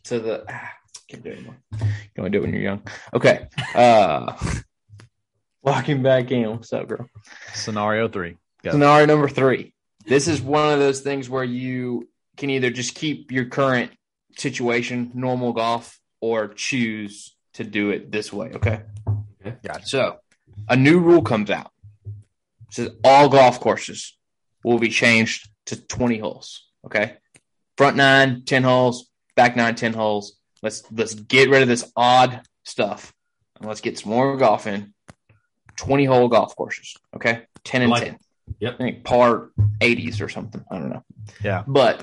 to 0.06 0.19
the. 0.19 0.45
Ah, 0.49 0.71
can't 1.10 1.23
do 1.23 1.30
it 1.30 1.38
anymore. 1.38 1.58
You 1.71 1.77
can 1.80 1.89
only 2.19 2.30
do 2.32 2.38
it 2.39 2.41
when 2.41 2.53
you're 2.53 2.62
young. 2.62 2.82
Okay. 3.13 3.47
Uh, 3.73 4.34
walking 5.62 6.03
back 6.03 6.32
in. 6.32 6.49
What's 6.49 6.73
up, 6.73 6.88
girl? 6.88 7.10
Scenario 7.53 8.08
three. 8.08 8.38
Go. 8.63 8.71
Scenario 8.71 9.06
number 9.06 9.30
three. 9.30 9.73
This 10.06 10.27
is 10.27 10.41
one 10.41 10.73
of 10.73 10.80
those 10.80 11.01
things 11.01 11.30
where 11.30 11.43
you 11.43 12.08
can 12.38 12.49
either 12.49 12.69
just 12.69 12.95
keep 12.95 13.32
your 13.32 13.45
current 13.45 13.91
situation, 14.38 15.12
normal 15.13 15.53
golf, 15.53 15.99
or 16.21 16.47
choose 16.49 17.36
to 17.53 17.63
do 17.63 17.89
it 17.89 18.12
this 18.12 18.32
way. 18.32 18.51
Okay. 18.53 18.82
Gotcha. 19.63 19.86
So 19.88 20.17
a 20.67 20.76
new 20.76 21.00
rule 21.00 21.22
comes 21.22 21.50
out. 21.50 21.72
It 22.06 22.74
says 22.74 22.89
all 23.04 23.30
golf 23.30 23.60
courses 23.60 24.17
will 24.63 24.80
be 24.80 24.89
changed 24.89 25.50
to 25.67 25.76
20 25.76 26.17
holes. 26.20 26.65
Okay. 26.86 27.15
Front 27.78 27.96
nine, 27.98 28.43
10 28.46 28.63
holes, 28.63 29.10
back 29.36 29.56
nine, 29.56 29.76
10 29.76 29.93
holes. 29.93 30.38
Let's 30.63 30.84
let's 30.91 31.13
get 31.13 31.50
rid 31.50 31.62
of 31.62 31.67
this 31.67 31.91
odd 31.96 32.41
stuff. 32.63 33.13
And 33.58 33.67
let's 33.67 33.82
get 33.82 34.00
some 34.00 34.12
more 34.12 34.36
golf 34.38 34.67
in. 34.67 34.93
20 35.78 36.06
hole 36.06 36.28
golf 36.28 36.56
courses. 36.56 36.96
Okay. 37.15 37.43
10 37.63 37.82
and 37.84 37.91
Like 37.91 38.04
10. 38.04 38.17
Yep. 38.60 38.74
I 38.74 38.78
think 38.78 39.04
par 39.04 39.52
80s 39.80 40.22
or 40.22 40.30
something. 40.30 40.63
I 40.72 40.80
don't 40.80 40.89
know. 40.89 41.04
Yeah. 41.43 41.63
But 41.67 42.00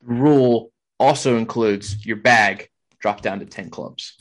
the 0.00 0.14
rule 0.14 0.72
also 0.98 1.38
includes 1.38 2.04
your 2.04 2.16
bag 2.16 2.68
drop 3.00 3.22
down 3.22 3.40
to 3.40 3.46
10 3.46 3.70
clubs. 3.70 4.16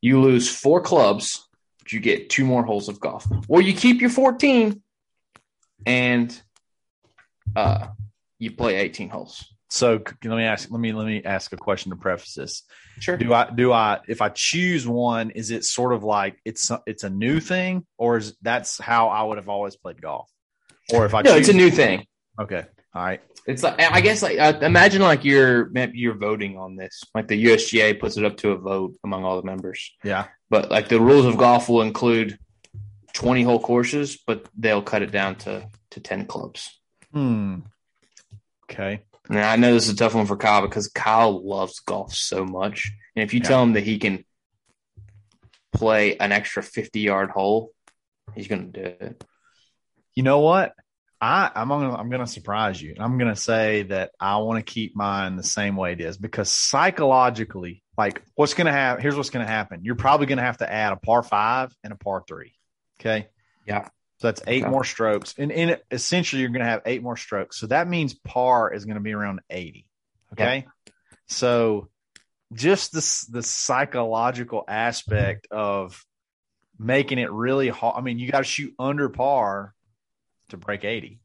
You 0.00 0.20
lose 0.20 0.48
four 0.48 0.80
clubs, 0.80 1.47
but 1.47 1.47
you 1.92 2.00
get 2.00 2.30
two 2.30 2.44
more 2.44 2.62
holes 2.64 2.88
of 2.88 3.00
golf. 3.00 3.26
Or 3.48 3.60
you 3.60 3.74
keep 3.74 4.00
your 4.00 4.10
14 4.10 4.82
and 5.86 6.42
uh, 7.56 7.88
you 8.38 8.50
play 8.52 8.76
18 8.76 9.08
holes. 9.08 9.44
So 9.70 10.00
let 10.24 10.36
me 10.36 10.44
ask 10.44 10.70
let 10.70 10.80
me 10.80 10.92
let 10.92 11.06
me 11.06 11.22
ask 11.24 11.52
a 11.52 11.56
question 11.58 11.90
to 11.90 11.96
preface 11.96 12.32
this. 12.34 12.62
Sure. 13.00 13.18
Do 13.18 13.34
I 13.34 13.50
do 13.50 13.70
I 13.70 14.00
if 14.08 14.22
I 14.22 14.30
choose 14.30 14.86
one, 14.88 15.30
is 15.30 15.50
it 15.50 15.62
sort 15.64 15.92
of 15.92 16.02
like 16.02 16.40
it's 16.46 16.70
a- 16.70 16.82
it's 16.86 17.04
a 17.04 17.10
new 17.10 17.38
thing, 17.38 17.86
or 17.98 18.16
is 18.16 18.34
that's 18.40 18.78
how 18.78 19.08
I 19.08 19.22
would 19.24 19.36
have 19.36 19.50
always 19.50 19.76
played 19.76 20.00
golf? 20.00 20.30
Or 20.90 21.04
if 21.04 21.12
I 21.12 21.20
No, 21.20 21.32
choose, 21.32 21.40
it's 21.40 21.48
a 21.50 21.52
new 21.52 21.70
thing. 21.70 22.06
okay, 22.40 22.64
all 22.94 23.04
right, 23.04 23.20
It's 23.46 23.62
like 23.62 23.80
I 23.80 24.00
guess 24.00 24.22
like 24.22 24.38
uh, 24.38 24.58
imagine 24.62 25.02
like 25.02 25.24
you're 25.24 25.70
you're 25.94 26.16
voting 26.16 26.56
on 26.58 26.76
this. 26.76 27.02
Like 27.14 27.28
the 27.28 27.44
USGA 27.44 27.98
puts 28.00 28.16
it 28.16 28.24
up 28.24 28.36
to 28.38 28.50
a 28.52 28.56
vote 28.58 28.94
among 29.04 29.24
all 29.24 29.36
the 29.40 29.46
members. 29.46 29.92
yeah, 30.02 30.26
But 30.50 30.70
like 30.70 30.88
the 30.88 31.00
rules 31.00 31.26
of 31.26 31.36
golf 31.36 31.68
will 31.68 31.82
include 31.82 32.38
20 33.14 33.42
hole 33.42 33.60
courses, 33.60 34.18
but 34.26 34.46
they'll 34.56 34.82
cut 34.82 35.02
it 35.02 35.10
down 35.12 35.36
to 35.36 35.68
to 35.90 36.00
10 36.00 36.26
clubs. 36.26 36.78
hmm, 37.12 37.60
okay, 38.70 39.02
Now 39.28 39.50
I 39.50 39.56
know 39.56 39.72
this 39.74 39.86
is 39.88 39.94
a 39.94 39.96
tough 39.96 40.14
one 40.14 40.26
for 40.26 40.36
Kyle 40.36 40.62
because 40.62 40.88
Kyle 40.88 41.46
loves 41.46 41.80
golf 41.80 42.14
so 42.14 42.44
much, 42.44 42.92
and 43.16 43.22
if 43.22 43.32
you 43.34 43.40
Yeah. 43.40 43.48
tell 43.48 43.62
him 43.62 43.72
that 43.74 43.84
he 43.84 43.98
can 43.98 44.24
play 45.72 46.16
an 46.16 46.32
extra 46.32 46.62
50 46.62 47.00
yard 47.00 47.30
hole, 47.30 47.72
he's 48.34 48.48
going 48.48 48.72
to 48.72 48.80
do 48.82 48.86
it. 49.06 49.24
you 50.14 50.22
know 50.22 50.40
what? 50.40 50.72
I 51.20 51.50
I'm 51.54 51.68
gonna 51.68 51.94
I'm 51.94 52.10
gonna 52.10 52.26
surprise 52.26 52.80
you. 52.80 52.94
I'm 52.98 53.18
gonna 53.18 53.36
say 53.36 53.82
that 53.84 54.12
I 54.20 54.36
want 54.38 54.64
to 54.64 54.72
keep 54.72 54.94
mine 54.94 55.36
the 55.36 55.42
same 55.42 55.76
way 55.76 55.92
it 55.92 56.00
is 56.00 56.16
because 56.16 56.52
psychologically, 56.52 57.82
like 57.96 58.22
what's 58.34 58.54
gonna 58.54 58.72
happen? 58.72 59.02
Here's 59.02 59.16
what's 59.16 59.30
gonna 59.30 59.46
happen. 59.46 59.80
You're 59.82 59.96
probably 59.96 60.26
gonna 60.26 60.42
have 60.42 60.58
to 60.58 60.70
add 60.72 60.92
a 60.92 60.96
par 60.96 61.22
five 61.22 61.74
and 61.82 61.92
a 61.92 61.96
par 61.96 62.24
three. 62.26 62.54
Okay. 63.00 63.28
Yeah. 63.66 63.84
So 64.18 64.28
that's 64.28 64.42
eight 64.46 64.62
Okay. 64.64 64.70
more 64.70 64.84
strokes, 64.84 65.34
and 65.38 65.50
in 65.50 65.76
essentially 65.90 66.42
you're 66.42 66.50
gonna 66.50 66.64
have 66.64 66.82
eight 66.86 67.02
more 67.02 67.16
strokes. 67.16 67.58
So 67.58 67.66
that 67.68 67.88
means 67.88 68.14
par 68.14 68.72
is 68.72 68.84
gonna 68.84 69.00
be 69.00 69.12
around 69.12 69.40
eighty. 69.50 69.86
Okay. 70.32 70.66
So 71.26 71.88
just 72.52 72.92
this 72.92 73.26
the 73.26 73.42
psychological 73.42 74.64
aspect 74.68 75.48
of 75.50 76.04
making 76.78 77.18
it 77.18 77.30
really 77.32 77.68
hard. 77.68 77.96
I 77.98 78.00
mean, 78.02 78.18
you 78.18 78.30
got 78.30 78.38
to 78.38 78.44
shoot 78.44 78.72
under 78.78 79.08
par 79.08 79.74
to 80.50 80.56
break 80.56 80.84
80. 80.84 81.20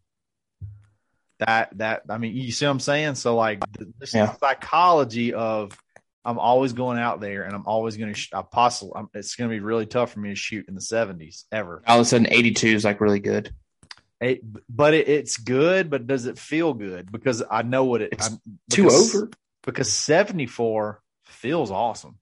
That 1.39 1.77
that 1.77 2.03
I 2.09 2.17
mean, 2.17 2.35
you 2.35 2.51
see 2.51 2.65
what 2.65 2.71
I'm 2.71 2.79
saying? 2.79 3.15
So 3.15 3.35
like 3.35 3.59
th- 3.77 3.89
this 3.99 4.13
Yeah. 4.13 4.33
psychology 4.35 5.33
of 5.33 5.77
I'm 6.23 6.39
always 6.39 6.71
going 6.73 6.99
out 6.99 7.19
there 7.19 7.43
and 7.43 7.53
I'm 7.53 7.65
always 7.65 7.97
going 7.97 8.13
to 8.13 8.17
sh- 8.19 8.29
I 8.33 8.43
possibly 8.43 8.93
I'm, 8.95 9.09
it's 9.13 9.35
going 9.35 9.49
to 9.49 9.53
be 9.53 9.59
really 9.59 9.85
tough 9.85 10.13
for 10.13 10.19
me 10.19 10.29
to 10.29 10.35
shoot 10.35 10.67
in 10.69 10.75
the 10.75 10.79
70s 10.81 11.43
ever. 11.51 11.81
All 11.85 11.97
of 11.99 12.03
a 12.03 12.05
sudden, 12.05 12.27
82 12.31 12.67
is 12.67 12.85
like 12.85 13.01
really 13.01 13.19
good. 13.19 13.53
It, 14.21 14.39
but 14.69 14.93
it, 14.93 15.09
it's 15.09 15.35
good, 15.35 15.89
but 15.89 16.07
does 16.07 16.25
it 16.27 16.37
feel 16.39 16.73
good? 16.73 17.11
Because 17.11 17.43
I 17.51 17.63
know 17.63 17.83
what 17.83 18.01
it 18.01 18.13
It's 18.13 18.29
I'm, 18.29 18.39
because- 18.69 19.13
over. 19.15 19.29
because 19.63 19.91
74 19.91 21.01
feels 21.25 21.71
awesome. 21.71 22.19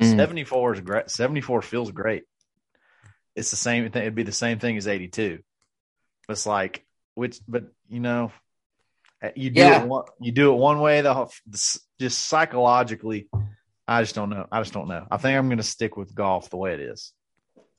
Mm. 0.00 0.16
74 0.16 0.74
is 0.74 0.80
great. 0.80 1.10
74 1.10 1.62
feels 1.62 1.92
great. 1.92 2.24
It's 3.36 3.50
the 3.50 3.56
same 3.56 3.88
thing. 3.92 4.02
It'd 4.02 4.16
be 4.16 4.24
the 4.24 4.32
same 4.32 4.58
thing 4.58 4.76
as 4.76 4.88
82. 4.88 5.38
It's 6.32 6.46
like, 6.46 6.84
which, 7.14 7.38
but 7.46 7.64
you 7.88 8.00
know, 8.00 8.32
uh, 9.22 9.28
you 9.36 9.50
do 9.50 9.60
Yeah. 9.60 9.82
it 9.82 9.88
one, 9.88 10.04
you 10.20 10.32
do 10.32 10.52
it 10.52 10.56
one 10.56 10.80
way. 10.80 11.00
The, 11.02 11.14
the 11.46 11.78
just 12.00 12.18
psychologically, 12.26 13.28
I 13.86 14.02
just 14.02 14.14
don't 14.14 14.30
know. 14.30 14.46
I 14.50 14.60
just 14.60 14.72
don't 14.72 14.88
know. 14.88 15.06
I 15.10 15.16
think 15.18 15.38
I'm 15.38 15.46
going 15.48 15.58
to 15.58 15.62
stick 15.62 15.96
with 15.96 16.14
golf 16.14 16.50
the 16.50 16.56
way 16.56 16.74
it 16.74 16.80
is. 16.80 17.12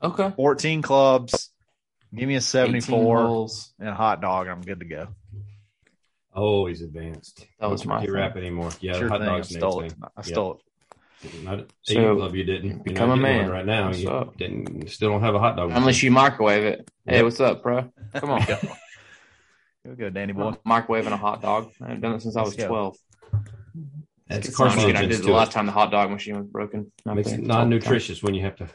Okay. 0.02 0.32
14 0.36 0.82
clubs. 0.82 1.50
Give 2.16 2.28
me 2.28 2.36
a 2.36 2.42
74 2.42 3.48
and 3.80 3.90
a 3.90 3.96
hot 3.96 4.22
dog. 4.22 4.48
I'm 4.48 4.62
good 4.62 4.80
to 4.82 4.86
go. 4.86 5.08
Oh, 6.36 6.66
he's 6.68 6.82
advanced. 6.82 7.46
That 7.60 7.70
was 7.70 7.86
my 7.86 8.06
Don't 8.06 8.14
rap 8.14 8.38
anymore. 8.38 8.70
Yeah, 8.82 8.94
Sure 8.98 9.10
hot 9.10 9.20
thing. 9.22 9.30
I 9.30 9.38
dogs 9.38 9.50
stole 9.50 9.82
it. 9.82 9.92
thing. 9.92 10.02
I 10.16 10.22
stole 10.22 10.54
it. 10.56 10.60
Not 11.44 11.60
at 11.60 11.68
So, 11.84 12.12
AU 12.12 12.16
Club, 12.18 12.36
you 12.36 12.44
didn't. 12.44 12.70
You're 12.70 12.84
become 12.84 13.10
not 13.10 13.18
a 13.18 13.22
man. 13.22 13.50
right 13.50 13.66
now. 13.66 13.88
What's 13.88 14.00
you 14.02 14.10
up? 14.10 14.38
didn't. 14.38 14.90
Still 14.90 15.12
don't 15.12 15.22
have 15.22 15.36
a 15.36 15.40
hot 15.40 15.56
dog. 15.56 15.72
Unless 15.74 16.04
you 16.04 16.12
microwave 16.12 16.64
it. 16.66 16.90
Hey, 17.06 17.16
Yep. 17.18 17.24
what's 17.26 17.40
up, 17.40 17.64
bro? 17.64 17.92
Come 18.16 18.30
on. 18.32 18.42
Here 18.42 18.58
we 19.86 19.96
go, 19.96 20.10
Danny 20.10 20.34
boy. 20.34 20.54
Microwaving 20.66 21.12
a 21.12 21.18
hot 21.18 21.42
dog. 21.42 21.72
I've 21.82 22.00
done 22.02 22.16
it 22.16 22.22
since 22.22 22.36
I 22.38 22.42
was 22.42 22.52
Let's 22.58 22.64
go. 22.64 22.68
12. 22.70 22.98
That's 24.28 24.48
It's 24.48 24.60
not 24.60 24.80
shit 24.80 24.96
I 24.96 25.02
did 25.06 25.12
carcinogens 25.20 25.26
the 25.26 25.32
last 25.32 25.52
time 25.52 25.66
the 25.66 25.72
hot 25.74 25.92
dog 25.92 26.10
machine 26.10 26.38
was 26.38 26.48
broken. 26.48 26.92
Not 27.06 27.18
Makes 27.18 27.32
it 27.34 27.40
It's 27.42 27.50
all 27.50 27.58
non-nutritious 27.58 28.24
when 28.24 28.34
you 28.34 28.42
have 28.44 28.56
to 28.58 28.70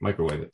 microwave 0.00 0.40
it. 0.40 0.52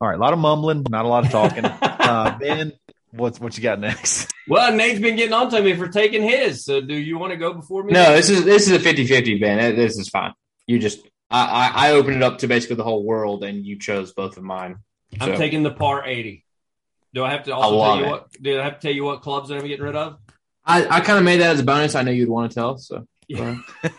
All 0.00 0.08
right, 0.08 0.16
a 0.16 0.20
lot 0.20 0.32
of 0.32 0.38
mumbling, 0.38 0.84
not 0.88 1.04
a 1.04 1.08
lot 1.08 1.26
of 1.26 1.30
talking. 1.30 1.64
uh, 1.82 2.38
ben, 2.38 2.72
what's 3.12 3.38
what 3.40 3.56
you 3.56 3.62
got 3.62 3.80
next? 3.80 4.30
Well, 4.46 4.74
Nate's 4.76 5.00
been 5.00 5.16
getting 5.16 5.32
on 5.32 5.48
to 5.52 5.62
me 5.62 5.74
for 5.74 5.88
taking 5.88 6.22
his. 6.22 6.66
So, 6.66 6.82
do 6.82 6.92
you 6.94 7.16
want 7.16 7.32
to 7.32 7.38
go 7.38 7.54
before 7.54 7.82
me? 7.82 7.94
No, 7.94 8.14
this 8.14 8.28
is 8.28 8.44
this 8.44 8.68
is 8.68 8.72
a 8.72 8.78
50-50, 8.78 9.40
Ben. 9.40 9.74
This 9.74 9.96
is 9.96 10.10
fine. 10.10 10.34
You 10.66 10.78
just 10.78 11.06
I, 11.30 11.44
I 11.44 11.88
I 11.88 11.90
opened 11.92 12.16
it 12.16 12.22
up 12.22 12.38
to 12.38 12.46
basically 12.46 12.76
the 12.76 12.84
whole 12.84 13.04
world, 13.04 13.44
and 13.44 13.64
you 13.64 13.78
chose 13.78 14.12
both 14.12 14.36
of 14.36 14.42
mine. 14.42 14.76
I'm 15.20 15.36
taking 15.36 15.62
the 15.62 15.70
par 15.70 16.04
80. 16.06 16.44
Do 17.12 17.24
I 17.24 17.30
have 17.30 17.44
to 17.44 17.54
also 17.54 17.80
tell 17.80 17.98
you 17.98 18.04
it. 18.04 18.08
what? 18.08 18.32
Did 18.42 18.58
I 18.58 18.64
have 18.64 18.80
to 18.80 18.80
tell 18.80 18.94
you 18.94 19.04
what 19.04 19.22
clubs 19.22 19.50
I'm 19.50 19.66
getting 19.66 19.84
rid 19.84 19.94
of? 19.94 20.18
I, 20.64 20.86
I 20.86 21.00
kind 21.00 21.18
of 21.18 21.24
made 21.24 21.40
that 21.40 21.52
as 21.52 21.60
a 21.60 21.64
bonus. 21.64 21.94
I 21.94 22.02
know 22.02 22.10
you'd 22.10 22.28
want 22.28 22.50
to 22.50 22.54
tell. 22.54 22.78
So 22.78 23.06
Yeah. 23.28 23.58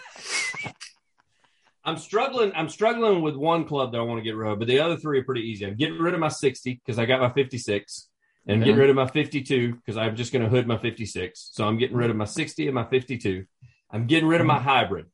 I'm 1.86 1.98
struggling. 1.98 2.52
I'm 2.56 2.68
struggling 2.68 3.22
with 3.22 3.36
one 3.36 3.66
club 3.66 3.92
that 3.92 4.00
I 4.00 4.02
want 4.02 4.18
to 4.18 4.24
get 4.24 4.36
rid 4.36 4.52
of, 4.52 4.60
but 4.60 4.68
the 4.68 4.80
other 4.80 4.98
three 4.98 5.20
are 5.20 5.24
pretty 5.24 5.42
easy. 5.42 5.66
I'm 5.66 5.76
getting 5.76 6.00
rid 6.00 6.16
of 6.16 6.20
my 6.20 6.30
60 6.30 6.82
because 6.84 6.98
I 6.98 7.06
got 7.06 7.22
my 7.22 7.32
56, 7.32 8.10
and 8.48 8.56
I'm 8.56 8.60
getting 8.62 8.78
rid 8.78 8.90
of 8.90 8.96
my 8.96 9.08
52 9.08 9.76
because 9.76 9.96
I'm 9.96 10.16
just 10.16 10.34
going 10.34 10.44
to 10.44 10.50
hood 10.50 10.66
my 10.66 10.80
56. 10.80 11.52
So 11.54 11.68
I'm 11.68 11.78
getting 11.78 11.96
rid 11.96 12.10
of 12.10 12.16
my 12.16 12.26
60 12.26 12.66
and 12.66 12.74
my 12.74 12.86
52. 12.86 13.46
I'm 13.92 14.08
getting 14.08 14.28
rid 14.28 14.42
of 14.42 14.48
my 14.48 14.56
mm-hmm. 14.56 14.68
hybrid. 14.68 15.06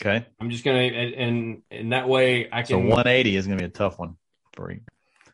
Okay, 0.00 0.26
I'm 0.40 0.50
just 0.50 0.64
going 0.64 0.90
to, 0.92 0.96
and, 0.98 1.14
and 1.14 1.62
and 1.70 1.92
that 1.92 2.08
way 2.08 2.48
I 2.50 2.62
can. 2.62 2.66
so 2.68 2.78
180 2.78 3.36
is 3.36 3.46
going 3.46 3.58
to 3.58 3.62
be 3.62 3.66
a 3.66 3.70
tough 3.72 3.98
one 3.98 4.16
for 4.54 4.72
you. 4.72 4.80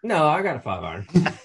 no, 0.02 0.26
I 0.28 0.42
got 0.42 0.56
a 0.56 0.60
five 0.60 0.82
iron. 0.84 1.06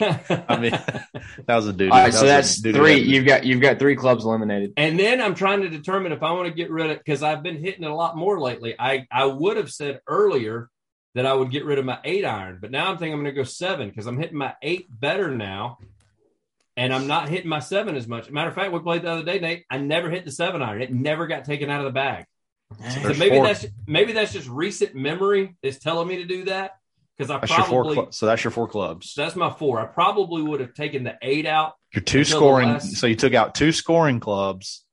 I 0.00 0.56
mean, 0.58 0.70
that 0.70 1.56
was 1.56 1.66
a 1.66 1.72
dude. 1.72 1.90
all 1.90 1.98
right, 1.98 2.14
so 2.14 2.24
that's 2.26 2.60
three. 2.60 2.96
You've 2.98 3.26
got 3.26 3.44
you've 3.44 3.60
got 3.60 3.78
three 3.78 3.96
clubs 3.96 4.24
eliminated. 4.24 4.72
And 4.76 4.98
then 4.98 5.20
I'm 5.20 5.34
trying 5.34 5.62
to 5.62 5.68
determine 5.68 6.12
if 6.12 6.22
I 6.22 6.32
want 6.32 6.48
to 6.48 6.54
get 6.54 6.70
rid 6.70 6.90
of 6.90 6.98
because 6.98 7.22
I've 7.22 7.42
been 7.42 7.62
hitting 7.62 7.84
it 7.84 7.90
a 7.90 7.94
lot 7.94 8.16
more 8.16 8.40
lately. 8.40 8.74
I 8.78 9.06
I 9.10 9.26
would 9.26 9.56
have 9.56 9.70
said 9.70 10.00
earlier 10.06 10.70
that 11.14 11.26
I 11.26 11.32
would 11.34 11.50
get 11.50 11.64
rid 11.64 11.78
of 11.78 11.84
my 11.84 11.98
eight 12.04 12.24
iron, 12.24 12.58
but 12.60 12.70
now 12.70 12.90
I'm 12.90 12.96
thinking 12.96 13.14
I'm 13.14 13.22
going 13.22 13.34
to 13.34 13.40
go 13.40 13.44
seven 13.44 13.88
because 13.88 14.06
I'm 14.06 14.16
hitting 14.18 14.38
my 14.38 14.54
eight 14.62 14.86
better 14.88 15.34
now, 15.34 15.78
and 16.76 16.94
I'm 16.94 17.06
not 17.06 17.28
hitting 17.28 17.48
my 17.50 17.58
seven 17.58 17.96
as 17.96 18.06
much. 18.06 18.30
Matter 18.30 18.48
of 18.48 18.54
fact, 18.54 18.72
we 18.72 18.78
played 18.80 19.02
the 19.02 19.10
other 19.10 19.24
day, 19.24 19.40
Nate. 19.40 19.64
I 19.70 19.78
never 19.78 20.08
hit 20.08 20.24
the 20.24 20.32
seven 20.32 20.62
iron. 20.62 20.80
It 20.80 20.92
never 20.92 21.26
got 21.26 21.44
taken 21.44 21.68
out 21.68 21.80
of 21.80 21.86
the 21.86 21.92
bag. 21.92 22.24
So 22.78 23.00
There's 23.00 23.18
maybe 23.18 23.36
four. 23.36 23.46
that's 23.46 23.66
maybe 23.86 24.12
that's 24.12 24.32
just 24.32 24.48
recent 24.48 24.94
memory 24.94 25.56
is 25.62 25.78
telling 25.78 26.06
me 26.08 26.16
to 26.16 26.24
do 26.24 26.44
that 26.44 26.78
because 27.16 27.30
I 27.30 27.38
That's 27.38 27.50
your 27.56 27.66
four. 27.66 27.82
probably 27.82 27.94
Cl- 27.96 28.12
so 28.12 28.26
that's 28.26 28.44
your 28.44 28.50
four 28.52 28.68
clubs. 28.68 29.10
so 29.10 29.22
that's 29.22 29.36
my 29.36 29.50
four. 29.50 29.80
I 29.80 29.86
probably 29.86 30.42
would 30.42 30.60
have 30.60 30.74
taken 30.74 31.04
the 31.04 31.16
eight 31.20 31.46
out 31.46 31.74
Your 31.92 32.02
two 32.02 32.24
scoring. 32.24 32.68
last- 32.68 32.96
So 32.96 33.06
you 33.06 33.16
took 33.16 33.34
out 33.34 33.54
two 33.54 33.72
scoring 33.72 34.20
clubs. 34.20 34.84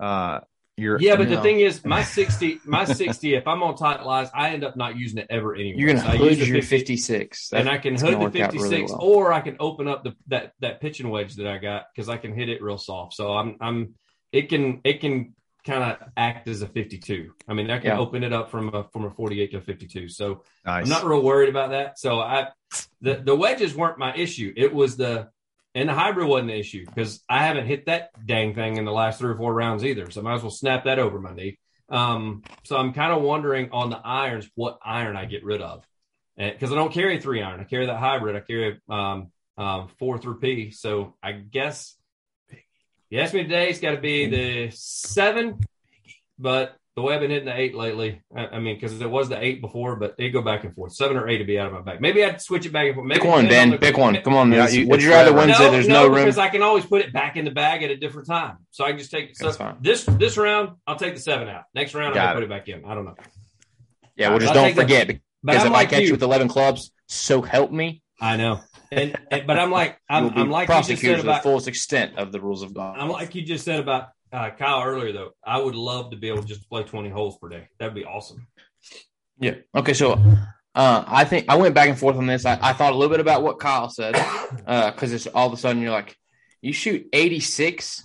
Uh, 0.00 0.40
you're 0.76 1.00
Yeah, 1.00 1.16
but 1.16 1.28
No. 1.30 1.36
the 1.36 1.42
thing 1.42 1.60
is, 1.60 1.82
my 1.86 2.02
sixty, 2.18 2.58
my 2.66 2.84
sixty. 2.84 3.34
If 3.34 3.46
I'm 3.46 3.62
on 3.62 3.76
tight 3.76 4.04
lines, 4.04 4.28
I 4.34 4.50
end 4.50 4.62
up 4.64 4.76
not 4.76 4.98
using 4.98 5.18
it 5.18 5.26
ever 5.30 5.54
anyway. 5.54 5.78
You're 5.78 5.94
gonna 5.94 6.06
I 6.06 6.16
hood 6.16 6.30
use 6.32 6.38
the 6.40 6.46
your 6.46 6.56
50 6.56 6.66
fifty 6.66 6.96
six, 6.98 7.50
and 7.52 7.68
I 7.68 7.78
can 7.78 7.94
that's 7.94 8.02
hood 8.02 8.14
the 8.14 8.18
work 8.18 8.36
out 8.36 8.52
really 8.52 8.68
56, 8.68 8.90
well. 8.92 9.00
or 9.02 9.32
I 9.32 9.40
can 9.40 9.56
open 9.58 9.88
up 9.88 10.04
the 10.04 10.14
that 10.26 10.52
that 10.60 10.80
pitching 10.82 11.08
wedge 11.08 11.36
that 11.36 11.46
I 11.46 11.56
got 11.58 11.84
because 11.94 12.10
I 12.10 12.18
can 12.18 12.34
hit 12.34 12.50
it 12.50 12.60
real 12.62 12.76
soft. 12.76 13.14
So 13.14 13.32
I'm 13.32 13.56
I'm 13.62 13.94
it 14.32 14.50
can 14.50 14.82
it 14.84 15.00
can 15.00 15.34
kind 15.66 15.82
of 15.82 16.08
act 16.16 16.48
as 16.48 16.62
a 16.62 16.66
52. 16.68 17.32
I 17.48 17.54
mean, 17.54 17.70
I 17.70 17.78
can 17.78 17.88
Yeah. 17.88 17.98
open 17.98 18.22
it 18.24 18.32
up 18.32 18.50
from 18.50 18.74
a 18.74 18.84
from 18.84 19.04
a 19.04 19.10
48 19.10 19.50
to 19.50 19.56
a 19.58 19.60
52. 19.60 20.08
So 20.08 20.42
nice. 20.64 20.84
I'm 20.84 20.88
not 20.88 21.04
real 21.04 21.22
worried 21.22 21.48
about 21.48 21.70
that. 21.70 21.98
So 21.98 22.20
I 22.20 22.48
the 23.00 23.16
the 23.16 23.34
wedges 23.36 23.74
weren't 23.74 23.98
my 23.98 24.14
issue. 24.14 24.52
It 24.56 24.72
was 24.72 24.96
the 24.96 25.28
and 25.74 25.88
the 25.88 25.94
hybrid 25.94 26.26
wasn't 26.28 26.48
the 26.48 26.58
issue 26.58 26.86
because 26.86 27.22
I 27.28 27.44
haven't 27.44 27.66
hit 27.66 27.86
that 27.86 28.10
dang 28.24 28.54
thing 28.54 28.78
in 28.78 28.84
the 28.86 28.92
last 28.92 29.18
three 29.18 29.30
or 29.30 29.36
four 29.36 29.52
rounds 29.52 29.84
either. 29.84 30.10
So 30.10 30.20
I 30.20 30.24
might 30.24 30.34
as 30.36 30.42
well 30.42 30.50
snap 30.50 30.84
that 30.84 30.98
over 30.98 31.20
my 31.20 31.34
knee. 31.34 31.58
Um, 31.88 32.42
so 32.64 32.76
I'm 32.76 32.92
kind 32.94 33.12
of 33.12 33.22
wondering 33.22 33.70
on 33.72 33.90
the 33.90 34.00
irons 34.02 34.48
what 34.54 34.78
iron 34.84 35.16
I 35.16 35.26
get 35.26 35.44
rid 35.44 35.60
of 35.60 35.86
because 36.36 36.72
I 36.72 36.74
don't 36.74 36.92
carry 36.92 37.20
three 37.20 37.42
iron. 37.42 37.60
I 37.60 37.64
carry 37.64 37.86
that 37.86 37.98
hybrid. 37.98 38.36
I 38.36 38.40
carry 38.40 38.80
um, 38.88 39.30
um, 39.58 39.88
four 39.98 40.18
through 40.18 40.38
P. 40.40 40.70
So 40.70 41.14
I 41.22 41.32
guess 41.32 41.94
you 43.10 43.20
asked 43.20 43.34
me 43.34 43.42
today, 43.42 43.68
it's 43.70 43.80
got 43.80 43.92
to 43.92 44.00
be 44.00 44.26
the 44.26 44.70
seven, 44.74 45.60
but 46.38 46.76
the 46.96 47.02
way 47.02 47.14
I've 47.14 47.20
been 47.20 47.30
hitting 47.30 47.44
the 47.46 47.54
eight 47.54 47.74
lately, 47.74 48.22
I, 48.34 48.46
I 48.46 48.58
mean, 48.58 48.76
because 48.76 48.98
it 49.00 49.10
was 49.10 49.28
the 49.28 49.42
eight 49.42 49.60
before, 49.60 49.96
but 49.96 50.14
it 50.18 50.30
go 50.30 50.40
back 50.40 50.64
and 50.64 50.74
forth. 50.74 50.94
Seven 50.94 51.16
or 51.18 51.28
eight 51.28 51.38
to 51.38 51.44
be 51.44 51.58
out 51.58 51.66
of 51.66 51.72
my 51.74 51.82
bag. 51.82 52.00
Maybe 52.00 52.24
I'd 52.24 52.40
switch 52.40 52.64
it 52.64 52.72
back 52.72 52.86
and 52.86 52.94
forth. 52.94 53.06
Maybe 53.06 53.20
Pick 53.20 53.28
one, 53.28 53.44
depend 53.44 53.60
on 53.60 53.70
Ben. 53.70 53.80
the- 53.80 53.86
Pick 53.86 53.96
one. 53.98 54.16
Come 54.22 54.34
on, 54.34 54.50
Yeah, 54.50 54.64
man. 54.64 54.74
you- 54.74 54.88
Would 54.88 54.94
it's 55.00 55.04
you 55.04 55.10
rather 55.10 55.30
forever. 55.32 55.46
Wednesday? 55.48 55.70
There's 55.70 55.88
no, 55.88 56.06
room. 56.06 56.14
because 56.24 56.38
I 56.38 56.48
can 56.48 56.62
always 56.62 56.86
put 56.86 57.02
it 57.02 57.12
back 57.12 57.36
in 57.36 57.44
the 57.44 57.50
bag 57.50 57.82
at 57.82 57.90
a 57.90 57.96
different 57.96 58.28
time. 58.28 58.56
So 58.70 58.84
I 58.84 58.88
can 58.90 58.98
just 58.98 59.10
take 59.10 59.36
so 59.36 59.52
this 59.80 60.04
this 60.04 60.36
round, 60.38 60.70
I'll 60.86 60.96
take 60.96 61.14
the 61.14 61.20
seven 61.20 61.48
out. 61.48 61.64
Next 61.74 61.94
round, 61.94 62.14
Got 62.14 62.28
I'll 62.28 62.32
it. 62.32 62.34
put 62.36 62.42
it 62.44 62.48
back 62.48 62.68
in. 62.68 62.84
I 62.86 62.94
don't 62.94 63.04
know. 63.04 63.14
yeah, 64.16 64.30
well, 64.30 64.38
just 64.38 64.48
I'll 64.50 64.54
don't 64.54 64.64
take 64.64 64.76
the- 64.76 64.82
forget 64.82 65.06
because 65.44 65.64
if 65.64 65.70
like 65.70 65.88
I 65.88 65.90
catch 65.90 66.00
you 66.00 66.06
you. 66.06 66.12
with 66.14 66.22
eleven 66.22 66.48
clubs, 66.48 66.92
so 67.08 67.42
help 67.42 67.70
me, 67.72 68.00
I 68.22 68.36
know, 68.38 68.60
and, 68.92 69.16
and 69.30 69.46
but 69.46 69.58
I'm 69.58 69.70
like 69.70 69.98
I'm, 70.08 70.30
I'm 70.36 70.50
like 70.50 70.66
prosecuted 70.66 71.20
to 71.20 71.26
the 71.26 71.34
fullest 71.36 71.68
extent 71.68 72.18
of 72.18 72.32
the 72.32 72.40
rules 72.40 72.62
of 72.62 72.74
golf. 72.74 72.96
I'm 72.98 73.08
like 73.08 73.34
you 73.34 73.42
just 73.42 73.64
said 73.64 73.80
about 73.80 74.08
uh, 74.32 74.50
Kyle 74.50 74.82
earlier 74.82 75.12
though. 75.12 75.30
I 75.44 75.58
would 75.58 75.74
love 75.74 76.10
to 76.10 76.16
be 76.16 76.28
able 76.28 76.42
to 76.42 76.48
just 76.48 76.68
play 76.68 76.82
20 76.82 77.08
holes 77.10 77.38
per 77.38 77.48
day. 77.48 77.68
That'd 77.78 77.94
be 77.94 78.04
awesome. 78.04 78.46
Yeah. 79.38 79.56
Okay. 79.74 79.94
So, 79.94 80.12
uh, 80.74 81.04
I 81.06 81.24
think 81.24 81.46
I 81.48 81.56
went 81.56 81.74
back 81.74 81.88
and 81.88 81.98
forth 81.98 82.16
on 82.16 82.26
this. 82.26 82.44
I, 82.44 82.58
I 82.60 82.72
thought 82.72 82.92
a 82.92 82.96
little 82.96 83.10
bit 83.10 83.20
about 83.20 83.42
what 83.42 83.58
Kyle 83.58 83.88
said 83.88 84.12
because 84.66 85.12
it's 85.12 85.26
all 85.26 85.46
of 85.46 85.52
a 85.52 85.56
sudden 85.56 85.82
you're 85.82 85.90
like, 85.90 86.16
you 86.60 86.72
shoot 86.72 87.08
86. 87.12 88.02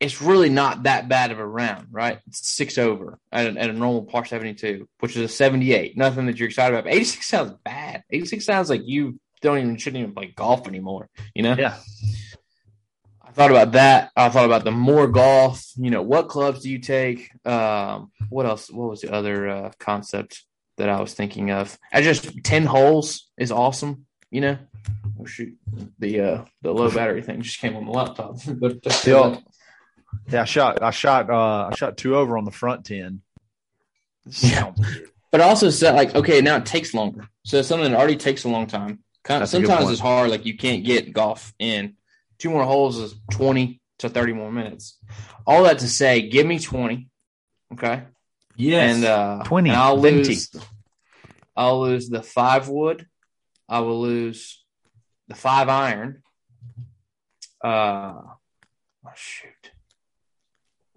It's 0.00 0.22
really 0.22 0.48
not 0.48 0.84
that 0.84 1.08
bad 1.08 1.30
of 1.30 1.38
a 1.38 1.46
round, 1.46 1.88
right? 1.90 2.18
It's 2.26 2.48
six 2.48 2.78
over 2.78 3.18
at 3.30 3.54
a, 3.54 3.60
at 3.60 3.68
a 3.68 3.72
normal 3.74 4.04
par 4.04 4.24
72, 4.24 4.88
which 5.00 5.14
is 5.14 5.22
a 5.22 5.28
78. 5.28 5.96
Nothing 5.96 6.26
that 6.26 6.38
you're 6.38 6.48
excited 6.48 6.74
about. 6.74 6.84
But 6.84 6.94
86 6.94 7.26
sounds 7.26 7.52
bad. 7.64 8.02
86 8.10 8.44
sounds 8.44 8.70
like 8.70 8.82
you 8.84 9.20
don't 9.42 9.58
even 9.58 9.76
shouldn't 9.76 10.00
even 10.02 10.14
play 10.14 10.32
golf 10.34 10.66
anymore. 10.68 11.08
You 11.34 11.42
know? 11.42 11.54
Yeah. 11.58 11.76
I 13.26 13.32
thought 13.32 13.50
about 13.50 13.72
that. 13.72 14.10
I 14.16 14.28
thought 14.28 14.44
about 14.44 14.64
the 14.64 14.72
more 14.72 15.06
golf. 15.06 15.64
You 15.76 15.90
know, 15.90 16.02
what 16.02 16.28
clubs 16.28 16.62
do 16.62 16.70
you 16.70 16.80
take? 16.80 17.30
Um, 17.46 18.10
what 18.28 18.44
else? 18.46 18.70
What 18.70 18.90
was 18.90 19.00
the 19.02 19.12
other 19.12 19.48
uh, 19.48 19.70
concept 19.78 20.44
that 20.78 20.88
I 20.88 21.00
was 21.00 21.14
thinking 21.14 21.50
of? 21.52 21.78
I 21.92 22.02
just 22.02 22.42
ten 22.42 22.66
holes 22.66 23.28
is 23.38 23.52
awesome. 23.52 24.06
You 24.32 24.40
know, 24.40 24.58
oh 25.20 25.24
shoot, 25.26 25.56
the 25.98 26.20
uh, 26.20 26.44
the 26.62 26.72
low 26.72 26.90
battery 26.90 27.22
thing 27.22 27.40
just 27.42 27.60
came 27.60 27.76
on 27.76 27.84
the 27.84 27.92
laptop. 27.92 28.36
but 28.60 28.92
Still- 28.92 29.42
Yeah, 30.28 30.42
I 30.42 30.44
shot. 30.44 30.82
I 30.82 30.90
shot. 30.90 31.30
Uh, 31.30 31.68
I 31.70 31.74
shot 31.76 31.96
two 31.96 32.16
over 32.16 32.36
on 32.36 32.44
the 32.44 32.50
front 32.50 32.84
ten. 32.84 33.22
Yeah. 34.40 34.72
but 35.30 35.40
also 35.40 35.70
said 35.70 35.94
like, 35.94 36.14
okay, 36.16 36.40
now 36.40 36.56
it 36.56 36.66
takes 36.66 36.94
longer. 36.94 37.28
So 37.44 37.62
something 37.62 37.90
that 37.92 37.96
already 37.98 38.16
takes 38.16 38.42
a 38.44 38.48
long 38.48 38.66
time. 38.66 39.00
Kind 39.22 39.42
That's 39.42 39.52
a 39.54 39.60
good 39.60 39.66
sometimes 39.68 39.90
it's 39.90 40.00
hard. 40.00 40.30
Like 40.30 40.46
you 40.46 40.56
can't 40.56 40.84
get 40.84 41.12
golf 41.12 41.52
in. 41.58 41.94
Two 42.38 42.50
more 42.50 42.64
holes 42.64 42.98
is 42.98 43.14
twenty 43.30 43.80
to 43.98 44.08
thirty 44.08 44.32
more 44.32 44.50
minutes. 44.50 44.98
All 45.46 45.64
that 45.64 45.80
to 45.80 45.88
say, 45.88 46.28
give 46.28 46.46
me 46.46 46.58
twenty. 46.58 47.08
Okay. 47.74 48.02
Yes. 48.56 48.96
And 48.96 49.04
uh 49.04 49.42
20, 49.44 49.70
and 49.70 49.78
I'll 49.78 49.98
venti. 50.00 50.28
lose 50.28 50.50
I'll 51.56 51.80
lose 51.82 52.08
the 52.08 52.22
five 52.22 52.68
wood. 52.68 53.06
I 53.68 53.80
will 53.80 54.00
lose 54.00 54.64
the 55.28 55.34
five 55.34 55.68
iron. 55.68 56.22
Uh 57.62 58.14
oh 59.06 59.10
shoot. 59.14 59.70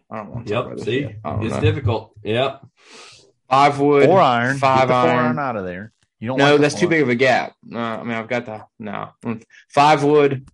I 0.10 0.18
don't 0.18 0.30
want 0.30 0.48
to 0.48 0.54
yep. 0.54 0.80
See, 0.80 1.02
yet. 1.02 1.16
I 1.26 1.30
don't 1.32 1.46
it's 1.46 1.56
know. 1.56 1.62
difficult. 1.62 2.14
Yep. 2.24 2.66
Five 3.50 3.80
wood, 3.80 4.06
Four 4.06 4.20
iron. 4.22 4.58
five 4.58 4.88
Get 4.88 4.88
the 4.88 4.94
four 4.94 5.10
iron. 5.12 5.26
iron 5.26 5.40
out 5.40 5.56
of 5.58 5.66
there. 5.66 5.92
You 6.24 6.30
don't. 6.30 6.38
No, 6.38 6.58
that's 6.58 6.76
too 6.76 6.88
big 6.88 7.02
of 7.02 7.10
a 7.10 7.16
gap. 7.16 7.54
No, 7.66 7.80
I 7.82 8.02
mean 8.02 8.14
I've 8.14 8.30
got 8.30 8.46
the 8.46 8.66
no. 8.80 9.10
Five 9.68 10.06
wood. 10.06 10.50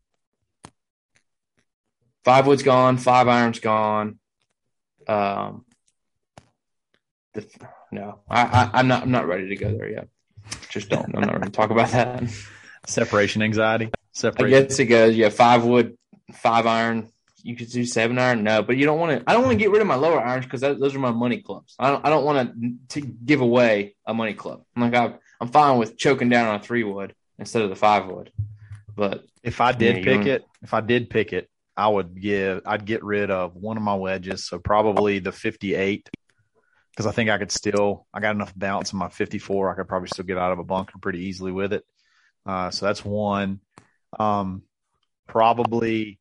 Five 2.26 2.48
wood's 2.48 2.64
gone, 2.64 2.98
five 2.98 3.28
iron's 3.28 3.60
gone. 3.60 4.18
Um 5.08 5.66
the, 7.36 7.46
no, 7.91 8.18
I, 8.28 8.41
I 8.41 8.80
I'm 8.80 8.88
not 8.88 9.04
I'm 9.04 9.12
not 9.12 9.28
ready 9.28 9.50
to 9.50 9.56
go 9.58 9.72
there 9.72 9.91
yet. 9.91 10.08
Just 10.70 10.89
don't. 10.89 11.16
I'm 11.16 11.22
not 11.22 11.34
ready 11.34 11.46
to 11.46 11.52
talk 11.52 11.70
about 11.70 11.91
that. 11.91 12.24
Separation 12.88 13.43
anxiety. 13.43 13.91
I 13.93 14.00
Separation. 14.12 14.68
guess 14.68 14.80
it 14.80 14.86
goes, 14.86 15.16
yeah, 15.16 15.30
five 15.30 15.66
wood, 15.66 15.96
five 16.34 16.66
iron. 16.66 17.12
You 17.43 17.56
could 17.56 17.70
do 17.70 17.86
seven 17.86 18.18
iron, 18.18 18.43
no, 18.43 18.64
but 18.64 18.76
you 18.76 18.88
don't 18.88 19.00
want 19.00 19.20
to. 19.20 19.30
I 19.30 19.34
don't 19.34 19.43
want 19.43 19.54
to 19.54 19.64
get 19.64 19.70
rid 19.70 19.82
of 19.82 19.88
my 19.88 19.96
lower 19.96 20.20
irons 20.20 20.46
because 20.46 20.62
those 20.62 20.96
are 20.96 21.00
my 21.00 21.12
money 21.12 21.43
clubs. 21.43 21.76
I 21.78 21.91
don't. 21.91 22.04
I 22.04 22.10
don't 22.10 22.26
want 22.26 22.60
to 22.89 23.02
to 23.02 23.08
give 23.08 23.41
away 23.41 23.96
a 24.08 24.16
money 24.16 24.34
club. 24.34 24.64
I'm 24.76 24.82
like 24.82 24.96
I, 24.96 25.14
I'm 25.40 25.50
fine 25.50 25.78
with 25.78 25.98
choking 25.98 26.30
down 26.30 26.48
on 26.48 26.60
a 26.60 26.64
three 26.64 26.84
wood 26.84 27.14
instead 27.38 27.62
of 27.62 27.70
the 27.70 27.76
five 27.76 28.08
wood. 28.08 28.32
But 28.96 29.24
If 29.44 29.62
I 29.62 29.72
did 29.72 30.04
pick 30.04 30.26
it, 30.26 30.44
if 30.62 30.74
I 30.74 30.82
did 30.82 31.10
pick 31.10 31.32
it, 31.34 31.50
I 31.78 31.88
would 31.88 32.20
give 32.20 32.62
I'd 32.66 32.86
get 32.86 33.04
rid 33.04 33.32
of 33.32 33.56
one 33.56 33.78
of 33.78 33.84
my 33.84 33.96
wedges, 33.96 34.46
so 34.46 34.60
probably 34.60 35.20
the 35.20 35.32
58 35.32 36.10
because 36.92 37.06
I 37.06 37.12
think 37.12 37.30
I 37.30 37.38
could 37.38 37.52
still 37.52 38.06
I 38.14 38.20
got 38.20 38.36
enough 38.36 38.54
bounce 38.56 38.92
in 38.92 39.00
my 39.00 39.08
54. 39.08 39.72
I 39.72 39.76
could 39.76 39.88
probably 39.88 40.10
still 40.10 40.26
get 40.26 40.38
out 40.38 40.52
of 40.52 40.60
a 40.60 40.64
bunker 40.66 41.00
pretty 41.02 41.20
easily 41.20 41.54
with 41.54 41.72
it. 41.72 41.86
Uh, 42.46 42.70
so 42.72 42.86
that's 42.86 43.06
one. 43.06 43.62
Um, 44.20 44.64
probably 45.28 46.20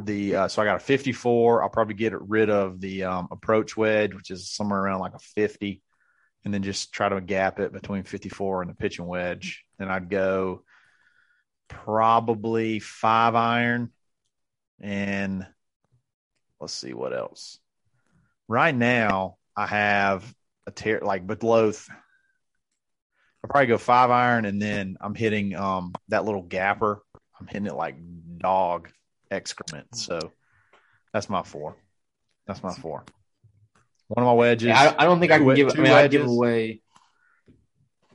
the 0.00 0.34
uh, 0.34 0.48
so 0.48 0.62
I 0.62 0.64
got 0.64 0.76
a 0.76 0.80
54. 0.80 1.62
I'll 1.62 1.68
probably 1.68 1.94
get 1.94 2.20
rid 2.20 2.50
of 2.50 2.80
the 2.80 3.04
um, 3.04 3.28
approach 3.30 3.76
wedge, 3.76 4.14
which 4.14 4.32
is 4.32 4.50
somewhere 4.50 4.80
around 4.80 5.00
like 5.00 5.14
a 5.14 5.20
50, 5.20 5.80
and 6.48 6.54
then 6.54 6.62
just 6.62 6.94
try 6.94 7.10
to 7.10 7.20
gap 7.20 7.60
it 7.60 7.74
between 7.74 8.04
54 8.04 8.62
and 8.62 8.70
the 8.70 8.74
pitching 8.74 9.06
wedge. 9.06 9.66
And 9.78 9.92
I'd 9.92 10.08
go 10.08 10.62
probably 11.68 12.78
five 12.78 13.34
iron, 13.34 13.92
and 14.80 15.46
let's 16.58 16.72
see 16.72 16.94
what 16.94 17.12
else. 17.12 17.58
Right 18.48 18.74
now, 18.74 19.36
I 19.54 19.66
have 19.66 20.34
a 20.66 20.70
tear 20.70 21.00
like 21.02 21.26
both. 21.26 21.86
I'll 23.44 23.50
probably 23.50 23.66
go 23.66 23.76
five 23.76 24.10
iron, 24.10 24.46
and 24.46 24.60
then 24.62 24.96
I'm 25.02 25.14
hitting 25.14 25.54
um 25.54 25.92
that 26.08 26.24
little 26.24 26.40
gapper. 26.40 27.02
I'm 27.38 27.46
hitting 27.46 27.66
it 27.66 27.74
like 27.74 27.96
dog 28.38 28.88
excrement. 29.30 29.94
So 29.94 30.32
that's 31.12 31.28
my 31.28 31.42
four. 31.42 31.76
That's 32.46 32.62
my 32.62 32.72
four. 32.72 33.04
One 34.08 34.24
of 34.24 34.26
my 34.26 34.32
wedges. 34.32 34.68
Yeah, 34.68 34.94
I, 34.98 35.02
I 35.02 35.04
don't 35.04 35.20
think 35.20 35.32
I 35.32 35.38
can 35.38 35.54
give. 35.54 35.68
I 35.68 35.72
two 35.72 35.82
mean, 35.82 35.92
I 35.92 36.08
give 36.08 36.26
away 36.26 36.80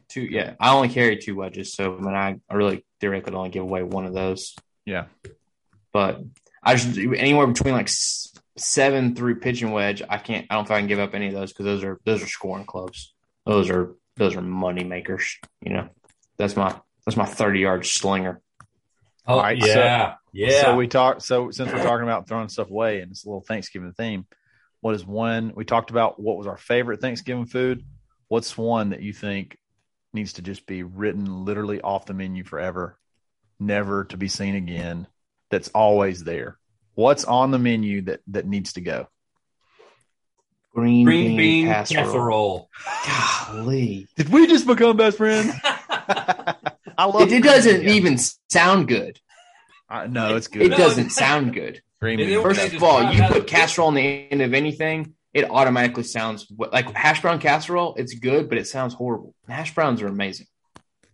two. 0.10 0.22
Yeah, 0.24 0.56
I 0.60 0.74
only 0.74 0.90
carry 0.90 1.18
two 1.18 1.36
wedges, 1.36 1.74
so 1.74 1.96
I 1.96 2.00
mean, 2.02 2.14
I, 2.14 2.40
I 2.50 2.56
really 2.56 2.84
theoretically 3.00 3.36
only 3.36 3.50
give 3.50 3.64
away 3.64 3.84
one 3.84 4.06
of 4.06 4.14
those. 4.14 4.56
Yeah. 4.86 5.06
But 5.92 6.22
I 6.64 6.76
just 6.76 6.98
anywhere 6.98 7.46
between 7.48 7.74
like 7.76 7.90
seven 8.58 9.16
through 9.16 9.40
pitching 9.40 9.72
wedge. 9.72 10.02
I 10.08 10.18
can't. 10.18 10.48
I 10.50 10.56
don't 10.56 10.68
think 10.68 10.76
I 10.78 10.80
can 10.80 10.88
give 10.88 11.00
up 11.00 11.14
any 11.14 11.28
of 11.28 11.34
those 11.34 11.52
because 11.52 11.66
those 11.66 11.84
are 11.84 12.00
those 12.06 12.24
are 12.24 12.28
scoring 12.28 12.66
clubs. 12.66 13.14
Those 13.46 13.70
are 13.70 13.94
those 14.16 14.36
are 14.36 14.42
money 14.42 14.84
makers. 14.84 15.38
You 15.62 15.74
know, 15.74 15.90
that's 16.38 16.56
my 16.56 16.76
that's 17.06 17.18
my 17.18 17.26
thirty 17.26 17.60
yard 17.60 17.86
slinger. 17.86 18.42
Oh, 19.26 19.36
All 19.36 19.42
right, 19.42 19.62
so- 19.62 19.68
yeah, 19.68 20.16
yeah. 20.34 20.62
So 20.64 20.76
we 20.76 20.88
talked. 20.88 21.22
So 21.22 21.52
since 21.52 21.72
we're 21.72 21.84
talking 21.84 22.04
about 22.04 22.28
throwing 22.28 22.50
stuff 22.50 22.70
away, 22.70 23.02
and 23.02 23.12
it's 23.12 23.26
a 23.26 23.30
little 23.30 23.42
Thanksgiving 23.42 23.94
theme, 23.94 24.26
what 24.84 24.96
is 24.96 25.06
one 25.06 25.54
we 25.56 25.64
talked 25.64 25.92
about? 25.92 26.20
What 26.20 26.38
was 26.38 26.46
our 26.46 26.58
favorite 26.58 27.00
Thanksgiving 27.00 27.46
food? 27.46 27.86
What's 28.28 28.58
one 28.58 28.90
that 28.90 29.02
you 29.02 29.14
think 29.14 29.58
needs 30.14 30.34
to 30.34 30.42
just 30.42 30.68
be 30.68 30.84
written 30.84 31.46
literally 31.46 31.80
off 31.80 32.06
the 32.06 32.14
menu 32.14 32.44
forever, 32.44 32.98
never 33.62 34.04
to 34.06 34.18
be 34.18 34.28
seen 34.28 34.56
again? 34.56 35.08
That's 35.52 35.70
always 35.70 36.26
there. 36.26 36.58
What's 36.96 37.24
on 37.24 37.52
the 37.52 37.60
menu 37.60 38.02
that 38.04 38.20
that 38.28 38.46
needs 38.46 38.74
to 38.74 38.82
go? 38.82 39.08
Green, 40.76 41.06
Green 41.06 41.38
bean 41.38 41.68
casserole. 41.68 42.70
casserole. 43.08 43.54
Golly, 43.54 44.08
Did 44.18 44.30
we 44.30 44.48
just 44.48 44.68
become 44.68 44.98
best 44.98 45.16
friends? 45.18 45.54
I 45.64 47.06
love 47.06 47.22
it, 47.22 47.32
it 47.32 47.44
doesn't 47.44 47.82
bean. 47.82 47.90
even 47.90 48.18
sound 48.50 48.90
good. 48.90 49.18
I, 49.88 50.08
no, 50.08 50.36
it's 50.36 50.48
It 50.48 50.52
good. 50.54 50.72
No, 50.72 50.78
doesn't 50.78 51.12
sound 51.12 51.54
good. 51.54 51.82
Green 52.04 52.20
It- 52.20 52.26
bean. 52.28 52.40
it- 52.40 52.44
First 52.44 52.74
of 52.74 52.84
all, 52.84 53.12
you 53.14 53.24
put 53.24 53.48
casserole 53.48 53.88
on 53.88 53.94
the 53.96 54.32
end 54.32 54.42
of 54.42 54.54
anything, 54.54 55.14
it 55.34 55.50
automatically 55.50 56.04
sounds 56.04 56.46
like 56.58 56.94
hash 56.96 57.22
brown 57.22 57.40
casserole. 57.40 57.96
It's 57.96 58.14
good, 58.14 58.50
but 58.50 58.58
it 58.58 58.68
sounds 58.68 58.94
horrible. 58.94 59.34
Hash 59.48 59.74
browns 59.74 60.02
are 60.02 60.08
amazing. 60.08 60.48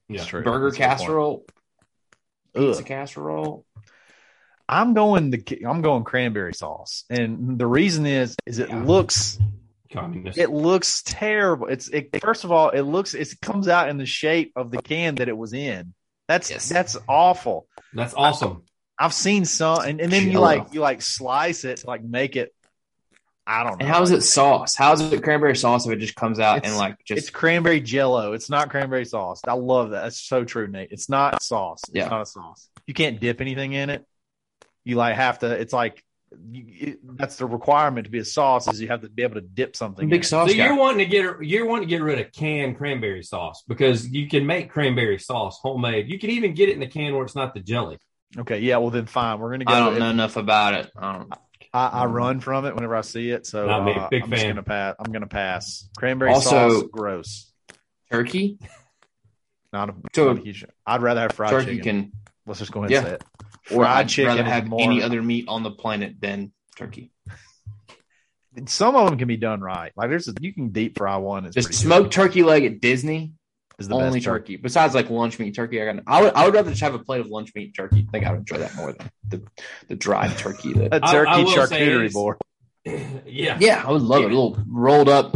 Yeah. 0.08 0.22
It's 0.22 0.26
true. 0.26 0.44
Burger 0.44 0.66
That's 0.72 0.78
a 0.78 0.80
good 0.80 0.86
casserole, 0.86 1.46
Ugh. 2.56 2.62
pizza 2.68 2.84
casserole. 2.84 3.66
I'm 4.68 4.94
going 4.94 5.32
the 5.32 5.62
I'm 5.68 5.82
going 5.82 6.04
cranberry 6.04 6.54
sauce, 6.54 7.06
and 7.10 7.58
the 7.58 7.66
reason 7.68 8.06
is 8.06 8.36
is 8.46 8.60
it 8.60 8.70
Yeah. 8.70 8.84
looks 8.84 9.40
Communist. 9.92 10.38
it 10.38 10.50
looks 10.52 11.02
terrible. 11.04 11.68
It's 11.68 11.88
it 11.90 12.20
first 12.22 12.44
of 12.44 12.52
all 12.52 12.70
it 12.70 12.82
looks 12.82 13.14
it 13.16 13.30
comes 13.42 13.68
out 13.68 13.90
in 13.90 13.98
the 13.98 14.06
shape 14.06 14.52
of 14.56 14.70
the 14.72 14.82
can 14.82 15.16
that 15.16 15.28
it 15.30 15.38
was 15.38 15.54
in. 15.54 15.94
That's 16.28 16.52
Yes. 16.52 16.70
that's 16.70 16.98
awful. 17.08 17.68
That's 17.94 18.14
awesome. 18.14 18.64
I've 19.00 19.14
seen 19.14 19.46
some, 19.46 19.80
and, 19.80 20.02
and 20.02 20.12
then 20.12 20.30
you 20.30 20.40
like 20.40 20.74
you 20.74 20.82
like 20.82 21.02
slice 21.02 21.64
it 21.64 21.78
to 21.78 21.88
like 21.88 22.04
make 22.04 22.36
it. 22.36 22.54
I 23.48 23.64
don't 23.64 23.80
know. 23.80 23.86
And 23.86 23.88
how 23.90 24.04
is 24.04 24.12
it 24.12 24.22
sauce? 24.22 24.76
How 24.76 24.94
is 24.94 25.02
it 25.02 25.24
cranberry 25.24 25.56
sauce 25.56 25.88
if 25.88 25.92
it 25.94 25.96
just 26.00 26.16
comes 26.16 26.40
out 26.40 26.58
It's- 26.58 26.70
and 26.72 26.78
like 26.78 27.04
just 27.06 27.18
It's 27.18 27.30
cranberry 27.32 27.80
jello. 27.82 28.34
It's 28.34 28.50
not 28.50 28.70
cranberry 28.70 29.06
sauce. 29.06 29.42
I 29.48 29.54
love 29.54 29.90
that. 29.92 30.04
That's 30.04 30.22
so 30.22 30.44
true, 30.44 30.68
Nate. 30.68 30.90
It's 30.92 31.10
not 31.10 31.42
sauce. 31.42 31.82
It's 31.88 31.96
Yeah. 31.96 32.10
not 32.10 32.22
a 32.22 32.26
sauce. 32.28 32.70
You 32.86 32.94
can't 32.94 33.20
dip 33.20 33.42
anything 33.42 33.74
in 33.74 33.90
it. 33.90 34.06
You 34.84 34.98
like 34.98 35.16
have 35.16 35.40
to. 35.40 35.48
It's 35.52 35.74
like 35.74 36.04
you, 36.52 36.66
it, 36.80 37.00
that's 37.18 37.38
the 37.38 37.48
requirement 37.48 38.06
to 38.06 38.12
be 38.12 38.20
a 38.20 38.26
sauce 38.26 38.68
is 38.68 38.80
you 38.80 38.88
have 38.90 39.02
to 39.02 39.10
be 39.10 39.24
able 39.24 39.36
to 39.36 39.42
dip 39.42 39.76
something. 39.76 40.08
big 40.10 40.18
in 40.18 40.22
it. 40.22 40.26
sauce 40.28 40.52
So 40.52 40.56
guy? 40.58 40.66
you're 40.68 40.78
wanting 40.78 41.00
to 41.00 41.06
get 41.06 41.42
you're 41.42 41.66
wanting 41.66 41.88
to 41.88 41.90
get 41.90 42.04
rid 42.04 42.20
of 42.20 42.32
canned 42.32 42.78
cranberry 42.78 43.24
sauce 43.24 43.64
because 43.68 44.08
you 44.08 44.28
can 44.28 44.46
make 44.46 44.70
cranberry 44.70 45.18
sauce 45.18 45.58
homemade. 45.60 46.08
You 46.12 46.20
can 46.20 46.30
even 46.30 46.54
get 46.54 46.70
it 46.70 46.74
in 46.74 46.82
the 46.82 46.88
can 46.88 47.16
where 47.16 47.24
it's 47.24 47.36
not 47.36 47.56
the 47.56 47.62
jelly. 47.62 47.98
Okay, 48.38 48.60
yeah. 48.60 48.78
Well, 48.78 48.90
then 48.92 49.06
fine. 49.08 49.40
We're 49.40 49.52
gonna 49.52 49.66
go. 49.66 49.74
I 49.74 49.80
don't 49.80 49.98
know 50.00 50.10
enough 50.10 50.38
about 50.38 50.74
it. 50.76 50.92
I 50.96 51.14
don't, 51.18 51.34
I, 51.74 51.88
I 51.88 52.06
run 52.06 52.40
from 52.40 52.66
it 52.66 52.76
whenever 52.76 52.96
I 52.96 53.02
see 53.02 53.30
it. 53.32 53.46
So 53.46 53.66
Not 53.66 53.86
me. 53.86 53.94
uh, 53.94 54.08
Big 54.10 54.24
I'm 54.24 54.30
just 54.30 54.42
fan. 54.44 54.52
gonna 54.52 54.64
pass. 54.64 54.96
I'm 55.00 55.12
gonna 55.12 55.28
pass. 55.28 55.90
Cranberry 55.98 56.32
Also- 56.34 56.50
sauce, 56.82 56.84
gross. 56.92 57.52
turkey. 58.12 58.60
Not 59.74 59.90
a, 59.90 59.94
So- 60.16 60.34
not 60.34 60.40
a 60.40 60.42
huge. 60.44 60.66
I'd 60.86 61.02
rather 61.02 61.22
have 61.22 61.34
fried 61.34 61.50
turkey 61.52 61.78
chicken. 61.78 62.02
can, 62.04 62.12
Let's 62.48 62.60
just 62.60 62.72
go 62.72 62.80
ahead 62.80 62.92
Yeah. 62.92 62.98
and 63.00 63.08
say 63.08 63.14
it. 63.14 63.24
or 63.72 63.84
Fried 63.84 63.98
I'd 63.98 64.10
chicken 64.10 64.38
rather 64.38 64.44
have 64.50 64.68
more- 64.68 64.82
any 64.82 65.02
other 65.04 65.22
meat 65.22 65.46
on 65.48 65.62
the 65.64 65.72
planet 65.72 66.16
than 66.20 66.52
turkey. 66.76 67.12
Some 68.66 68.96
of 68.96 69.08
them 69.10 69.18
can 69.20 69.28
be 69.28 69.38
done 69.38 69.62
right. 69.62 69.92
Like 69.96 70.10
there's 70.10 70.28
a, 70.28 70.34
you 70.42 70.54
can 70.54 70.70
deep 70.70 70.98
fry 70.98 71.18
one. 71.18 71.46
It's 71.46 71.54
Just 71.56 71.68
pretty 71.70 71.78
smoked 71.84 72.12
turkey 72.12 72.44
leg 72.44 72.66
at 72.66 72.82
Disney. 72.82 73.34
Good. 73.80 73.84
is 73.84 73.88
the 73.88 73.96
only 73.96 74.20
best 74.20 74.26
turkey. 74.26 74.54
turkey. 74.54 74.62
Besides 74.62 74.94
like 74.96 75.10
lunch 75.10 75.40
meat 75.40 75.56
turkey, 75.56 75.82
I 75.82 75.94
got. 75.94 76.04
I 76.08 76.22
would. 76.22 76.34
I 76.34 76.46
would 76.46 76.54
rather 76.54 76.70
just 76.70 76.82
have 76.82 76.94
a 76.94 77.00
plate 77.00 77.22
of 77.22 77.28
lunch 77.28 77.52
meat 77.56 77.74
turkey. 77.76 78.06
I 78.08 78.12
think 78.12 78.26
I 78.26 78.32
would 78.32 78.40
enjoy 78.40 78.58
that 78.58 78.76
more 78.76 78.94
than 78.94 79.10
the 79.28 79.44
the 79.88 79.96
dried 79.96 80.38
turkey. 80.38 80.74
That 80.74 80.94
A 81.04 81.06
I- 81.06 81.12
turkey 81.12 81.32
I 81.32 81.38
will 81.44 81.68
say 81.68 81.88
charcuterie 81.88 82.14
board. 82.14 82.38
yeah. 83.26 83.58
yeah, 83.60 83.84
I 83.86 83.92
would 83.92 84.02
love 84.02 84.24
it. 84.24 84.26
A 84.26 84.28
little 84.28 84.58
rolled 84.68 85.10
up 85.10 85.36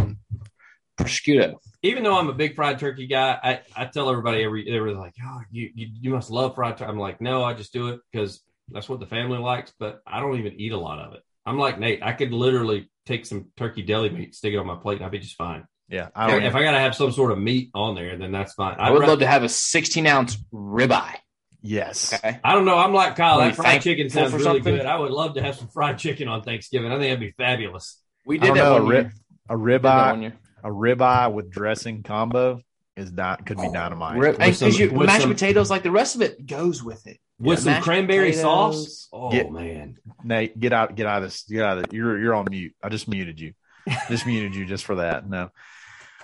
prosciutto. 0.98 1.56
Even 1.82 2.04
though 2.04 2.18
I'm 2.18 2.30
a 2.30 2.34
big 2.34 2.56
fried 2.56 2.80
turkey 2.80 3.08
guy, 3.08 3.38
I, 3.44 3.60
I 3.76 3.86
tell 3.86 4.10
everybody 4.10 4.44
every 4.44 4.70
they 4.70 4.80
were 4.80 4.94
like, 4.94 5.14
oh, 5.24 5.41
you, 5.52 5.70
you 5.76 5.88
you 6.02 6.10
must 6.12 6.30
love 6.32 6.56
fried 6.56 6.78
turkey. 6.78 6.89
I'm 6.89 6.98
like, 6.98 7.20
no, 7.20 7.44
I 7.44 7.54
just 7.54 7.74
do 7.74 7.89
it 7.89 8.00
because 8.12 8.41
that's 8.70 8.88
what 8.88 9.00
the 9.00 9.06
family 9.06 9.38
likes. 9.38 9.74
But 9.78 10.02
I 10.08 10.20
don't 10.22 10.39
even 10.39 10.60
eat 10.60 10.72
a 10.72 10.78
lot 10.80 11.00
of 11.00 11.14
it. 11.14 11.22
I'm 11.46 11.58
like 11.58 11.80
Nate. 11.80 12.02
I 12.02 12.14
could 12.14 12.32
literally 12.32 12.89
take 13.06 13.26
some 13.26 13.48
turkey 13.58 13.82
deli 13.82 14.10
meat, 14.10 14.34
stick 14.34 14.54
it 14.54 14.58
on 14.58 14.66
my 14.66 14.78
plate, 14.78 14.98
and 14.98 15.06
I'd 15.06 15.12
be 15.12 15.20
just 15.20 15.36
fine. 15.36 15.66
Yeah, 15.90 16.10
I 16.16 16.28
don't. 16.32 16.44
if 16.44 16.56
I 16.56 16.64
gotta 16.64 16.80
have 16.80 16.96
some 16.96 17.12
sort 17.12 17.32
of 17.32 17.38
meat 17.40 17.70
on 17.74 17.96
there, 17.96 18.18
then 18.18 18.32
that's 18.32 18.54
fine. 18.54 18.76
I 18.80 18.88
I'd 18.88 18.92
would 18.92 19.02
ra- 19.02 19.08
love 19.08 19.20
to 19.20 19.28
have 19.28 19.44
a 19.44 19.50
16 19.50 20.08
ounce 20.08 20.38
ribeye. 20.54 21.16
yes. 21.62 22.14
Okay. 22.14 22.40
I 22.44 22.54
don't 22.54 22.66
know. 22.66 22.78
I'm 22.78 22.94
like 22.94 23.16
Kyle. 23.16 23.40
Are 23.42 23.48
That 23.48 23.56
fried 23.56 23.82
chicken 23.82 24.10
thankful 24.10 24.40
sounds 24.40 24.44
for 24.44 24.50
really 24.50 24.60
something? 24.60 24.76
good. 24.78 24.86
I 24.86 24.98
would 24.98 25.12
love 25.12 25.36
to 25.36 25.42
have 25.42 25.56
some 25.56 25.68
fried 25.68 25.98
chicken 26.00 26.28
on 26.28 26.42
Thanksgiving. 26.42 26.92
I 26.92 26.96
think 26.98 27.04
that'd 27.04 27.20
be 27.20 27.32
fabulous. 27.32 28.02
We 28.26 28.38
did 28.38 28.48
don't 28.48 28.58
that 28.58 28.64
know. 28.64 28.76
A, 28.78 28.82
rib, 28.82 29.06
year. 29.06 29.14
a 29.50 29.58
Did 29.58 29.82
that 29.84 30.16
ribeye, 30.16 30.34
a 30.64 30.70
ribeye 30.70 31.34
with 31.34 31.52
dressing 31.52 32.02
combo 32.04 32.62
is 32.96 33.12
not 33.12 33.46
could 33.46 33.58
be 33.58 33.68
oh, 33.68 33.74
dynamite. 33.74 34.18
Rib- 34.18 34.38
and 34.40 34.56
some- 34.56 34.70
'cause 34.70 34.80
you- 34.80 34.92
with 34.92 35.08
mashed 35.08 35.22
some- 35.24 35.32
potatoes, 35.32 35.70
like 35.70 35.84
the 35.84 35.92
rest 35.92 36.16
of 36.16 36.22
it, 36.22 36.46
goes 36.46 36.82
with 36.84 37.06
it. 37.08 37.18
With 37.40 37.66
Yeah, 37.66 37.74
some 37.76 37.84
cranberry 37.84 38.30
potatoes. 38.32 38.42
sauce. 38.42 39.10
Oh 39.12 39.34
Yeah. 39.34 39.50
man. 39.50 39.98
Nate, 40.24 40.58
get 40.60 40.72
out, 40.72 40.96
get 40.96 41.06
out 41.08 41.24
of 41.24 41.30
this. 41.30 41.44
Get 41.44 41.64
out 41.64 41.78
of 41.80 41.86
it. 41.86 41.94
You're 41.94 42.18
you're 42.20 42.34
on 42.36 42.46
mute. 42.50 42.74
I 42.82 42.90
just 42.90 43.08
muted 43.10 43.40
you. 43.40 43.54
Just 44.10 44.26
muted 44.26 44.56
you 44.56 44.66
just 44.66 44.86
for 44.86 44.96
that. 44.96 45.28
No. 45.30 45.50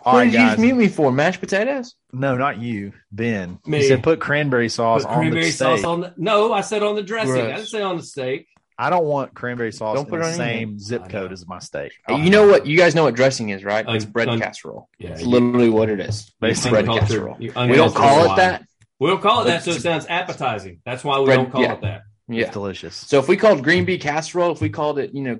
All 0.01 0.13
what 0.13 0.19
right, 0.19 0.25
did 0.25 0.33
you 0.33 0.39
guys. 0.39 0.49
just 0.51 0.59
mute 0.61 0.75
me 0.75 0.87
for? 0.87 1.11
Mashed 1.11 1.41
potatoes? 1.41 1.95
No, 2.13 2.37
not 2.37 2.57
you, 2.57 2.93
Ben. 3.11 3.59
Me. 3.65 3.79
He 3.79 3.87
said 3.89 4.01
put 4.01 4.21
cranberry 4.21 4.69
sauce 4.69 5.03
Put 5.03 5.11
on 5.11 5.29
the 5.29 5.41
steak. 5.43 5.53
sauce 5.53 5.83
on 5.83 5.99
the 6.01 6.13
no, 6.15 6.53
I 6.53 6.61
said 6.61 6.83
on 6.83 6.95
the 6.95 7.03
dressing. 7.03 7.35
I 7.35 7.55
didn't 7.55 7.65
say 7.65 7.81
on 7.81 7.97
the 7.97 8.03
steak. 8.03 8.47
I 8.77 8.89
don't 8.89 9.03
want 9.03 9.33
cranberry 9.33 9.73
sauce 9.73 9.95
Don't 9.97 10.05
in 10.05 10.09
put 10.09 10.21
it 10.21 10.23
the 10.23 10.33
same 10.33 10.57
anything. 10.69 10.79
zip 10.79 11.09
code 11.09 11.33
as 11.33 11.45
my 11.45 11.59
steak. 11.59 11.91
you 12.07 12.29
know 12.29 12.47
what? 12.47 12.65
You 12.65 12.77
guys 12.77 12.95
know 12.95 13.03
what 13.03 13.13
dressing 13.13 13.49
is, 13.49 13.61
right? 13.65 13.85
Uh, 13.85 13.91
It's 13.91 14.05
bread 14.05 14.29
un- 14.29 14.39
casserole. 14.39 14.87
Yeah, 14.97 15.09
It's 15.09 15.21
you- 15.23 15.27
literally 15.27 15.69
what 15.69 15.89
it 15.89 15.99
is. 15.99 16.31
Basically, 16.39 16.71
bread 16.71 16.83
Uncultured- 16.87 17.07
casserole. 17.09 17.35
you 17.39 17.51
We 17.69 17.75
don't 17.75 17.93
call 17.93 18.21
it 18.21 18.25
swine. 18.27 18.37
that. 18.37 18.63
We 18.99 19.09
don't 19.09 19.21
call 19.21 19.41
it 19.41 19.45
that, 19.47 19.63
so 19.63 19.71
it 19.71 19.81
sounds 19.81 20.05
appetizing. 20.07 20.79
That's 20.85 21.03
why 21.03 21.19
we 21.19 21.25
Bread- 21.25 21.35
don't 21.39 21.51
call 21.51 21.61
yeah. 21.61 21.73
it 21.73 21.81
that. 21.81 22.01
It's 22.29 22.37
Yeah. 22.37 22.51
delicious. 22.51 22.95
So 22.95 23.19
if 23.19 23.27
we 23.27 23.35
called 23.35 23.63
green 23.65 23.83
bean 23.83 23.99
casserole, 23.99 24.53
if 24.53 24.61
we 24.61 24.69
called 24.69 24.97
it, 24.97 25.13
you 25.13 25.23
know, 25.23 25.39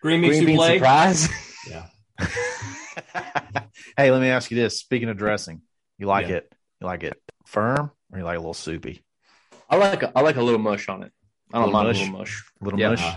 Green 0.00 0.20
bean 0.20 0.30
green 0.30 0.46
bean 0.46 0.60
surprise, 0.60 1.28
Yeah. 1.66 1.86
hey, 3.96 4.10
let 4.10 4.20
me 4.20 4.28
ask 4.28 4.50
you 4.50 4.56
this. 4.56 4.78
Speaking 4.78 5.08
of 5.08 5.16
dressing, 5.16 5.62
you 5.98 6.06
like 6.06 6.28
Yeah. 6.28 6.36
it? 6.36 6.52
You 6.80 6.86
like 6.86 7.02
it 7.02 7.20
firm 7.46 7.90
or 8.12 8.18
you 8.18 8.24
like 8.24 8.36
a 8.36 8.40
little 8.40 8.54
soupy? 8.54 9.04
I 9.70 9.76
like 9.76 10.02
a, 10.02 10.12
I 10.16 10.20
like 10.22 10.36
a 10.36 10.42
little 10.42 10.60
mush 10.60 10.88
on 10.88 11.02
it. 11.02 11.12
I 11.52 11.58
don't 11.58 11.72
Little 11.72 11.72
mind 11.84 11.88
mush? 11.88 11.96
a 11.98 12.04
little 12.04 12.18
mush. 12.18 12.44
A 12.60 12.64
little 12.64 12.80
Yeah. 12.80 12.88
mush? 12.90 13.02
Uh, 13.02 13.16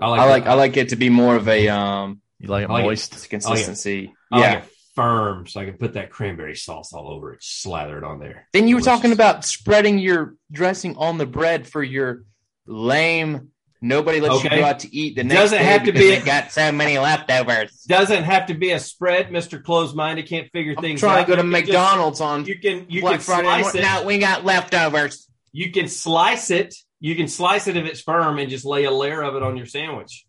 I 0.00 0.06
like 0.08 0.20
I 0.20 0.24
like. 0.30 0.46
I 0.46 0.54
like 0.54 0.76
it 0.76 0.88
to 0.90 0.96
be 0.96 1.08
more 1.10 1.36
of 1.36 1.48
a 1.48 1.68
um 1.68 2.20
You 2.40 2.48
like 2.48 2.64
it 2.64 2.70
I 2.70 2.72
like 2.74 2.82
it. 2.82 2.86
moist? 2.86 3.28
consistency. 3.30 4.12
I 4.32 4.38
like 4.38 4.52
yeah. 4.52 4.58
it 4.58 4.68
firm, 4.94 5.46
so 5.46 5.60
I 5.60 5.64
can 5.64 5.74
put 5.78 5.94
that 5.94 6.10
cranberry 6.10 6.54
sauce 6.56 6.92
all 6.92 7.08
over 7.08 7.32
it, 7.32 7.42
slather 7.42 7.96
it 7.98 8.04
on 8.04 8.18
there. 8.18 8.46
Then 8.52 8.68
you 8.68 8.74
were 8.76 8.80
Delicious. 8.80 8.98
talking 9.00 9.12
about 9.12 9.44
spreading 9.44 9.98
your 9.98 10.34
dressing 10.50 10.96
on 10.96 11.16
the 11.18 11.24
bread 11.26 11.66
for 11.66 11.82
your 11.82 12.24
lame 12.66 13.51
Nobody 13.84 14.20
lets 14.20 14.36
Okay. 14.36 14.54
you 14.56 14.62
go 14.62 14.66
out 14.68 14.78
to 14.80 14.94
eat 14.96 15.16
the 15.16 15.24
next 15.24 15.40
Doesn't 15.40 15.58
day 15.58 15.64
have 15.64 15.80
to 15.84 15.92
because 15.92 16.00
be- 16.00 16.14
they 16.14 16.20
got 16.24 16.52
so 16.52 16.70
many 16.70 16.98
leftovers. 16.98 17.72
Doesn't 17.88 18.22
have 18.22 18.46
to 18.46 18.54
be 18.54 18.70
a 18.70 18.78
spread, 18.78 19.32
Mister 19.32 19.58
Closed 19.58 19.96
Minded 19.96 20.28
can't 20.28 20.48
figure 20.52 20.74
I'm 20.76 20.82
things 20.82 21.00
trying 21.00 21.18
out. 21.18 21.26
to 21.26 21.36
go 21.36 21.42
to 21.42 21.46
You 21.46 21.50
can 21.52 21.60
just- 21.60 21.68
McDonald's 21.72 22.20
on 22.20 22.44
you 22.46 22.58
can 22.60 22.86
you 22.88 23.00
Black 23.00 23.14
can 23.14 23.20
Friday. 23.22 23.62
slice 23.62 23.74
it. 23.74 23.82
No, 23.82 24.04
we 24.04 24.18
got 24.18 24.44
leftovers. 24.44 25.28
You 25.50 25.72
can 25.72 25.88
slice 25.88 26.50
it. 26.50 26.74
You 27.00 27.16
can 27.16 27.26
slice 27.26 27.66
it 27.66 27.76
if 27.76 27.84
it's 27.84 28.00
firm 28.00 28.38
and 28.38 28.48
just 28.48 28.64
lay 28.64 28.84
a 28.84 28.90
layer 28.92 29.20
of 29.22 29.34
it 29.34 29.42
on 29.42 29.56
your 29.56 29.66
sandwich. 29.66 30.24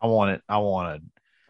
I 0.00 0.06
want 0.06 0.30
it. 0.32 0.40
I 0.48 0.56
want 0.58 0.96
it 0.96 1.02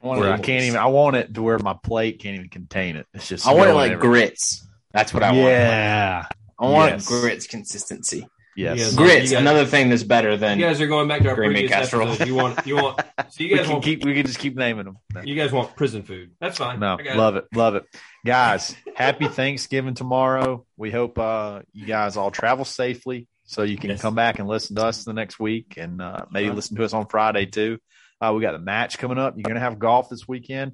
I 0.02 0.06
want 0.08 0.24
it 0.24 0.28
I 0.30 0.38
can't 0.38 0.64
even. 0.64 0.78
I 0.80 0.86
want 0.86 1.14
it 1.16 1.32
to 1.34 1.42
where 1.42 1.58
my 1.60 1.74
plate 1.82 2.20
can't 2.20 2.34
even 2.34 2.48
contain 2.48 2.96
it. 2.96 3.06
It's 3.14 3.28
just. 3.28 3.46
I 3.46 3.54
want 3.54 3.70
it 3.70 3.74
like 3.74 3.92
everywhere. 3.92 4.10
grits. 4.26 4.66
That's 4.92 5.14
what 5.14 5.22
I 5.22 5.30
want. 5.30 5.44
Yeah. 5.44 6.26
I 6.58 6.66
want 6.68 6.92
Yes. 6.92 7.06
grits 7.08 7.46
consistency. 7.46 8.26
Yes. 8.56 8.78
Yes. 8.78 8.94
Grits, 8.94 9.30
guys- 9.30 9.40
another 9.40 9.64
thing 9.64 9.88
that's 9.90 10.02
better 10.04 10.36
than 10.36 10.58
You 10.58 10.66
guys 10.66 10.80
are 10.80 10.86
going 10.86 11.08
back 11.08 11.22
to 11.22 11.28
our 11.30 11.34
Green 11.34 11.50
bean 11.50 11.68
previous 11.68 11.70
casserole. 11.90 12.08
episode. 12.08 12.26
You 12.28 12.34
want 12.36 12.66
you 12.66 12.76
want 12.76 13.00
so 13.30 13.42
you 13.44 13.50
We 13.50 13.56
guys 13.56 13.64
can 13.66 13.72
want 13.72 13.84
keep. 13.84 14.04
We 14.04 14.14
can 14.14 14.26
just 14.26 14.38
keep 14.38 14.56
naming 14.56 14.84
them. 14.84 14.98
you 15.24 15.34
guys 15.34 15.50
want 15.52 15.74
prison 15.76 16.02
food. 16.02 16.32
That's 16.40 16.58
fine. 16.58 16.78
No, 16.80 16.96
love 17.14 17.36
it. 17.36 17.46
love 17.54 17.74
it, 17.74 17.84
guys. 18.24 18.74
Happy 18.94 19.26
Thanksgiving 19.28 19.94
tomorrow. 19.94 20.64
We 20.76 20.90
hope 20.90 21.18
uh, 21.18 21.60
you 21.72 21.86
guys 21.86 22.16
all 22.16 22.30
travel 22.30 22.64
safely, 22.64 23.26
so 23.44 23.62
you 23.62 23.76
can 23.76 23.90
Yes. 23.90 24.02
come 24.02 24.14
back 24.14 24.38
and 24.38 24.46
listen 24.48 24.76
to 24.76 24.84
us 24.84 25.04
the 25.04 25.12
next 25.12 25.40
week, 25.40 25.74
and 25.76 26.00
uh, 26.00 26.26
maybe 26.30 26.46
Uh-huh. 26.48 26.56
listen 26.56 26.76
to 26.76 26.84
us 26.84 26.92
on 26.94 27.06
Friday 27.06 27.46
too. 27.46 27.78
Uh, 28.20 28.32
we 28.34 28.40
got 28.40 28.52
the 28.52 28.58
match 28.60 28.98
coming 28.98 29.18
up. 29.18 29.34
You're 29.36 29.42
gonna 29.42 29.60
have 29.60 29.78
golf 29.78 30.08
this 30.08 30.28
weekend. 30.28 30.72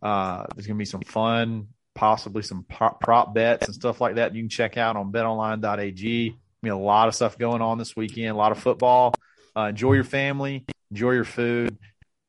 Uh, 0.00 0.46
there's 0.54 0.66
gonna 0.66 0.78
be 0.78 0.84
some 0.84 1.02
fun, 1.02 1.68
possibly 1.94 2.42
some 2.42 2.64
prop, 2.64 3.00
prop 3.00 3.34
bets 3.34 3.66
and 3.66 3.74
stuff 3.74 4.00
like 4.00 4.14
that. 4.16 4.34
You 4.34 4.42
can 4.42 4.48
check 4.48 4.76
out 4.76 4.96
on 4.96 5.12
BetOnline.ag. 5.12 6.36
I 6.62 6.66
mean, 6.66 6.72
a 6.72 6.80
lot 6.80 7.08
of 7.08 7.14
stuff 7.14 7.36
going 7.38 7.60
on 7.60 7.78
this 7.78 7.96
weekend. 7.96 8.28
A 8.28 8.34
lot 8.34 8.52
of 8.52 8.58
football. 8.58 9.14
Uh, 9.56 9.62
enjoy 9.62 9.94
your 9.94 10.04
family. 10.04 10.64
Enjoy 10.90 11.10
your 11.10 11.24
food. 11.24 11.76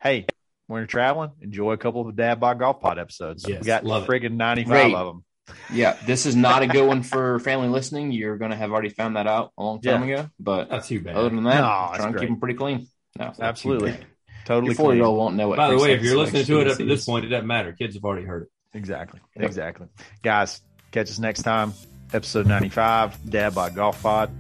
Hey, 0.02 0.26
when 0.68 0.80
you're 0.80 0.88
traveling, 0.88 1.32
enjoy 1.42 1.74
a 1.74 1.78
couple 1.78 2.02
of 2.02 2.08
the 2.08 2.14
Dad 2.22 2.40
Bod 2.40 2.60
Golf 2.60 2.82
Pod 2.82 2.98
episodes. 2.98 3.46
Yes, 3.48 3.62
we 3.62 3.68
got 3.68 3.86
love 3.86 4.08
friggin' 4.08 4.34
95 4.34 4.68
Great. 4.68 4.96
of 4.96 5.08
them. 5.08 5.24
Yeah, 5.72 5.98
this 6.06 6.26
is 6.26 6.36
not 6.36 6.64
a 6.64 6.68
good 6.68 6.88
one 6.88 7.04
for 7.04 7.38
family 7.40 7.68
listening. 7.68 8.12
You're 8.12 8.38
going 8.38 8.52
to 8.52 8.58
have 8.58 8.72
already 8.72 8.90
found 8.90 9.18
that 9.18 9.28
out 9.28 9.52
a 9.58 9.64
long 9.64 9.82
time 9.82 10.04
ago. 10.04 10.30
But 10.40 10.72
Not 10.72 10.86
too 10.86 11.02
bad. 11.02 11.16
other 11.16 11.30
than 11.30 11.44
that, 11.44 11.62
No, 11.62 11.90
it's 11.90 11.98
try 11.98 12.08
and 12.08 12.20
keep 12.20 12.30
them 12.30 12.40
pretty 12.40 12.56
clean. 12.56 12.88
No, 13.20 13.28
it's 13.28 13.38
not 13.40 13.58
too 13.58 13.74
Absolutely. 13.74 13.98
Totally 14.46 14.68
Your 14.68 14.76
four 14.76 14.96
year 14.96 15.04
old 15.04 15.18
won't 15.18 15.36
know 15.36 15.50
what. 15.50 15.58
By 15.58 15.70
the 15.70 15.78
way, 15.78 15.94
if 15.94 16.02
you're 16.02 16.18
listening 16.18 16.46
to 16.46 16.62
it 16.62 16.68
up 16.68 16.78
to 16.78 16.86
this 16.86 17.06
point, 17.06 17.26
it 17.26 17.30
doesn't 17.30 17.48
matter. 17.48 17.74
Kids 17.74 17.96
have 17.96 18.04
already 18.04 18.26
heard 18.26 18.44
it. 18.44 18.50
Exactly. 18.74 19.20
Yep. 19.36 19.46
Exactly. 19.46 19.88
Guys, 20.22 20.62
catch 20.92 21.10
us 21.10 21.20
next 21.20 21.44
time. 21.44 21.74
Episode 22.14 22.46
95, 22.46 23.30
Dad 23.30 23.56
Bod 23.56 23.76
Golf 23.76 24.02
Pod. 24.02 24.32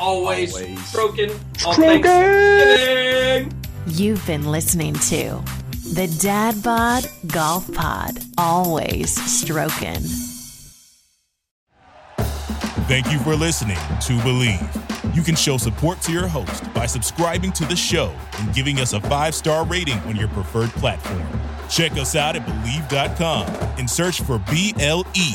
Always, 0.00 0.54
Always. 0.54 0.84
stroking 0.86 1.30
on 1.30 1.74
Stroking! 1.74 2.02
Thanksgiving. 2.02 3.52
You've 3.86 4.26
been 4.26 4.50
listening 4.50 4.94
to 4.94 5.40
the 5.94 6.12
Dad 6.20 6.60
Bod 6.62 7.06
Golf 7.28 7.72
Pod. 7.72 8.18
Always 8.36 9.14
stroking. 9.40 10.00
Thank 12.86 13.10
you 13.12 13.18
for 13.20 13.36
listening 13.36 13.76
to 13.76 14.12
Bleav. 14.24 15.14
You 15.14 15.22
can 15.22 15.36
show 15.36 15.56
support 15.56 16.00
to 16.02 16.12
your 16.12 16.26
host 16.26 16.72
by 16.74 16.86
subscribing 16.86 17.52
to 17.52 17.64
the 17.66 17.76
show 17.76 18.12
and 18.40 18.52
giving 18.54 18.80
us 18.80 18.92
a 18.92 19.00
five 19.02 19.34
star 19.34 19.64
rating 19.64 19.98
on 20.00 20.16
your 20.16 20.28
preferred 20.28 20.70
platform. 20.70 21.22
Check 21.70 21.92
us 21.92 22.16
out 22.16 22.34
at 22.36 22.44
Bleav.com 22.44 23.46
and 23.78 23.88
search 23.88 24.20
for 24.22 24.38
B 24.50 24.74
L 24.80 25.06
E 25.14 25.34